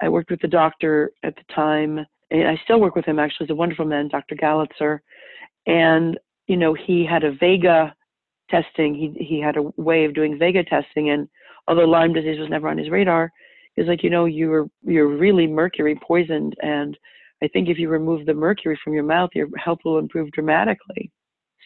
I 0.00 0.08
worked 0.08 0.30
with 0.30 0.40
the 0.40 0.48
doctor 0.48 1.10
at 1.22 1.34
the 1.36 1.54
time, 1.54 1.98
and 2.30 2.48
I 2.48 2.60
still 2.64 2.80
work 2.80 2.94
with 2.94 3.04
him 3.04 3.18
actually. 3.18 3.46
He's 3.46 3.52
a 3.52 3.56
wonderful 3.56 3.84
man, 3.84 4.08
Dr. 4.08 4.36
Galitzer. 4.36 5.00
And, 5.66 6.18
you 6.46 6.56
know, 6.56 6.74
he 6.74 7.04
had 7.04 7.24
a 7.24 7.32
Vega 7.32 7.94
testing. 8.50 8.94
He, 8.94 9.24
he 9.24 9.40
had 9.40 9.56
a 9.56 9.62
way 9.76 10.04
of 10.04 10.14
doing 10.14 10.38
Vega 10.38 10.64
testing. 10.64 11.10
And 11.10 11.28
although 11.66 11.84
Lyme 11.84 12.12
disease 12.12 12.38
was 12.38 12.48
never 12.48 12.68
on 12.68 12.78
his 12.78 12.90
radar, 12.90 13.30
he 13.74 13.82
was 13.82 13.88
like, 13.88 14.02
you 14.02 14.10
know, 14.10 14.24
you're, 14.24 14.68
you're 14.82 15.08
really 15.08 15.46
mercury 15.46 15.98
poisoned. 16.02 16.56
And 16.62 16.96
I 17.42 17.48
think 17.48 17.68
if 17.68 17.78
you 17.78 17.88
remove 17.88 18.24
the 18.24 18.34
mercury 18.34 18.78
from 18.82 18.94
your 18.94 19.04
mouth, 19.04 19.30
your 19.34 19.48
health 19.62 19.80
will 19.84 19.98
improve 19.98 20.30
dramatically. 20.32 21.10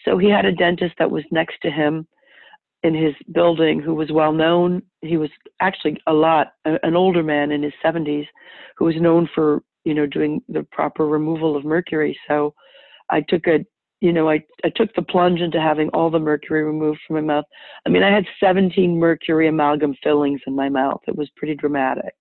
So 0.04 0.18
he 0.18 0.28
had 0.28 0.44
a 0.44 0.52
dentist 0.52 0.94
that 0.98 1.10
was 1.10 1.24
next 1.30 1.56
to 1.62 1.70
him 1.70 2.06
in 2.82 2.94
his 2.94 3.14
building 3.32 3.80
who 3.80 3.94
was 3.94 4.10
well 4.10 4.32
known. 4.32 4.82
He 5.00 5.16
was 5.16 5.30
actually 5.60 6.00
a 6.06 6.12
lot, 6.12 6.54
an 6.64 6.96
older 6.96 7.22
man 7.22 7.52
in 7.52 7.62
his 7.62 7.72
70s 7.84 8.26
who 8.76 8.86
was 8.86 8.96
known 8.96 9.28
for, 9.34 9.62
you 9.84 9.94
know, 9.94 10.06
doing 10.06 10.42
the 10.48 10.66
proper 10.72 11.06
removal 11.06 11.56
of 11.56 11.64
mercury. 11.64 12.18
So 12.28 12.54
I 13.10 13.20
took 13.28 13.46
a, 13.46 13.64
you 14.00 14.12
know, 14.12 14.28
I, 14.28 14.42
I 14.64 14.70
took 14.74 14.92
the 14.94 15.02
plunge 15.02 15.40
into 15.40 15.60
having 15.60 15.88
all 15.90 16.10
the 16.10 16.18
mercury 16.18 16.64
removed 16.64 16.98
from 17.06 17.16
my 17.16 17.34
mouth. 17.34 17.44
I 17.86 17.88
mean, 17.88 18.02
I 18.02 18.12
had 18.12 18.24
17 18.40 18.98
mercury 18.98 19.46
amalgam 19.46 19.94
fillings 20.02 20.40
in 20.46 20.56
my 20.56 20.68
mouth. 20.68 21.00
It 21.06 21.16
was 21.16 21.30
pretty 21.36 21.54
dramatic. 21.54 22.14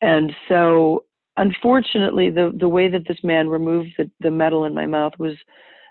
And 0.00 0.32
so 0.48 1.04
unfortunately, 1.36 2.30
the, 2.30 2.52
the 2.58 2.68
way 2.68 2.88
that 2.88 3.06
this 3.06 3.18
man 3.22 3.48
removed 3.48 3.90
the, 3.98 4.10
the 4.20 4.30
metal 4.30 4.64
in 4.64 4.74
my 4.74 4.86
mouth 4.86 5.12
was 5.18 5.34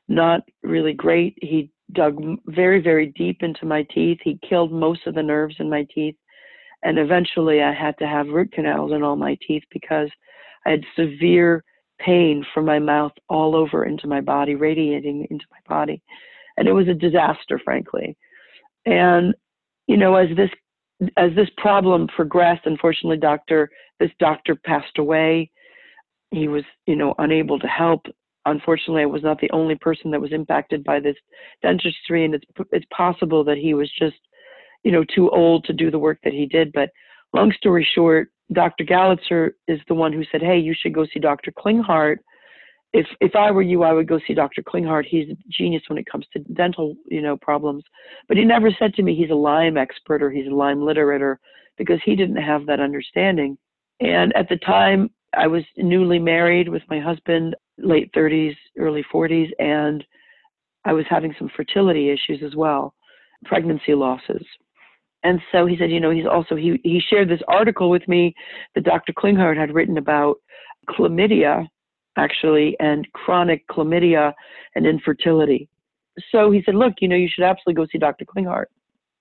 not 0.07 0.41
really 0.63 0.93
great. 0.93 1.37
He 1.41 1.69
dug 1.93 2.21
very, 2.47 2.81
very 2.81 3.07
deep 3.07 3.41
into 3.41 3.65
my 3.65 3.83
teeth. 3.93 4.19
He 4.23 4.39
killed 4.47 4.71
most 4.71 5.07
of 5.07 5.15
the 5.15 5.23
nerves 5.23 5.55
in 5.59 5.69
my 5.69 5.85
teeth. 5.93 6.15
And 6.83 6.99
eventually 6.99 7.61
I 7.61 7.73
had 7.73 7.97
to 7.99 8.07
have 8.07 8.27
root 8.27 8.51
canals 8.51 8.91
in 8.91 9.03
all 9.03 9.15
my 9.15 9.37
teeth 9.47 9.63
because 9.71 10.09
I 10.65 10.71
had 10.71 10.83
severe 10.95 11.63
pain 11.99 12.45
from 12.53 12.65
my 12.65 12.79
mouth 12.79 13.13
all 13.29 13.55
over 13.55 13.85
into 13.85 14.07
my 14.07 14.21
body, 14.21 14.55
radiating 14.55 15.27
into 15.29 15.45
my 15.51 15.59
body. 15.67 16.01
And 16.57 16.67
it 16.67 16.73
was 16.73 16.87
a 16.87 16.93
disaster, 16.93 17.59
frankly. 17.63 18.15
And, 18.85 19.33
you 19.87 19.97
know, 19.97 20.15
as 20.15 20.29
this 20.35 20.49
as 21.15 21.31
this 21.35 21.49
problem 21.57 22.07
progressed, 22.07 22.65
unfortunately, 22.65 23.17
doctor, 23.17 23.69
this 23.99 24.11
doctor 24.19 24.55
passed 24.55 24.97
away. 24.97 25.51
He 26.31 26.47
was, 26.47 26.63
you 26.87 26.95
know, 26.95 27.13
unable 27.19 27.59
to 27.59 27.67
help 27.67 28.05
unfortunately, 28.51 29.03
I 29.03 29.07
was 29.07 29.23
not 29.23 29.39
the 29.39 29.51
only 29.51 29.75
person 29.75 30.11
that 30.11 30.21
was 30.21 30.33
impacted 30.33 30.83
by 30.83 30.99
this 30.99 31.15
dentistry, 31.61 32.25
and 32.25 32.35
it's 32.35 32.45
it's 32.71 32.85
possible 32.95 33.43
that 33.43 33.57
he 33.57 33.73
was 33.73 33.91
just, 33.97 34.17
you 34.83 34.91
know, 34.91 35.03
too 35.03 35.29
old 35.29 35.65
to 35.65 35.73
do 35.73 35.91
the 35.91 35.99
work 35.99 36.19
that 36.23 36.33
he 36.33 36.45
did. 36.45 36.71
But 36.73 36.89
long 37.33 37.51
story 37.51 37.87
short, 37.95 38.29
Dr. 38.51 38.83
Galitzer 38.83 39.51
is 39.67 39.79
the 39.87 39.93
one 39.93 40.13
who 40.13 40.23
said, 40.31 40.41
"Hey, 40.41 40.57
you 40.57 40.73
should 40.73 40.93
go 40.93 41.05
see 41.05 41.19
Dr. 41.19 41.51
Klinghardt." 41.51 42.17
If 42.93 43.07
if 43.19 43.35
I 43.35 43.51
were 43.51 43.61
you, 43.61 43.83
I 43.83 43.93
would 43.93 44.07
go 44.07 44.19
see 44.25 44.33
Dr. 44.33 44.63
Klinghardt. 44.63 45.05
He's 45.05 45.29
a 45.29 45.37
genius 45.49 45.83
when 45.87 45.97
it 45.97 46.05
comes 46.09 46.25
to 46.33 46.39
dental, 46.39 46.95
you 47.05 47.21
know, 47.21 47.37
problems. 47.37 47.83
But 48.27 48.37
he 48.37 48.45
never 48.45 48.71
said 48.71 48.93
to 48.95 49.03
me 49.03 49.15
he's 49.15 49.29
a 49.29 49.35
Lyme 49.35 49.77
expert 49.77 50.23
or 50.23 50.31
he's 50.31 50.47
a 50.47 50.55
Lyme 50.55 50.81
literate, 50.81 51.21
or 51.21 51.39
because 51.77 51.99
he 52.05 52.15
didn't 52.15 52.37
have 52.37 52.65
that 52.65 52.79
understanding. 52.79 53.57
And 53.99 54.35
at 54.35 54.47
the 54.47 54.57
time, 54.57 55.09
I 55.35 55.47
was 55.47 55.63
newly 55.75 56.19
married 56.19 56.69
with 56.69 56.83
my 56.89 56.99
husband, 56.99 57.55
late 57.77 58.11
30s, 58.13 58.55
early 58.77 59.03
40s, 59.13 59.49
and 59.59 60.03
I 60.85 60.93
was 60.93 61.05
having 61.09 61.35
some 61.37 61.49
fertility 61.55 62.09
issues 62.09 62.41
as 62.45 62.55
well, 62.55 62.93
pregnancy 63.45 63.93
losses. 63.93 64.45
And 65.23 65.41
so 65.51 65.65
he 65.65 65.75
said, 65.77 65.91
you 65.91 65.99
know, 65.99 66.11
he's 66.11 66.25
also 66.25 66.55
he 66.55 66.79
he 66.83 67.01
shared 67.09 67.27
this 67.27 67.41
article 67.47 67.89
with 67.89 68.07
me 68.07 68.33
that 68.75 68.85
Dr. 68.85 69.13
Klinghardt 69.13 69.57
had 69.57 69.73
written 69.73 69.97
about 69.97 70.37
chlamydia, 70.89 71.67
actually, 72.17 72.77
and 72.79 73.07
chronic 73.13 73.67
chlamydia 73.67 74.33
and 74.75 74.85
infertility. 74.85 75.67
So 76.31 76.51
he 76.51 76.63
said, 76.63 76.75
look, 76.75 76.93
you 77.01 77.07
know, 77.07 77.15
you 77.15 77.29
should 77.31 77.43
absolutely 77.43 77.83
go 77.83 77.87
see 77.91 77.97
Dr. 77.97 78.25
Klinghardt. 78.25 78.65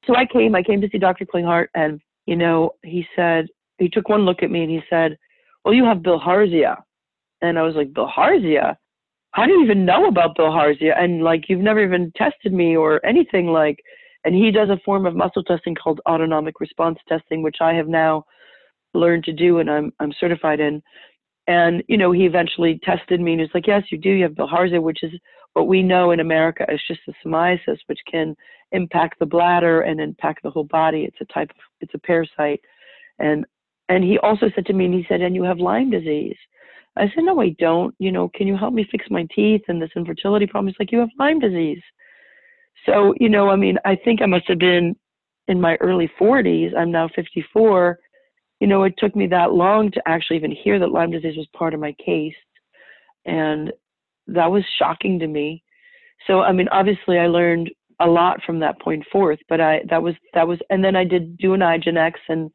So 0.07 0.14
I 0.14 0.25
came, 0.27 0.55
I 0.55 0.62
came 0.62 0.81
to 0.81 0.88
see 0.90 0.99
Dr. 0.99 1.27
Klinghardt, 1.27 1.69
and 1.75 2.01
you 2.27 2.37
know, 2.37 2.71
he 2.85 3.07
said 3.16 3.47
he 3.79 3.88
took 3.88 4.09
one 4.09 4.25
look 4.25 4.42
at 4.42 4.51
me 4.51 4.62
and 4.62 4.71
he 4.71 4.81
said, 4.88 5.16
well, 5.66 5.74
you 5.74 5.85
have 5.85 5.98
bilharzia. 5.98 6.76
And 7.42 7.59
I 7.59 7.62
was 7.62 7.74
like, 7.74 7.92
bilharzia? 7.92 8.76
How 9.33 9.46
do 9.46 9.52
you 9.52 9.64
even 9.64 9.85
know 9.85 10.07
about 10.07 10.37
bilharzia? 10.37 10.96
And 10.96 11.24
like, 11.24 11.48
you've 11.48 11.61
never 11.61 11.83
even 11.83 12.12
tested 12.16 12.52
me 12.52 12.76
or 12.76 13.05
anything 13.05 13.48
like, 13.48 13.81
and 14.24 14.33
he 14.33 14.52
does 14.52 14.68
a 14.70 14.79
form 14.85 15.07
of 15.07 15.16
muscle 15.16 15.42
testing 15.42 15.74
called 15.74 16.00
autonomic 16.09 16.61
response 16.61 16.98
testing, 17.09 17.42
which 17.42 17.57
I 17.61 17.74
have 17.74 17.88
now 17.88 18.24
learned 18.94 19.24
to 19.24 19.33
do 19.33 19.59
and 19.59 19.68
I'm, 19.68 19.92
I'm 19.98 20.12
certified 20.20 20.61
in. 20.61 20.81
And, 21.48 21.83
you 21.88 21.96
know, 21.96 22.12
he 22.12 22.26
eventually 22.26 22.79
tested 22.85 23.20
me 23.20 23.33
and 23.33 23.40
he's 23.40 23.50
like, 23.52 23.66
yes, 23.66 23.83
you 23.90 23.98
do. 23.98 24.11
You 24.11 24.22
have 24.22 24.35
bilharzia, 24.35 24.81
which 24.81 25.02
is 25.02 25.12
what 25.55 25.66
we 25.66 25.83
know 25.83 26.12
in 26.12 26.20
America 26.20 26.64
as 26.70 26.79
schistosomiasis, 26.88 27.79
which 27.87 28.00
can 28.09 28.37
impact 28.70 29.18
the 29.18 29.26
bladder 29.26 29.81
and 29.81 30.00
impact 30.00 30.44
the 30.44 30.50
whole 30.50 30.64
body. 30.64 31.02
It's 31.02 31.20
a 31.20 31.33
type 31.33 31.50
of, 31.50 31.57
it's 31.81 31.94
a 31.94 31.98
parasite. 31.98 32.61
And 33.18 33.44
and 33.88 34.03
he 34.03 34.18
also 34.18 34.46
said 34.55 34.66
to 34.66 34.72
me, 34.72 34.87
and 34.87 34.94
he 34.94 35.07
said, 35.09 35.20
and 35.20 35.35
you 35.35 35.42
have 35.44 35.59
Lyme 35.59 35.90
disease. 35.90 36.37
I 36.96 37.11
said, 37.14 37.25
no, 37.25 37.40
I 37.40 37.51
don't. 37.59 37.94
You 37.99 38.11
know, 38.11 38.31
can 38.35 38.46
you 38.46 38.57
help 38.57 38.72
me 38.72 38.87
fix 38.90 39.07
my 39.11 39.27
teeth 39.35 39.62
and 39.68 39.81
this 39.81 39.90
infertility 39.94 40.46
problem? 40.46 40.68
He's 40.68 40.81
like, 40.81 40.92
you 40.92 40.99
have 40.99 41.11
Lyme 41.18 41.38
disease. 41.38 41.83
So, 42.85 43.14
you 43.20 43.29
know, 43.29 43.51
I 43.51 43.57
mean, 43.57 43.79
I 43.85 43.96
think 43.96 44.22
I 44.22 44.27
must 44.27 44.49
have 44.49 44.59
been 44.59 44.96
in 45.49 45.61
my 45.61 45.77
early 45.77 46.11
40s. 46.20 46.77
I'm 46.77 46.90
now 46.90 47.09
54. 47.14 47.99
You 48.61 48.66
know, 48.66 48.85
it 48.85 48.94
took 48.99 49.14
me 49.14 49.27
that 49.29 49.53
long 49.53 49.90
to 49.92 50.03
actually 50.07 50.37
even 50.37 50.51
hear 50.51 50.79
that 50.79 50.90
Lyme 50.90 51.11
disease 51.11 51.37
was 51.37 51.46
part 51.57 51.75
of 51.75 51.81
my 51.81 51.94
case. 52.05 52.35
And 53.25 53.72
that 54.29 54.51
was 54.51 54.64
shocking 54.79 55.18
to 55.18 55.27
me. 55.27 55.62
So, 56.27 56.40
I 56.40 56.53
mean, 56.53 56.68
obviously, 56.68 57.18
I 57.18 57.27
learned 57.27 57.70
a 58.01 58.07
lot 58.07 58.40
from 58.44 58.59
that 58.61 58.81
point 58.81 59.05
forth, 59.12 59.38
but 59.49 59.61
I, 59.61 59.83
that 59.90 60.03
was, 60.03 60.14
that 60.35 60.49
was, 60.49 60.59
and 60.70 60.83
then 60.83 60.96
I 60.96 61.05
did 61.05 61.37
do 61.38 61.55
an 61.55 61.61
IGeneX 61.61 62.14
and 62.29 62.51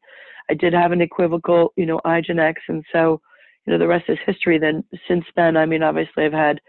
I 0.50 0.54
did 0.54 0.72
have 0.72 0.92
an 0.92 1.00
equivocal, 1.00 1.72
you 1.76 1.86
know, 1.86 2.00
IGeneX, 2.04 2.54
and 2.68 2.84
so, 2.92 3.20
you 3.66 3.72
know, 3.72 3.78
the 3.78 3.86
rest 3.86 4.06
is 4.08 4.18
history. 4.26 4.58
Then 4.58 4.84
since 5.08 5.24
then, 5.36 5.56
I 5.56 5.66
mean, 5.66 5.82
obviously, 5.82 6.24
I've 6.24 6.32
had 6.32 6.60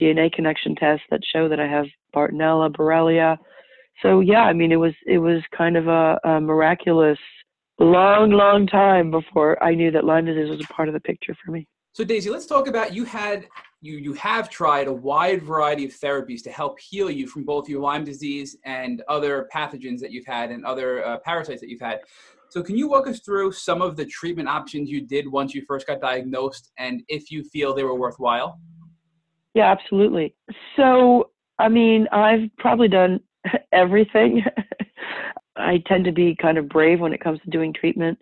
DNA 0.00 0.32
connection 0.32 0.74
tests 0.74 1.04
that 1.10 1.20
show 1.32 1.48
that 1.48 1.60
I 1.60 1.66
have 1.66 1.86
Bartonella, 2.14 2.70
Borrelia. 2.74 3.36
So 4.02 4.20
yeah, 4.20 4.42
I 4.42 4.52
mean, 4.52 4.72
it 4.72 4.76
was 4.76 4.94
it 5.06 5.18
was 5.18 5.42
kind 5.56 5.76
of 5.76 5.88
a, 5.88 6.18
a 6.24 6.40
miraculous, 6.40 7.18
long, 7.78 8.30
long 8.30 8.66
time 8.66 9.10
before 9.10 9.62
I 9.62 9.74
knew 9.74 9.90
that 9.90 10.04
Lyme 10.04 10.26
disease 10.26 10.50
was 10.50 10.60
a 10.60 10.72
part 10.72 10.88
of 10.88 10.94
the 10.94 11.00
picture 11.00 11.36
for 11.44 11.52
me. 11.52 11.66
So 11.92 12.04
Daisy, 12.04 12.30
let's 12.30 12.46
talk 12.46 12.66
about 12.68 12.94
you 12.94 13.04
had 13.04 13.48
you 13.82 13.96
you 13.96 14.12
have 14.14 14.48
tried 14.48 14.86
a 14.86 14.92
wide 14.92 15.42
variety 15.42 15.84
of 15.84 15.92
therapies 15.92 16.42
to 16.44 16.50
help 16.50 16.78
heal 16.78 17.10
you 17.10 17.26
from 17.26 17.44
both 17.44 17.68
your 17.68 17.80
Lyme 17.80 18.04
disease 18.04 18.56
and 18.64 19.02
other 19.08 19.48
pathogens 19.54 19.98
that 20.00 20.12
you've 20.12 20.26
had 20.26 20.50
and 20.50 20.64
other 20.64 21.04
uh, 21.04 21.18
parasites 21.18 21.60
that 21.60 21.68
you've 21.68 21.80
had. 21.80 22.00
So, 22.50 22.62
can 22.64 22.76
you 22.76 22.88
walk 22.88 23.06
us 23.06 23.20
through 23.20 23.52
some 23.52 23.80
of 23.80 23.96
the 23.96 24.04
treatment 24.04 24.48
options 24.48 24.90
you 24.90 25.06
did 25.06 25.30
once 25.30 25.54
you 25.54 25.62
first 25.68 25.86
got 25.86 26.00
diagnosed 26.00 26.72
and 26.78 27.02
if 27.06 27.30
you 27.30 27.44
feel 27.44 27.74
they 27.74 27.84
were 27.84 27.94
worthwhile? 27.94 28.58
Yeah, 29.54 29.70
absolutely. 29.70 30.34
So, 30.76 31.30
I 31.60 31.68
mean, 31.68 32.08
I've 32.10 32.50
probably 32.58 32.88
done 32.88 33.20
everything. 33.72 34.42
I 35.56 35.82
tend 35.86 36.04
to 36.06 36.12
be 36.12 36.36
kind 36.40 36.58
of 36.58 36.68
brave 36.68 36.98
when 36.98 37.12
it 37.12 37.22
comes 37.22 37.40
to 37.42 37.50
doing 37.50 37.72
treatment. 37.72 38.18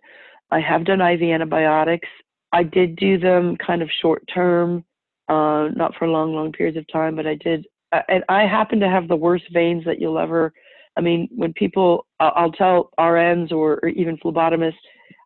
I 0.50 0.60
have 0.60 0.84
done 0.84 1.00
IV 1.00 1.22
antibiotics. 1.22 2.08
I 2.52 2.64
did 2.64 2.96
do 2.96 3.18
them 3.18 3.56
kind 3.56 3.80
of 3.80 3.88
short 4.02 4.22
term, 4.32 4.84
uh, 5.28 5.68
not 5.74 5.94
for 5.98 6.08
long, 6.08 6.34
long 6.34 6.52
periods 6.52 6.76
of 6.76 6.86
time, 6.92 7.16
but 7.16 7.26
I 7.26 7.34
did. 7.34 7.66
Uh, 7.92 8.02
and 8.08 8.24
I 8.28 8.42
happen 8.42 8.80
to 8.80 8.88
have 8.88 9.08
the 9.08 9.16
worst 9.16 9.44
veins 9.52 9.84
that 9.86 10.00
you'll 10.00 10.18
ever 10.18 10.52
I 10.98 11.00
mean, 11.00 11.28
when 11.34 11.52
people, 11.52 12.06
I'll 12.18 12.50
tell 12.50 12.90
RNs 12.98 13.52
or, 13.52 13.78
or 13.82 13.88
even 13.88 14.18
phlebotomists, 14.18 14.74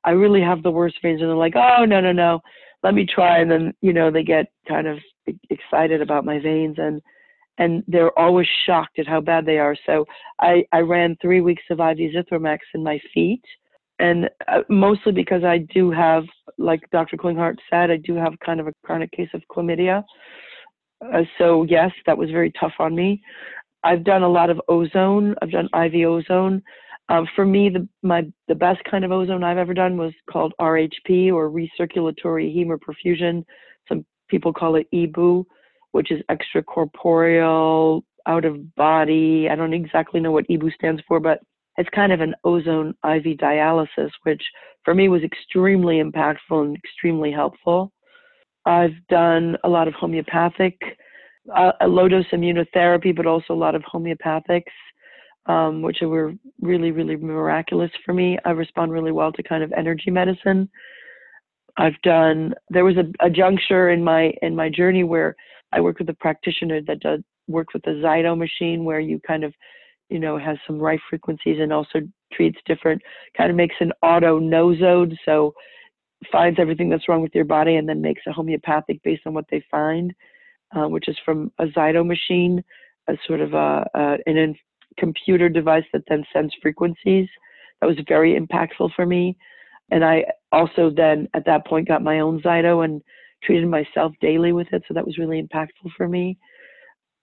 I 0.04 0.10
really 0.10 0.42
have 0.42 0.62
the 0.62 0.70
worst 0.70 0.96
veins, 1.00 1.22
and 1.22 1.30
they're 1.30 1.36
like, 1.36 1.56
oh, 1.56 1.86
no, 1.86 2.00
no, 2.00 2.12
no, 2.12 2.40
let 2.82 2.94
me 2.94 3.06
try. 3.06 3.38
And 3.38 3.50
then, 3.50 3.72
you 3.80 3.94
know, 3.94 4.10
they 4.10 4.22
get 4.22 4.46
kind 4.68 4.86
of 4.86 4.98
excited 5.50 6.02
about 6.02 6.24
my 6.24 6.38
veins 6.38 6.76
and, 6.78 7.00
and 7.58 7.82
they're 7.86 8.16
always 8.18 8.46
shocked 8.66 8.98
at 8.98 9.06
how 9.06 9.20
bad 9.20 9.46
they 9.46 9.58
are. 9.58 9.76
So 9.86 10.04
I, 10.40 10.64
I 10.72 10.80
ran 10.80 11.16
three 11.22 11.40
weeks 11.40 11.62
of 11.70 11.80
IV 11.80 11.98
Zithromax 12.14 12.58
in 12.74 12.82
my 12.82 12.98
feet. 13.14 13.42
And 13.98 14.28
uh, 14.48 14.62
mostly 14.68 15.12
because 15.12 15.44
I 15.44 15.58
do 15.72 15.90
have, 15.90 16.24
like 16.58 16.80
Dr. 16.90 17.16
Klinghardt 17.16 17.58
said, 17.70 17.90
I 17.90 17.98
do 17.98 18.16
have 18.16 18.34
kind 18.44 18.58
of 18.58 18.66
a 18.66 18.72
chronic 18.84 19.12
case 19.12 19.28
of 19.32 19.42
chlamydia. 19.50 20.02
Uh, 21.02 21.22
so 21.38 21.64
yes, 21.64 21.90
that 22.06 22.18
was 22.18 22.30
very 22.30 22.52
tough 22.58 22.72
on 22.78 22.94
me. 22.94 23.22
I've 23.84 24.04
done 24.04 24.22
a 24.22 24.28
lot 24.28 24.50
of 24.50 24.60
ozone. 24.68 25.34
I've 25.42 25.50
done 25.50 25.68
IV 25.74 26.06
ozone. 26.06 26.62
Um, 27.08 27.26
for 27.34 27.44
me, 27.44 27.68
the 27.68 27.88
my 28.02 28.22
the 28.48 28.54
best 28.54 28.80
kind 28.88 29.04
of 29.04 29.12
ozone 29.12 29.44
I've 29.44 29.58
ever 29.58 29.74
done 29.74 29.96
was 29.96 30.12
called 30.30 30.54
RHP 30.60 31.32
or 31.32 31.50
recirculatory 31.50 32.54
hemoperfusion. 32.56 33.44
Some 33.88 34.04
people 34.28 34.52
call 34.52 34.76
it 34.76 34.86
EBOO, 34.94 35.44
which 35.90 36.10
is 36.10 36.22
extracorporeal, 36.30 38.02
out 38.26 38.44
of 38.44 38.74
body. 38.76 39.48
I 39.50 39.56
don't 39.56 39.74
exactly 39.74 40.20
know 40.20 40.30
what 40.30 40.46
EBOO 40.48 40.72
stands 40.74 41.02
for, 41.08 41.20
but 41.20 41.40
it's 41.76 41.88
kind 41.90 42.12
of 42.12 42.20
an 42.20 42.34
ozone 42.44 42.94
IV 43.04 43.38
dialysis, 43.38 44.10
which 44.22 44.42
for 44.84 44.94
me 44.94 45.08
was 45.08 45.22
extremely 45.22 46.02
impactful 46.02 46.62
and 46.64 46.76
extremely 46.76 47.32
helpful. 47.32 47.92
I've 48.64 48.94
done 49.08 49.56
a 49.64 49.68
lot 49.68 49.88
of 49.88 49.94
homeopathic, 49.94 50.78
uh, 51.54 51.72
low 51.86 52.08
dose 52.08 52.26
immunotherapy, 52.32 53.14
but 53.14 53.26
also 53.26 53.52
a 53.52 53.54
lot 53.54 53.74
of 53.74 53.82
homeopathics, 53.82 54.62
um, 55.46 55.82
which 55.82 55.98
were 56.02 56.34
really, 56.60 56.90
really 56.90 57.16
miraculous 57.16 57.90
for 58.04 58.14
me. 58.14 58.38
I 58.44 58.50
respond 58.50 58.92
really 58.92 59.12
well 59.12 59.32
to 59.32 59.42
kind 59.42 59.62
of 59.62 59.72
energy 59.72 60.10
medicine. 60.10 60.68
I've 61.76 62.00
done. 62.02 62.54
There 62.70 62.84
was 62.84 62.96
a, 62.96 63.24
a 63.24 63.30
juncture 63.30 63.90
in 63.90 64.04
my 64.04 64.32
in 64.42 64.54
my 64.54 64.68
journey 64.68 65.04
where 65.04 65.34
I 65.72 65.80
worked 65.80 66.00
with 66.00 66.08
a 66.10 66.14
practitioner 66.14 66.80
that 66.82 67.00
does 67.00 67.20
worked 67.48 67.74
with 67.74 67.82
the 67.82 67.92
Zyto 67.92 68.36
machine, 68.36 68.84
where 68.84 69.00
you 69.00 69.20
kind 69.26 69.42
of, 69.42 69.52
you 70.10 70.18
know, 70.18 70.38
has 70.38 70.58
some 70.66 70.78
right 70.78 71.00
frequencies 71.08 71.58
and 71.60 71.72
also 71.72 72.00
treats 72.32 72.58
different. 72.66 73.02
Kind 73.36 73.50
of 73.50 73.56
makes 73.56 73.74
an 73.80 73.92
auto 74.02 74.38
nosode, 74.38 75.16
so 75.24 75.54
finds 76.30 76.60
everything 76.60 76.88
that's 76.88 77.08
wrong 77.08 77.22
with 77.22 77.34
your 77.34 77.44
body 77.44 77.76
and 77.76 77.88
then 77.88 78.00
makes 78.00 78.22
a 78.28 78.32
homeopathic 78.32 79.02
based 79.02 79.22
on 79.26 79.34
what 79.34 79.46
they 79.50 79.64
find, 79.70 80.12
uh, 80.76 80.88
which 80.88 81.08
is 81.08 81.16
from 81.24 81.52
a 81.58 81.66
Zyto 81.66 82.06
machine, 82.06 82.62
a 83.08 83.14
sort 83.26 83.40
of 83.40 83.54
a, 83.54 83.86
a 83.94 84.18
an 84.26 84.36
in 84.36 84.54
computer 84.98 85.48
device 85.48 85.84
that 85.92 86.02
then 86.08 86.24
sends 86.32 86.54
frequencies. 86.60 87.28
That 87.80 87.86
was 87.86 87.96
very 88.06 88.38
impactful 88.38 88.90
for 88.94 89.06
me. 89.06 89.36
And 89.90 90.04
I 90.04 90.24
also 90.52 90.90
then 90.94 91.28
at 91.34 91.44
that 91.46 91.66
point 91.66 91.88
got 91.88 92.02
my 92.02 92.20
own 92.20 92.40
Zyto 92.42 92.84
and 92.84 93.02
treated 93.42 93.68
myself 93.68 94.12
daily 94.20 94.52
with 94.52 94.68
it. 94.72 94.82
So 94.86 94.94
that 94.94 95.04
was 95.04 95.18
really 95.18 95.42
impactful 95.42 95.90
for 95.96 96.08
me. 96.08 96.38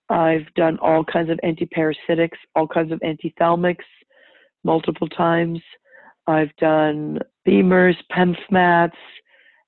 I've 0.10 0.52
done 0.56 0.78
all 0.80 1.04
kinds 1.04 1.30
of 1.30 1.40
antiparasitics, 1.44 2.38
all 2.56 2.68
kinds 2.68 2.92
of 2.92 3.00
antithalamics 3.00 3.86
multiple 4.64 5.08
times. 5.08 5.62
I've 6.28 6.56
done 6.58 7.20
BEMERS, 7.48 7.96
PEMFMATs. 8.12 8.92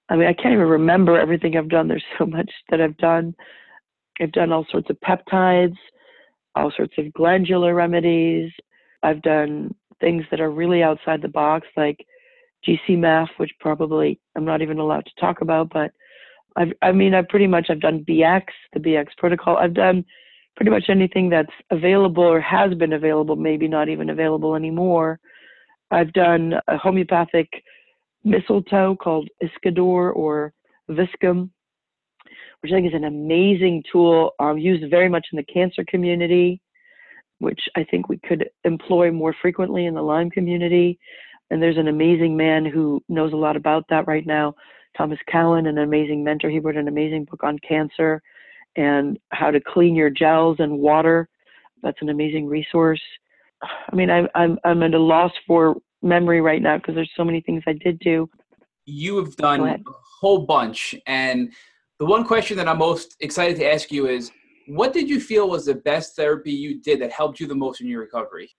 I 0.10 0.16
mean, 0.16 0.28
I 0.28 0.34
can't 0.34 0.54
even 0.54 0.68
remember 0.68 1.20
everything 1.20 1.56
I've 1.56 1.70
done. 1.70 1.88
There's 1.88 2.04
so 2.18 2.26
much 2.26 2.52
that 2.70 2.82
I've 2.82 2.98
done. 2.98 3.34
I've 4.22 4.32
done 4.32 4.52
all 4.52 4.66
sorts 4.70 4.90
of 4.90 4.98
peptides, 5.00 5.78
all 6.56 6.72
sorts 6.76 6.94
of 6.98 7.12
glandular 7.14 7.74
remedies. 7.74 8.52
I've 9.04 9.22
done 9.22 9.74
things 10.00 10.24
that 10.32 10.40
are 10.40 10.52
really 10.52 10.84
outside 10.84 11.22
the 11.22 11.28
box, 11.28 11.68
like 11.76 12.06
GCMAF, 12.68 13.28
which 13.38 13.52
probably 13.60 14.20
I'm 14.36 14.46
not 14.46 14.62
even 14.62 14.80
allowed 14.80 15.06
to 15.06 15.20
talk 15.20 15.42
about. 15.42 15.70
But 15.72 15.92
I've, 16.56 16.74
I 16.82 16.92
mean, 16.92 17.16
I 17.16 17.24
pretty 17.24 17.48
much 17.48 17.68
I've 17.70 17.80
done 17.80 18.06
BX, 18.08 18.44
the 18.74 18.80
BX 18.80 19.08
protocol. 19.18 19.58
I've 19.58 19.74
done 19.74 20.06
pretty 20.56 20.70
much 20.70 20.86
anything 20.90 21.30
that's 21.30 21.54
available 21.72 22.24
or 22.24 22.42
has 22.42 22.74
been 22.76 22.94
available, 22.94 23.36
maybe 23.36 23.68
not 23.68 23.90
even 23.90 24.10
available 24.10 24.56
anymore. 24.56 25.20
I've 25.90 26.14
done 26.14 26.54
a 26.68 26.78
homeopathic 26.78 27.48
mistletoe 28.24 28.96
called 28.96 29.30
Iscador 29.42 30.16
or 30.16 30.54
Viscum, 30.90 31.50
which 32.62 32.72
I 32.72 32.76
think 32.76 32.88
is 32.88 32.94
an 32.94 33.04
amazing 33.04 33.84
tool 33.92 34.32
um, 34.40 34.58
used 34.58 34.90
very 34.90 35.10
much 35.10 35.28
in 35.32 35.38
the 35.38 35.44
cancer 35.44 35.84
community, 35.88 36.62
which 37.40 37.62
I 37.76 37.84
think 37.84 38.08
we 38.08 38.20
could 38.20 38.50
employ 38.64 39.12
more 39.12 39.36
frequently 39.42 39.88
in 39.88 39.96
the 39.96 40.02
Lyme 40.02 40.30
community. 40.30 41.00
And 41.50 41.62
there's 41.62 41.78
an 41.78 41.88
amazing 41.88 42.38
man 42.38 42.64
who 42.66 43.04
knows 43.10 43.34
a 43.34 43.38
lot 43.38 43.58
about 43.58 43.86
that 43.90 44.08
right 44.08 44.26
now, 44.26 44.54
Thomas 44.96 45.20
Cowan, 45.28 45.66
an 45.66 45.80
amazing 45.80 46.24
mentor. 46.24 46.50
He 46.50 46.60
wrote 46.60 46.78
an 46.78 46.88
amazing 46.88 47.26
book 47.26 47.44
on 47.44 47.58
cancer 47.68 48.22
and 48.76 49.20
how 49.32 49.52
to 49.52 49.60
clean 49.60 49.96
your 49.96 50.10
gels 50.10 50.58
and 50.60 50.78
water. 50.78 51.28
That's 51.82 51.98
an 52.02 52.10
amazing 52.10 52.48
resource. 52.48 53.02
I 53.64 53.96
mean, 53.96 54.10
I'm 54.10 54.28
I'm 54.34 54.58
I'm 54.64 54.84
at 54.84 54.94
a 54.94 55.00
loss 55.00 55.32
for 55.46 55.76
memory 56.02 56.42
right 56.42 56.62
now 56.62 56.78
because 56.78 56.96
there's 56.96 57.12
so 57.16 57.24
many 57.24 57.42
things 57.42 57.64
I 57.68 57.74
did 57.74 58.00
do. 58.00 58.30
You 58.86 59.18
have 59.18 59.36
done 59.36 59.62
a 59.62 59.80
whole 60.20 60.46
bunch, 60.46 60.96
and 61.06 61.52
the 62.02 62.08
one 62.08 62.26
question 62.26 62.58
that 62.58 62.68
I'm 62.68 62.80
most 62.80 63.16
excited 63.20 63.58
to 63.58 63.72
ask 63.72 63.92
you 63.92 64.08
is, 64.08 64.32
what 64.66 64.92
did 64.92 65.08
you 65.08 65.20
feel 65.20 65.48
was 65.48 65.68
the 65.68 65.76
best 65.76 66.16
therapy 66.16 66.52
you 66.52 66.82
did 66.82 67.00
that 67.00 67.12
helped 67.12 67.40
you 67.40 67.46
the 67.46 67.54
most 67.54 67.80
in 67.80 67.86
your 67.86 68.02
recovery? 68.02 68.50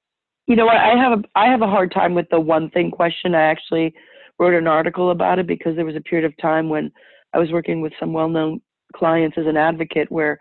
You 0.47 0.55
know 0.55 0.67
what? 0.67 0.77
I 0.77 0.95
have 0.97 1.19
a 1.19 1.23
I 1.35 1.47
have 1.51 1.61
a 1.61 1.67
hard 1.67 1.91
time 1.91 2.15
with 2.15 2.29
the 2.31 2.39
one 2.39 2.71
thing 2.71 2.93
question. 2.93 3.35
I 3.35 3.43
actually 3.43 3.93
wrote 4.39 4.55
an 4.55 4.69
article 4.69 5.11
about 5.11 5.41
it 5.41 5.49
because 5.49 5.75
there 5.75 5.85
was 5.85 5.97
a 5.97 6.01
period 6.03 6.25
of 6.25 6.37
time 6.37 6.69
when 6.69 6.93
I 7.33 7.41
was 7.41 7.51
working 7.51 7.81
with 7.81 7.93
some 7.99 8.13
well-known 8.13 8.61
clients 8.95 9.37
as 9.37 9.47
an 9.49 9.57
advocate 9.57 10.13
where 10.13 10.39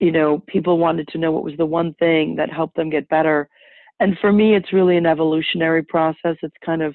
you 0.00 0.10
know 0.10 0.42
people 0.48 0.78
wanted 0.78 1.06
to 1.08 1.18
know 1.18 1.30
what 1.30 1.44
was 1.44 1.54
the 1.58 1.64
one 1.64 1.94
thing 2.00 2.34
that 2.34 2.52
helped 2.52 2.74
them 2.74 2.90
get 2.90 3.08
better 3.08 3.48
and 4.00 4.18
for 4.20 4.32
me 4.32 4.56
it's 4.56 4.72
really 4.72 4.96
an 4.96 5.06
evolutionary 5.06 5.82
process 5.82 6.36
it's 6.42 6.56
kind 6.64 6.82
of 6.82 6.94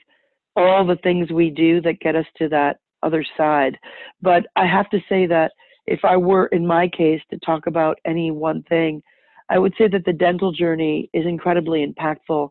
all 0.56 0.86
the 0.86 0.98
things 0.98 1.32
we 1.32 1.50
do 1.50 1.82
that 1.82 2.00
get 2.00 2.16
us 2.16 2.26
to 2.38 2.50
that 2.50 2.78
other 3.04 3.24
side. 3.38 3.78
But 4.22 4.46
i 4.56 4.66
have 4.66 4.90
to 4.92 5.00
say 5.10 5.26
that 5.28 5.52
if 5.88 6.04
i 6.04 6.16
were 6.16 6.48
in 6.48 6.66
my 6.66 6.88
case 6.88 7.22
to 7.30 7.40
talk 7.40 7.68
about 7.68 8.00
any 8.06 8.32
one 8.32 8.64
thing 8.64 9.02
i 9.50 9.58
would 9.58 9.74
say 9.78 9.88
that 9.88 10.06
the 10.06 10.14
dental 10.14 10.52
journey 10.52 11.10
is 11.14 11.26
incredibly 11.26 11.86
impactful. 11.86 12.50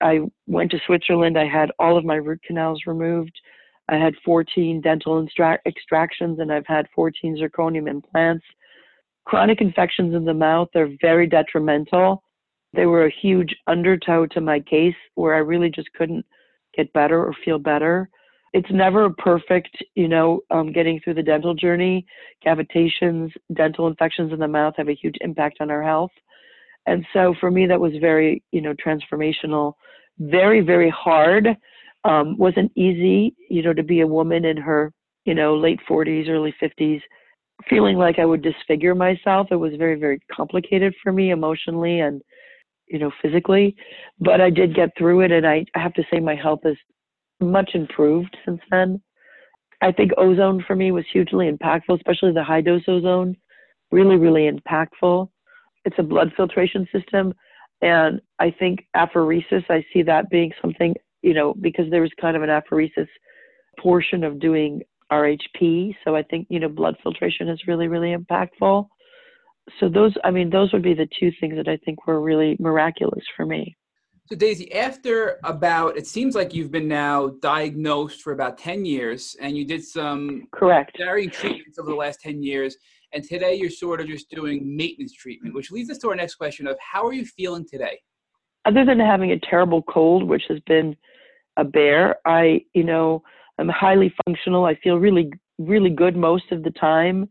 I 0.00 0.20
went 0.46 0.70
to 0.72 0.80
switzerland. 0.86 1.38
I 1.38 1.46
had 1.46 1.70
all 1.78 1.96
of 1.96 2.04
my 2.04 2.16
root 2.16 2.40
canals 2.46 2.82
removed. 2.86 3.36
I 3.88 3.96
had 3.96 4.14
14 4.24 4.80
dental 4.80 5.26
extractions 5.66 6.38
and 6.40 6.52
i've 6.52 6.66
had 6.66 6.88
14 6.94 7.36
zirconium 7.36 7.88
implants. 7.88 8.44
Chronic 9.24 9.60
infections 9.60 10.14
in 10.14 10.24
the 10.24 10.34
mouth 10.34 10.68
are 10.74 10.88
very 11.00 11.26
detrimental. 11.28 12.24
They 12.74 12.86
were 12.86 13.06
a 13.06 13.10
huge 13.22 13.54
undertow 13.66 14.26
to 14.26 14.40
my 14.40 14.60
case 14.60 14.94
where 15.14 15.34
I 15.34 15.38
really 15.38 15.70
just 15.70 15.92
couldn't 15.92 16.24
get 16.76 16.92
better 16.92 17.22
or 17.22 17.34
feel 17.44 17.58
better. 17.58 18.08
It's 18.52 18.70
never 18.70 19.08
perfect, 19.10 19.82
you 19.94 20.08
know, 20.08 20.40
um, 20.50 20.72
getting 20.72 21.00
through 21.00 21.14
the 21.14 21.22
dental 21.22 21.54
journey. 21.54 22.04
Cavitations, 22.44 23.30
dental 23.54 23.86
infections 23.86 24.32
in 24.32 24.38
the 24.38 24.48
mouth 24.48 24.74
have 24.76 24.88
a 24.88 24.94
huge 24.94 25.16
impact 25.22 25.58
on 25.60 25.70
our 25.70 25.82
health. 25.82 26.10
And 26.86 27.06
so 27.12 27.34
for 27.40 27.50
me, 27.50 27.66
that 27.66 27.80
was 27.80 27.92
very, 28.00 28.42
you 28.52 28.60
know, 28.60 28.74
transformational, 28.74 29.74
very, 30.18 30.60
very 30.60 30.90
hard. 30.90 31.48
Um, 32.04 32.36
wasn't 32.36 32.72
easy, 32.76 33.34
you 33.48 33.62
know, 33.62 33.72
to 33.72 33.82
be 33.82 34.00
a 34.00 34.06
woman 34.06 34.44
in 34.44 34.56
her, 34.56 34.92
you 35.24 35.34
know, 35.34 35.56
late 35.56 35.80
40s, 35.88 36.28
early 36.28 36.54
50s, 36.60 37.00
feeling 37.70 37.96
like 37.96 38.18
I 38.18 38.24
would 38.24 38.42
disfigure 38.42 38.94
myself. 38.94 39.46
It 39.50 39.56
was 39.56 39.74
very, 39.78 39.98
very 39.98 40.20
complicated 40.30 40.94
for 41.02 41.12
me 41.12 41.30
emotionally 41.30 42.00
and 42.00 42.20
you 42.88 42.98
know, 42.98 43.10
physically, 43.22 43.74
but 44.20 44.40
I 44.42 44.50
did 44.50 44.74
get 44.74 44.90
through 44.98 45.22
it, 45.22 45.32
and 45.32 45.46
I, 45.46 45.64
I 45.74 45.78
have 45.78 45.94
to 45.94 46.04
say 46.12 46.20
my 46.20 46.34
health 46.34 46.60
is 46.64 46.76
much 47.42 47.70
improved 47.74 48.36
since 48.44 48.60
then. 48.70 49.00
I 49.80 49.92
think 49.92 50.12
ozone 50.16 50.64
for 50.66 50.76
me 50.76 50.92
was 50.92 51.04
hugely 51.12 51.50
impactful, 51.50 51.96
especially 51.96 52.32
the 52.32 52.44
high 52.44 52.60
dose 52.60 52.82
ozone, 52.86 53.36
really, 53.90 54.16
really 54.16 54.50
impactful. 54.50 55.28
It's 55.84 55.96
a 55.98 56.04
blood 56.04 56.32
filtration 56.36 56.86
system, 56.92 57.34
and 57.80 58.20
I 58.38 58.54
think 58.56 58.86
apheresis, 58.94 59.64
I 59.68 59.84
see 59.92 60.02
that 60.02 60.30
being 60.30 60.52
something, 60.60 60.94
you 61.22 61.34
know, 61.34 61.54
because 61.60 61.90
there 61.90 62.02
was 62.02 62.12
kind 62.20 62.36
of 62.36 62.42
an 62.42 62.48
apheresis 62.48 63.08
portion 63.78 64.22
of 64.22 64.38
doing 64.38 64.82
RHP. 65.10 65.96
So 66.04 66.14
I 66.14 66.22
think, 66.22 66.46
you 66.48 66.60
know, 66.60 66.68
blood 66.68 66.96
filtration 67.02 67.48
is 67.48 67.66
really, 67.66 67.88
really 67.88 68.14
impactful 68.14 68.86
so 69.78 69.88
those 69.88 70.14
i 70.24 70.30
mean 70.30 70.50
those 70.50 70.72
would 70.72 70.82
be 70.82 70.94
the 70.94 71.08
two 71.18 71.30
things 71.40 71.54
that 71.56 71.68
i 71.68 71.76
think 71.84 72.06
were 72.06 72.20
really 72.20 72.56
miraculous 72.58 73.24
for 73.36 73.46
me 73.46 73.76
so 74.26 74.36
daisy 74.36 74.72
after 74.72 75.38
about 75.44 75.96
it 75.96 76.06
seems 76.06 76.34
like 76.34 76.54
you've 76.54 76.70
been 76.70 76.88
now 76.88 77.28
diagnosed 77.40 78.22
for 78.22 78.32
about 78.32 78.58
10 78.58 78.84
years 78.84 79.36
and 79.40 79.56
you 79.56 79.64
did 79.64 79.84
some 79.84 80.46
correct 80.52 80.96
varying 80.96 81.30
treatments 81.30 81.78
over 81.78 81.90
the 81.90 81.96
last 81.96 82.20
10 82.20 82.42
years 82.42 82.76
and 83.12 83.24
today 83.24 83.54
you're 83.54 83.70
sort 83.70 84.00
of 84.00 84.06
just 84.06 84.30
doing 84.30 84.76
maintenance 84.76 85.12
treatment 85.12 85.54
which 85.54 85.70
leads 85.70 85.90
us 85.90 85.98
to 85.98 86.08
our 86.08 86.16
next 86.16 86.36
question 86.36 86.66
of 86.66 86.76
how 86.80 87.06
are 87.06 87.12
you 87.12 87.24
feeling 87.24 87.66
today 87.68 87.98
other 88.64 88.84
than 88.84 88.98
having 88.98 89.32
a 89.32 89.40
terrible 89.40 89.82
cold 89.82 90.22
which 90.22 90.44
has 90.48 90.60
been 90.66 90.96
a 91.56 91.64
bear 91.64 92.16
i 92.26 92.60
you 92.74 92.84
know 92.84 93.22
i'm 93.58 93.68
highly 93.68 94.14
functional 94.24 94.64
i 94.64 94.74
feel 94.76 94.96
really 94.96 95.30
really 95.58 95.90
good 95.90 96.16
most 96.16 96.50
of 96.50 96.62
the 96.62 96.70
time 96.70 97.28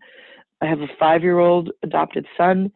I 0.62 0.68
have 0.68 0.82
a 0.82 0.88
five 1.00 1.24
year 1.24 1.40
old 1.40 1.72
adopted 1.84 2.26
son. 2.38 2.72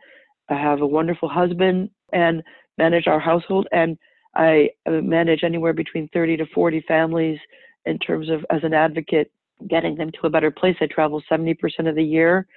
I 0.49 0.55
have 0.55 0.81
a 0.81 0.87
wonderful 0.87 1.29
husband 1.29 1.89
and 2.13 2.43
manage 2.77 3.07
our 3.07 3.19
household. 3.19 3.67
And 3.71 3.97
I 4.35 4.69
manage 4.85 5.43
anywhere 5.43 5.73
between 5.73 6.09
30 6.09 6.37
to 6.37 6.45
40 6.47 6.81
families 6.87 7.39
in 7.85 7.97
terms 7.99 8.29
of, 8.29 8.45
as 8.49 8.63
an 8.63 8.73
advocate, 8.73 9.31
getting 9.69 9.95
them 9.95 10.11
to 10.11 10.27
a 10.27 10.29
better 10.29 10.51
place. 10.51 10.75
I 10.81 10.87
travel 10.87 11.23
70% 11.31 11.55
of 11.87 11.95
the 11.95 12.03
year. 12.03 12.47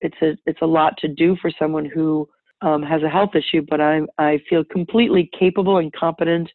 It's 0.00 0.16
a, 0.22 0.38
it's 0.46 0.62
a 0.62 0.66
lot 0.66 0.96
to 0.98 1.08
do 1.08 1.36
for 1.42 1.50
someone 1.58 1.84
who 1.84 2.28
um, 2.62 2.82
has 2.82 3.02
a 3.02 3.08
health 3.08 3.34
issue, 3.34 3.62
but 3.68 3.80
I, 3.80 4.00
I 4.18 4.40
feel 4.48 4.64
completely 4.64 5.30
capable 5.38 5.78
and 5.78 5.92
competent 5.92 6.50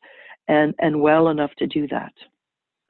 and, 0.48 0.74
and 0.80 1.02
well 1.02 1.30
enough 1.30 1.52
to 1.60 1.68
do 1.68 1.88
that. 1.90 2.14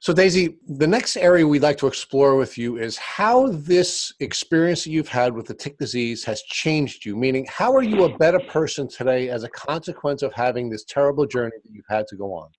So, 0.04 0.12
Daisy, 0.12 0.58
the 0.68 0.86
next 0.86 1.16
area 1.16 1.48
we'd 1.48 1.62
like 1.62 1.78
to 1.78 1.86
explore 1.86 2.36
with 2.36 2.58
you 2.58 2.76
is 2.76 2.98
how 2.98 3.48
this 3.48 4.12
experience 4.20 4.84
that 4.84 4.90
you've 4.90 5.08
had 5.08 5.32
with 5.32 5.46
the 5.46 5.54
tick 5.54 5.78
disease 5.78 6.22
has 6.24 6.42
changed 6.42 7.06
you. 7.06 7.16
Meaning, 7.16 7.46
how 7.48 7.72
are 7.72 7.82
you 7.82 8.04
a 8.04 8.18
better 8.18 8.38
person 8.40 8.86
today 8.86 9.30
as 9.30 9.44
a 9.44 9.48
consequence 9.48 10.20
of 10.20 10.30
having 10.34 10.68
this 10.68 10.84
terrible 10.84 11.24
journey 11.24 11.56
that 11.64 11.72
you've 11.72 11.86
had 11.88 12.06
to 12.08 12.16
go 12.16 12.34
on? 12.34 12.50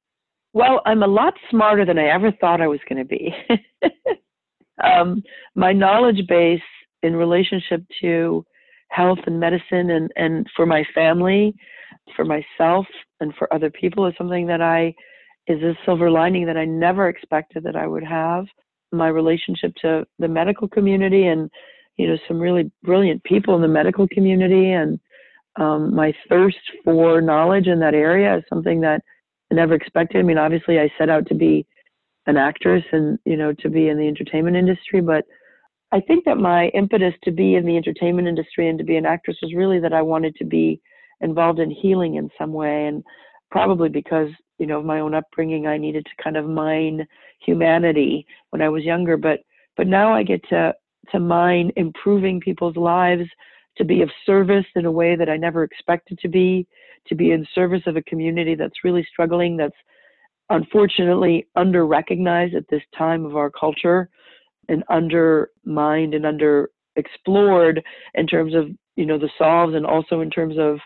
Well, 0.53 0.81
I'm 0.87 1.03
a 1.03 1.07
lot 1.07 1.35
smarter 1.51 1.85
than 1.85 1.99
I 1.99 2.07
ever 2.07 2.31
thought 2.31 2.61
I 2.61 2.67
was 2.67 2.79
going 2.89 2.97
to 2.97 3.05
be. 3.05 3.31
um, 4.83 5.21
my 5.53 5.71
knowledge 5.71 6.25
base 6.27 6.59
in 7.03 7.15
relationship 7.15 7.83
to 8.01 8.43
health 8.89 9.19
and 9.27 9.39
medicine 9.39 9.91
and, 9.91 10.11
and 10.15 10.47
for 10.55 10.65
my 10.65 10.83
family, 10.95 11.53
for 12.15 12.25
myself, 12.25 12.87
and 13.19 13.35
for 13.37 13.53
other 13.53 13.69
people 13.69 14.07
is 14.07 14.15
something 14.17 14.47
that 14.47 14.63
I 14.63 14.95
is 15.47 15.61
a 15.61 15.77
silver 15.85 16.09
lining 16.09 16.45
that 16.45 16.57
I 16.57 16.65
never 16.65 17.07
expected 17.07 17.63
that 17.63 17.75
I 17.75 17.87
would 17.87 18.03
have. 18.03 18.45
My 18.91 19.07
relationship 19.07 19.73
to 19.81 20.05
the 20.19 20.27
medical 20.27 20.67
community 20.67 21.27
and, 21.27 21.49
you 21.97 22.07
know, 22.07 22.17
some 22.27 22.39
really 22.39 22.71
brilliant 22.83 23.23
people 23.23 23.55
in 23.55 23.61
the 23.61 23.67
medical 23.67 24.07
community 24.07 24.71
and 24.71 24.99
um, 25.57 25.95
my 25.95 26.13
thirst 26.29 26.57
for 26.83 27.21
knowledge 27.21 27.67
in 27.67 27.79
that 27.79 27.93
area 27.93 28.37
is 28.37 28.43
something 28.49 28.81
that 28.81 29.01
I 29.51 29.55
never 29.55 29.73
expected. 29.73 30.19
I 30.19 30.23
mean, 30.23 30.37
obviously, 30.37 30.79
I 30.79 30.91
set 30.97 31.09
out 31.09 31.27
to 31.27 31.35
be 31.35 31.65
an 32.27 32.37
actress 32.37 32.83
and, 32.91 33.17
you 33.25 33.37
know, 33.37 33.53
to 33.53 33.69
be 33.69 33.87
in 33.89 33.97
the 33.97 34.07
entertainment 34.07 34.57
industry, 34.57 34.99
but 34.99 35.25
I 35.91 36.01
think 36.01 36.25
that 36.25 36.37
my 36.37 36.67
impetus 36.69 37.13
to 37.23 37.31
be 37.31 37.55
in 37.55 37.65
the 37.65 37.77
entertainment 37.77 38.27
industry 38.27 38.67
and 38.67 38.77
to 38.79 38.83
be 38.83 38.97
an 38.97 39.05
actress 39.05 39.37
was 39.41 39.53
really 39.53 39.79
that 39.79 39.93
I 39.93 40.01
wanted 40.01 40.35
to 40.37 40.45
be 40.45 40.81
involved 41.21 41.59
in 41.59 41.71
healing 41.71 42.15
in 42.15 42.29
some 42.37 42.51
way. 42.51 42.87
And 42.87 43.03
probably 43.51 43.87
because 43.87 44.29
you 44.57 44.65
know 44.65 44.81
my 44.81 44.99
own 44.99 45.13
upbringing 45.13 45.67
i 45.67 45.77
needed 45.77 46.05
to 46.05 46.23
kind 46.23 46.37
of 46.37 46.45
mine 46.45 47.05
humanity 47.39 48.25
when 48.49 48.61
i 48.61 48.69
was 48.69 48.83
younger. 48.83 49.17
But 49.17 49.39
but 49.77 49.87
now 49.87 50.13
i 50.13 50.23
get 50.23 50.47
to 50.49 50.73
to 51.11 51.19
mine 51.19 51.71
improving 51.75 52.39
people's 52.39 52.77
lives 52.77 53.29
to 53.77 53.85
be 53.85 54.01
of 54.01 54.09
service 54.25 54.65
in 54.75 54.85
a 54.85 54.91
way 54.91 55.15
that 55.15 55.29
i 55.29 55.37
never 55.37 55.63
expected 55.63 56.17
to 56.19 56.27
be 56.27 56.67
to 57.07 57.15
be 57.15 57.31
in 57.31 57.45
service 57.53 57.83
of 57.85 57.95
a 57.95 58.01
community 58.03 58.55
that's 58.55 58.83
really 58.83 59.05
struggling 59.11 59.57
that's 59.57 59.75
unfortunately 60.49 61.47
under 61.55 61.85
recognized 61.85 62.55
at 62.55 62.67
this 62.69 62.81
time 62.97 63.25
of 63.25 63.35
our 63.35 63.49
culture 63.49 64.09
and 64.69 64.83
undermined 64.89 66.13
and 66.13 66.25
under 66.25 66.69
explored 66.95 67.83
in 68.13 68.27
terms 68.27 68.53
of 68.53 68.69
you 68.95 69.05
know 69.05 69.17
the 69.17 69.29
solves 69.37 69.75
and 69.75 69.85
also 69.85 70.21
in 70.21 70.29
terms 70.29 70.55
of 70.57 70.77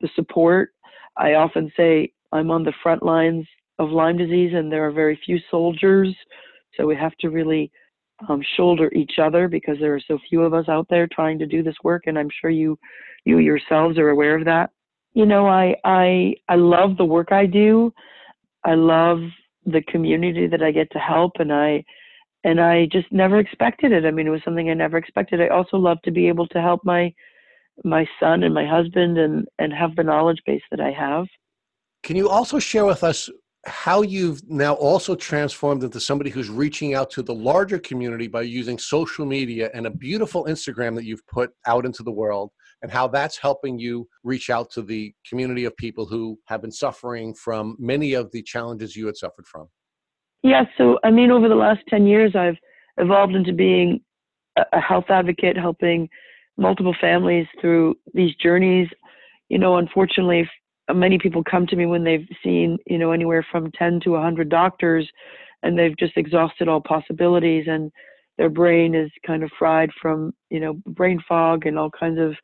the 0.00 0.08
support 0.14 0.70
I 1.18 1.34
often 1.34 1.70
say 1.76 2.12
I'm 2.32 2.50
on 2.50 2.62
the 2.62 2.72
front 2.82 3.02
lines 3.02 3.46
of 3.78 3.90
Lyme 3.90 4.16
disease, 4.16 4.52
and 4.54 4.70
there 4.70 4.86
are 4.86 4.92
very 4.92 5.18
few 5.24 5.38
soldiers, 5.50 6.14
so 6.76 6.86
we 6.86 6.96
have 6.96 7.16
to 7.20 7.30
really 7.30 7.70
um, 8.28 8.42
shoulder 8.56 8.90
each 8.94 9.18
other 9.22 9.48
because 9.48 9.76
there 9.78 9.94
are 9.94 10.00
so 10.06 10.18
few 10.28 10.42
of 10.42 10.54
us 10.54 10.68
out 10.68 10.86
there 10.90 11.06
trying 11.06 11.38
to 11.38 11.46
do 11.46 11.62
this 11.62 11.76
work, 11.84 12.04
and 12.06 12.18
I'm 12.18 12.30
sure 12.40 12.50
you 12.50 12.78
you 13.24 13.38
yourselves 13.38 13.98
are 13.98 14.10
aware 14.10 14.36
of 14.36 14.44
that. 14.46 14.70
You 15.14 15.26
know, 15.26 15.46
I 15.46 15.74
I 15.84 16.34
I 16.48 16.56
love 16.56 16.96
the 16.96 17.04
work 17.04 17.32
I 17.32 17.46
do. 17.46 17.92
I 18.64 18.74
love 18.74 19.20
the 19.66 19.82
community 19.82 20.46
that 20.46 20.62
I 20.62 20.70
get 20.72 20.90
to 20.92 20.98
help, 20.98 21.32
and 21.38 21.52
I 21.52 21.84
and 22.44 22.60
I 22.60 22.86
just 22.90 23.10
never 23.12 23.38
expected 23.38 23.92
it. 23.92 24.04
I 24.04 24.10
mean, 24.10 24.26
it 24.26 24.30
was 24.30 24.42
something 24.44 24.70
I 24.70 24.74
never 24.74 24.96
expected. 24.96 25.40
I 25.40 25.48
also 25.48 25.76
love 25.76 25.98
to 26.02 26.10
be 26.10 26.28
able 26.28 26.46
to 26.48 26.60
help 26.60 26.84
my 26.84 27.12
my 27.84 28.06
son 28.20 28.42
and 28.42 28.54
my 28.54 28.66
husband 28.66 29.18
and 29.18 29.46
and 29.58 29.72
have 29.72 29.96
the 29.96 30.02
knowledge 30.02 30.40
base 30.46 30.62
that 30.70 30.80
I 30.80 30.90
have. 30.90 31.26
Can 32.02 32.16
you 32.16 32.28
also 32.28 32.58
share 32.58 32.84
with 32.84 33.02
us 33.04 33.28
how 33.66 34.02
you've 34.02 34.48
now 34.48 34.74
also 34.74 35.14
transformed 35.14 35.82
into 35.82 36.00
somebody 36.00 36.30
who's 36.30 36.48
reaching 36.48 36.94
out 36.94 37.10
to 37.10 37.22
the 37.22 37.34
larger 37.34 37.78
community 37.78 38.28
by 38.28 38.42
using 38.42 38.78
social 38.78 39.26
media 39.26 39.70
and 39.74 39.86
a 39.86 39.90
beautiful 39.90 40.44
Instagram 40.44 40.94
that 40.94 41.04
you've 41.04 41.26
put 41.26 41.50
out 41.66 41.84
into 41.84 42.02
the 42.02 42.10
world 42.10 42.50
and 42.82 42.90
how 42.90 43.08
that's 43.08 43.36
helping 43.36 43.78
you 43.78 44.08
reach 44.22 44.50
out 44.50 44.70
to 44.70 44.82
the 44.82 45.12
community 45.28 45.64
of 45.64 45.76
people 45.76 46.06
who 46.06 46.38
have 46.46 46.62
been 46.62 46.70
suffering 46.70 47.34
from 47.34 47.76
many 47.78 48.14
of 48.14 48.30
the 48.30 48.42
challenges 48.42 48.94
you 48.94 49.06
had 49.06 49.16
suffered 49.16 49.46
from? 49.46 49.68
Yeah, 50.42 50.64
so 50.76 50.98
I 51.02 51.10
mean 51.10 51.30
over 51.30 51.48
the 51.48 51.56
last 51.56 51.80
10 51.88 52.06
years 52.06 52.36
I've 52.36 52.56
evolved 52.96 53.34
into 53.34 53.52
being 53.52 54.00
a 54.72 54.80
health 54.80 55.06
advocate 55.08 55.56
helping 55.56 56.08
multiple 56.58 56.94
families 57.00 57.46
through 57.60 57.96
these 58.12 58.34
journeys. 58.34 58.88
You 59.48 59.58
know, 59.58 59.78
unfortunately, 59.78 60.48
many 60.92 61.18
people 61.18 61.42
come 61.42 61.66
to 61.68 61.76
me 61.76 61.86
when 61.86 62.04
they've 62.04 62.28
seen, 62.42 62.78
you 62.86 62.98
know, 62.98 63.12
anywhere 63.12 63.46
from 63.50 63.70
10 63.72 64.00
to 64.00 64.10
100 64.10 64.48
doctors 64.48 65.08
and 65.62 65.78
they've 65.78 65.96
just 65.96 66.16
exhausted 66.16 66.68
all 66.68 66.80
possibilities 66.80 67.66
and 67.68 67.90
their 68.36 68.48
brain 68.50 68.94
is 68.94 69.10
kind 69.26 69.42
of 69.42 69.50
fried 69.58 69.90
from, 70.00 70.32
you 70.50 70.60
know, 70.60 70.74
brain 70.86 71.22
fog 71.28 71.66
and 71.66 71.78
all 71.78 71.90
kinds 71.90 72.18
of, 72.20 72.34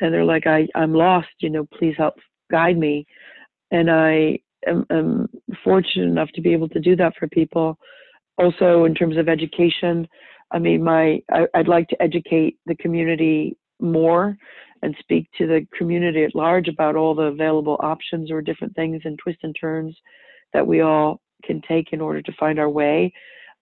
and 0.00 0.12
they're 0.12 0.24
like, 0.24 0.46
I, 0.46 0.66
I'm 0.74 0.94
lost, 0.94 1.28
you 1.38 1.50
know, 1.50 1.66
please 1.78 1.94
help 1.96 2.14
guide 2.50 2.76
me. 2.76 3.06
And 3.70 3.90
I 3.90 4.38
am, 4.66 4.84
am 4.90 5.28
fortunate 5.64 6.04
enough 6.04 6.28
to 6.34 6.42
be 6.42 6.52
able 6.52 6.68
to 6.70 6.80
do 6.80 6.96
that 6.96 7.14
for 7.18 7.28
people. 7.28 7.78
Also, 8.36 8.84
in 8.84 8.94
terms 8.94 9.16
of 9.16 9.28
education, 9.28 10.06
I 10.52 10.58
mean, 10.58 10.82
my 10.82 11.20
I, 11.30 11.46
would 11.54 11.68
like 11.68 11.88
to 11.88 12.02
educate 12.02 12.58
the 12.66 12.76
community 12.76 13.56
more 13.80 14.36
and 14.82 14.94
speak 14.98 15.28
to 15.38 15.46
the 15.46 15.66
community 15.76 16.24
at 16.24 16.34
large 16.34 16.68
about 16.68 16.96
all 16.96 17.14
the 17.14 17.22
available 17.22 17.76
options 17.80 18.30
or 18.30 18.42
different 18.42 18.74
things 18.74 19.00
and 19.04 19.18
twists 19.18 19.42
and 19.44 19.56
turns 19.58 19.96
that 20.52 20.66
we 20.66 20.80
all 20.80 21.20
can 21.44 21.60
take 21.66 21.92
in 21.92 22.00
order 22.00 22.20
to 22.20 22.32
find 22.38 22.58
our 22.58 22.68
way. 22.68 23.12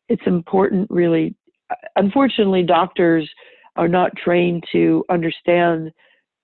It's 0.08 0.22
important, 0.26 0.90
really. 0.90 1.34
Uh, 1.70 1.74
unfortunately, 1.96 2.62
doctors 2.62 3.28
are 3.76 3.88
not 3.88 4.12
trained 4.16 4.64
to 4.72 5.04
understand 5.08 5.92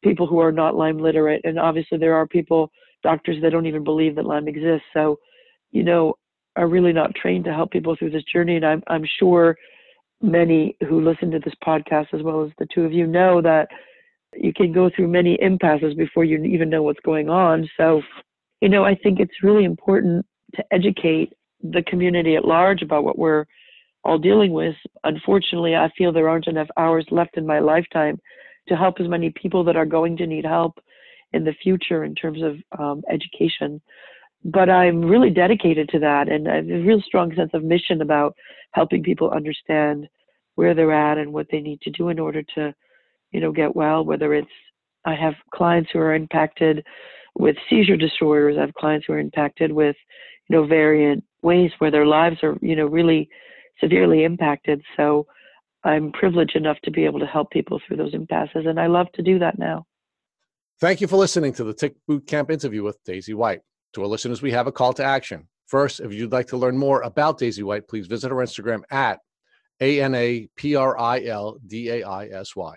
people 0.05 0.26
who 0.26 0.38
are 0.38 0.53
not 0.53 0.76
Lyme 0.76 0.99
literate, 0.99 1.40
and 1.44 1.59
obviously 1.59 1.99
there 1.99 2.14
are 2.14 2.26
people, 2.26 2.70
doctors 3.03 3.42
that 3.42 3.51
don't 3.51 3.66
even 3.66 3.82
believe 3.82 4.14
that 4.14 4.26
Lyme 4.26 4.47
exists. 4.47 4.86
So, 4.94 5.18
you 5.72 5.82
know, 5.82 6.14
are 6.55 6.68
really 6.68 6.92
not 6.92 7.14
trained 7.14 7.44
to 7.44 7.53
help 7.53 7.70
people 7.70 7.97
through 7.97 8.11
this 8.11 8.24
journey. 8.32 8.57
And 8.57 8.64
I'm 8.64 8.82
I'm 8.86 9.05
sure 9.18 9.57
many 10.23 10.77
who 10.89 11.01
listen 11.01 11.31
to 11.31 11.39
this 11.39 11.55
podcast, 11.64 12.07
as 12.12 12.23
well 12.23 12.45
as 12.45 12.51
the 12.59 12.67
two 12.75 12.85
of 12.85 12.93
you, 12.93 13.07
know 13.07 13.41
that 13.43 13.69
you 14.35 14.53
can 14.53 14.73
go 14.73 14.91
through 14.95 15.09
many 15.09 15.39
impasses 15.41 15.95
before 15.95 16.25
you 16.25 16.43
even 16.45 16.71
know 16.71 16.83
what's 16.83 17.01
going 17.01 17.29
on. 17.29 17.69
So, 17.77 18.03
you 18.61 18.69
know, 18.69 18.85
I 18.85 18.95
think 18.95 19.21
it's 19.21 19.43
really 19.43 19.64
important 19.64 20.27
to 20.55 20.64
educate 20.73 21.33
the 21.62 21.83
community 21.83 22.37
at 22.37 22.45
large 22.45 22.83
about 22.83 23.05
what 23.05 23.19
we're 23.19 23.47
all 24.05 24.19
dealing 24.19 24.53
with. 24.53 24.77
Unfortunately, 25.05 25.75
I 25.75 25.91
feel 25.97 26.12
there 26.12 26.29
aren't 26.29 26.47
enough 26.47 26.69
hours 26.77 27.07
left 27.11 27.37
in 27.37 27.47
my 27.47 27.59
lifetime 27.59 28.21
to 28.69 28.77
help 28.77 29.01
as 29.01 29.09
many 29.09 29.31
people 29.31 29.64
that 29.64 29.77
are 29.77 29.87
going 29.87 30.17
to 30.19 30.27
need 30.27 30.45
help 30.45 30.79
in 31.33 31.45
the 31.45 31.55
future 31.62 32.05
in 32.05 32.14
terms 32.14 32.41
of 32.43 32.57
um, 32.79 33.03
education 33.11 33.81
but 34.45 34.70
I'm 34.70 35.05
really 35.05 35.30
dedicated 35.30 35.89
to 35.91 35.99
that, 36.01 36.28
and 36.28 36.49
I 36.49 36.57
have 36.57 36.68
a 36.68 36.80
real 36.80 37.01
strong 37.01 37.34
sense 37.34 37.51
of 37.55 37.64
mission 37.64 38.01
about 38.01 38.34
helping 38.72 39.03
people 39.03 39.30
understand 39.30 40.09
where 40.55 40.74
they're 40.74 40.93
at 40.93 41.18
and 41.18 41.32
what 41.32 41.47
they 41.51 41.61
need 41.61 41.80
to 41.82 41.91
do 41.91 42.09
in 42.09 42.18
order 42.18 42.43
to, 42.55 42.74
you 43.32 43.41
know, 43.41 43.53
get 43.53 43.74
well. 43.74 44.05
Whether 44.05 44.34
it's 44.34 44.49
I 45.05 45.14
have 45.14 45.34
clients 45.55 45.91
who 45.93 45.99
are 45.99 46.14
impacted 46.14 46.84
with 47.39 47.57
seizure 47.68 47.97
disorders, 47.97 48.57
I 48.57 48.62
have 48.62 48.74
clients 48.74 49.07
who 49.07 49.12
are 49.12 49.18
impacted 49.18 49.72
with, 49.72 49.97
you 50.49 50.57
know, 50.57 50.66
variant 50.66 51.24
ways 51.43 51.70
where 51.78 51.91
their 51.91 52.07
lives 52.07 52.39
are, 52.43 52.57
you 52.61 52.76
know, 52.76 52.87
really 52.87 53.28
severely 53.80 54.24
impacted. 54.24 54.82
So 54.97 55.26
I'm 55.84 56.11
privileged 56.12 56.57
enough 56.57 56.78
to 56.84 56.91
be 56.91 57.05
able 57.05 57.20
to 57.20 57.26
help 57.26 57.51
people 57.51 57.80
through 57.87 57.99
those 57.99 58.14
impasses, 58.14 58.64
and 58.66 58.80
I 58.80 58.87
love 58.87 59.07
to 59.14 59.22
do 59.22 59.39
that 59.39 59.59
now. 59.59 59.87
Thank 60.80 61.01
you 61.01 61.07
for 61.07 61.16
listening 61.16 61.53
to 61.55 61.64
the 61.64 61.72
Tick 61.72 61.95
Boot 62.07 62.26
Camp 62.26 62.51
interview 62.51 62.82
with 62.82 63.03
Daisy 63.05 63.34
White. 63.34 63.61
To 63.95 64.03
our 64.03 64.09
listeners, 64.09 64.43
we 64.43 64.53
have 64.53 64.66
a 64.66 64.72
call 64.72 64.93
to 64.95 65.05
action. 65.05 65.49
First, 65.66 66.01
if 66.01 66.12
you'd 66.12 66.32
like 66.32 66.47
to 66.49 66.57
learn 66.57 66.76
more 66.76 67.03
about 67.03 67.39
Daisy 67.39 67.62
White, 67.62 67.89
please 67.89 68.07
visit 68.07 68.30
our 68.30 68.39
Instagram 68.39 68.82
at 68.91 69.20
A 69.80 70.01
N 70.01 70.14
A 70.14 70.49
P 70.57 70.76
R 70.76 70.99
I 70.99 71.24
L 71.24 71.59
D 71.66 71.91
A 71.91 72.05
I 72.05 72.26
S 72.26 72.55
Y. 72.55 72.74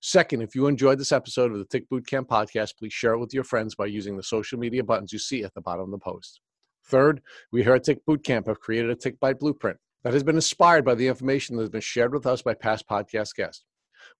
Second, 0.00 0.40
if 0.40 0.54
you 0.54 0.66
enjoyed 0.66 0.98
this 0.98 1.12
episode 1.12 1.52
of 1.52 1.58
the 1.58 1.66
Tick 1.66 1.88
Bootcamp 1.90 2.26
podcast, 2.26 2.78
please 2.78 2.92
share 2.92 3.12
it 3.12 3.18
with 3.18 3.34
your 3.34 3.44
friends 3.44 3.74
by 3.74 3.84
using 3.84 4.16
the 4.16 4.22
social 4.22 4.58
media 4.58 4.82
buttons 4.82 5.12
you 5.12 5.18
see 5.18 5.44
at 5.44 5.52
the 5.52 5.60
bottom 5.60 5.84
of 5.84 5.90
the 5.90 5.98
post. 5.98 6.40
Third, 6.86 7.20
we 7.52 7.62
here 7.62 7.74
at 7.74 7.84
Tick 7.84 8.04
Bootcamp 8.06 8.46
have 8.46 8.60
created 8.60 8.90
a 8.90 8.96
Tick 8.96 9.20
Bite 9.20 9.38
blueprint 9.38 9.76
that 10.02 10.14
has 10.14 10.22
been 10.22 10.36
inspired 10.36 10.86
by 10.86 10.94
the 10.94 11.06
information 11.06 11.56
that 11.56 11.62
has 11.62 11.70
been 11.70 11.82
shared 11.82 12.14
with 12.14 12.26
us 12.26 12.40
by 12.40 12.54
past 12.54 12.88
podcast 12.88 13.34
guests. 13.34 13.64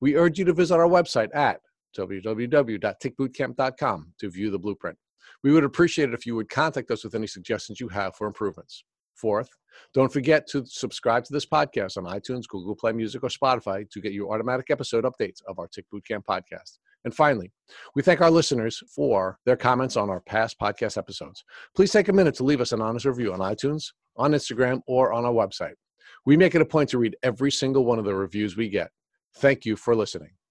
We 0.01 0.16
urge 0.16 0.38
you 0.38 0.45
to 0.45 0.53
visit 0.53 0.74
our 0.74 0.86
website 0.86 1.34
at 1.34 1.61
www.tickbootcamp.com 1.97 4.12
to 4.18 4.30
view 4.30 4.51
the 4.51 4.59
blueprint. 4.59 4.99
We 5.43 5.53
would 5.53 5.64
appreciate 5.64 6.11
it 6.11 6.14
if 6.14 6.26
you 6.26 6.36
would 6.36 6.49
contact 6.49 6.91
us 6.91 7.05
with 7.05 7.14
any 7.14 7.26
suggestions 7.26 7.80
you 7.80 7.88
have 7.88 8.14
for 8.14 8.26
improvements. 8.26 8.84
Fourth, 9.14 9.49
don't 9.95 10.12
forget 10.12 10.47
to 10.49 10.64
subscribe 10.66 11.24
to 11.24 11.32
this 11.32 11.47
podcast 11.47 11.97
on 11.97 12.05
iTunes, 12.05 12.49
Google 12.49 12.74
Play 12.74 12.93
Music, 12.93 13.22
or 13.22 13.28
Spotify 13.28 13.88
to 13.91 14.01
get 14.01 14.12
your 14.12 14.32
automatic 14.32 14.70
episode 14.70 15.05
updates 15.05 15.43
of 15.47 15.59
our 15.59 15.68
Tick 15.68 15.84
Bootcamp 15.93 16.24
podcast. 16.24 16.78
And 17.05 17.14
finally, 17.14 17.51
we 17.95 18.03
thank 18.03 18.20
our 18.20 18.30
listeners 18.30 18.82
for 18.95 19.38
their 19.47 19.57
comments 19.57 19.97
on 19.97 20.11
our 20.11 20.20
past 20.20 20.57
podcast 20.61 20.99
episodes. 20.99 21.45
Please 21.74 21.93
take 21.93 22.09
a 22.09 22.12
minute 22.12 22.34
to 22.36 22.45
leave 22.45 22.61
us 22.61 22.72
an 22.72 22.82
honest 22.82 23.07
review 23.07 23.32
on 23.32 23.41
iTunes, 23.41 23.84
on 24.16 24.32
Instagram, 24.32 24.80
or 24.86 25.12
on 25.12 25.24
our 25.24 25.32
website. 25.32 25.74
We 26.26 26.36
make 26.36 26.55
it 26.55 26.62
a 26.62 26.66
point 26.66 26.91
to 26.91 26.99
read 26.99 27.16
every 27.22 27.51
single 27.51 27.84
one 27.84 27.99
of 27.99 28.05
the 28.05 28.14
reviews 28.14 28.57
we 28.57 28.68
get. 28.68 28.91
Thank 29.36 29.64
you 29.64 29.76
for 29.76 29.95
listening. 29.95 30.30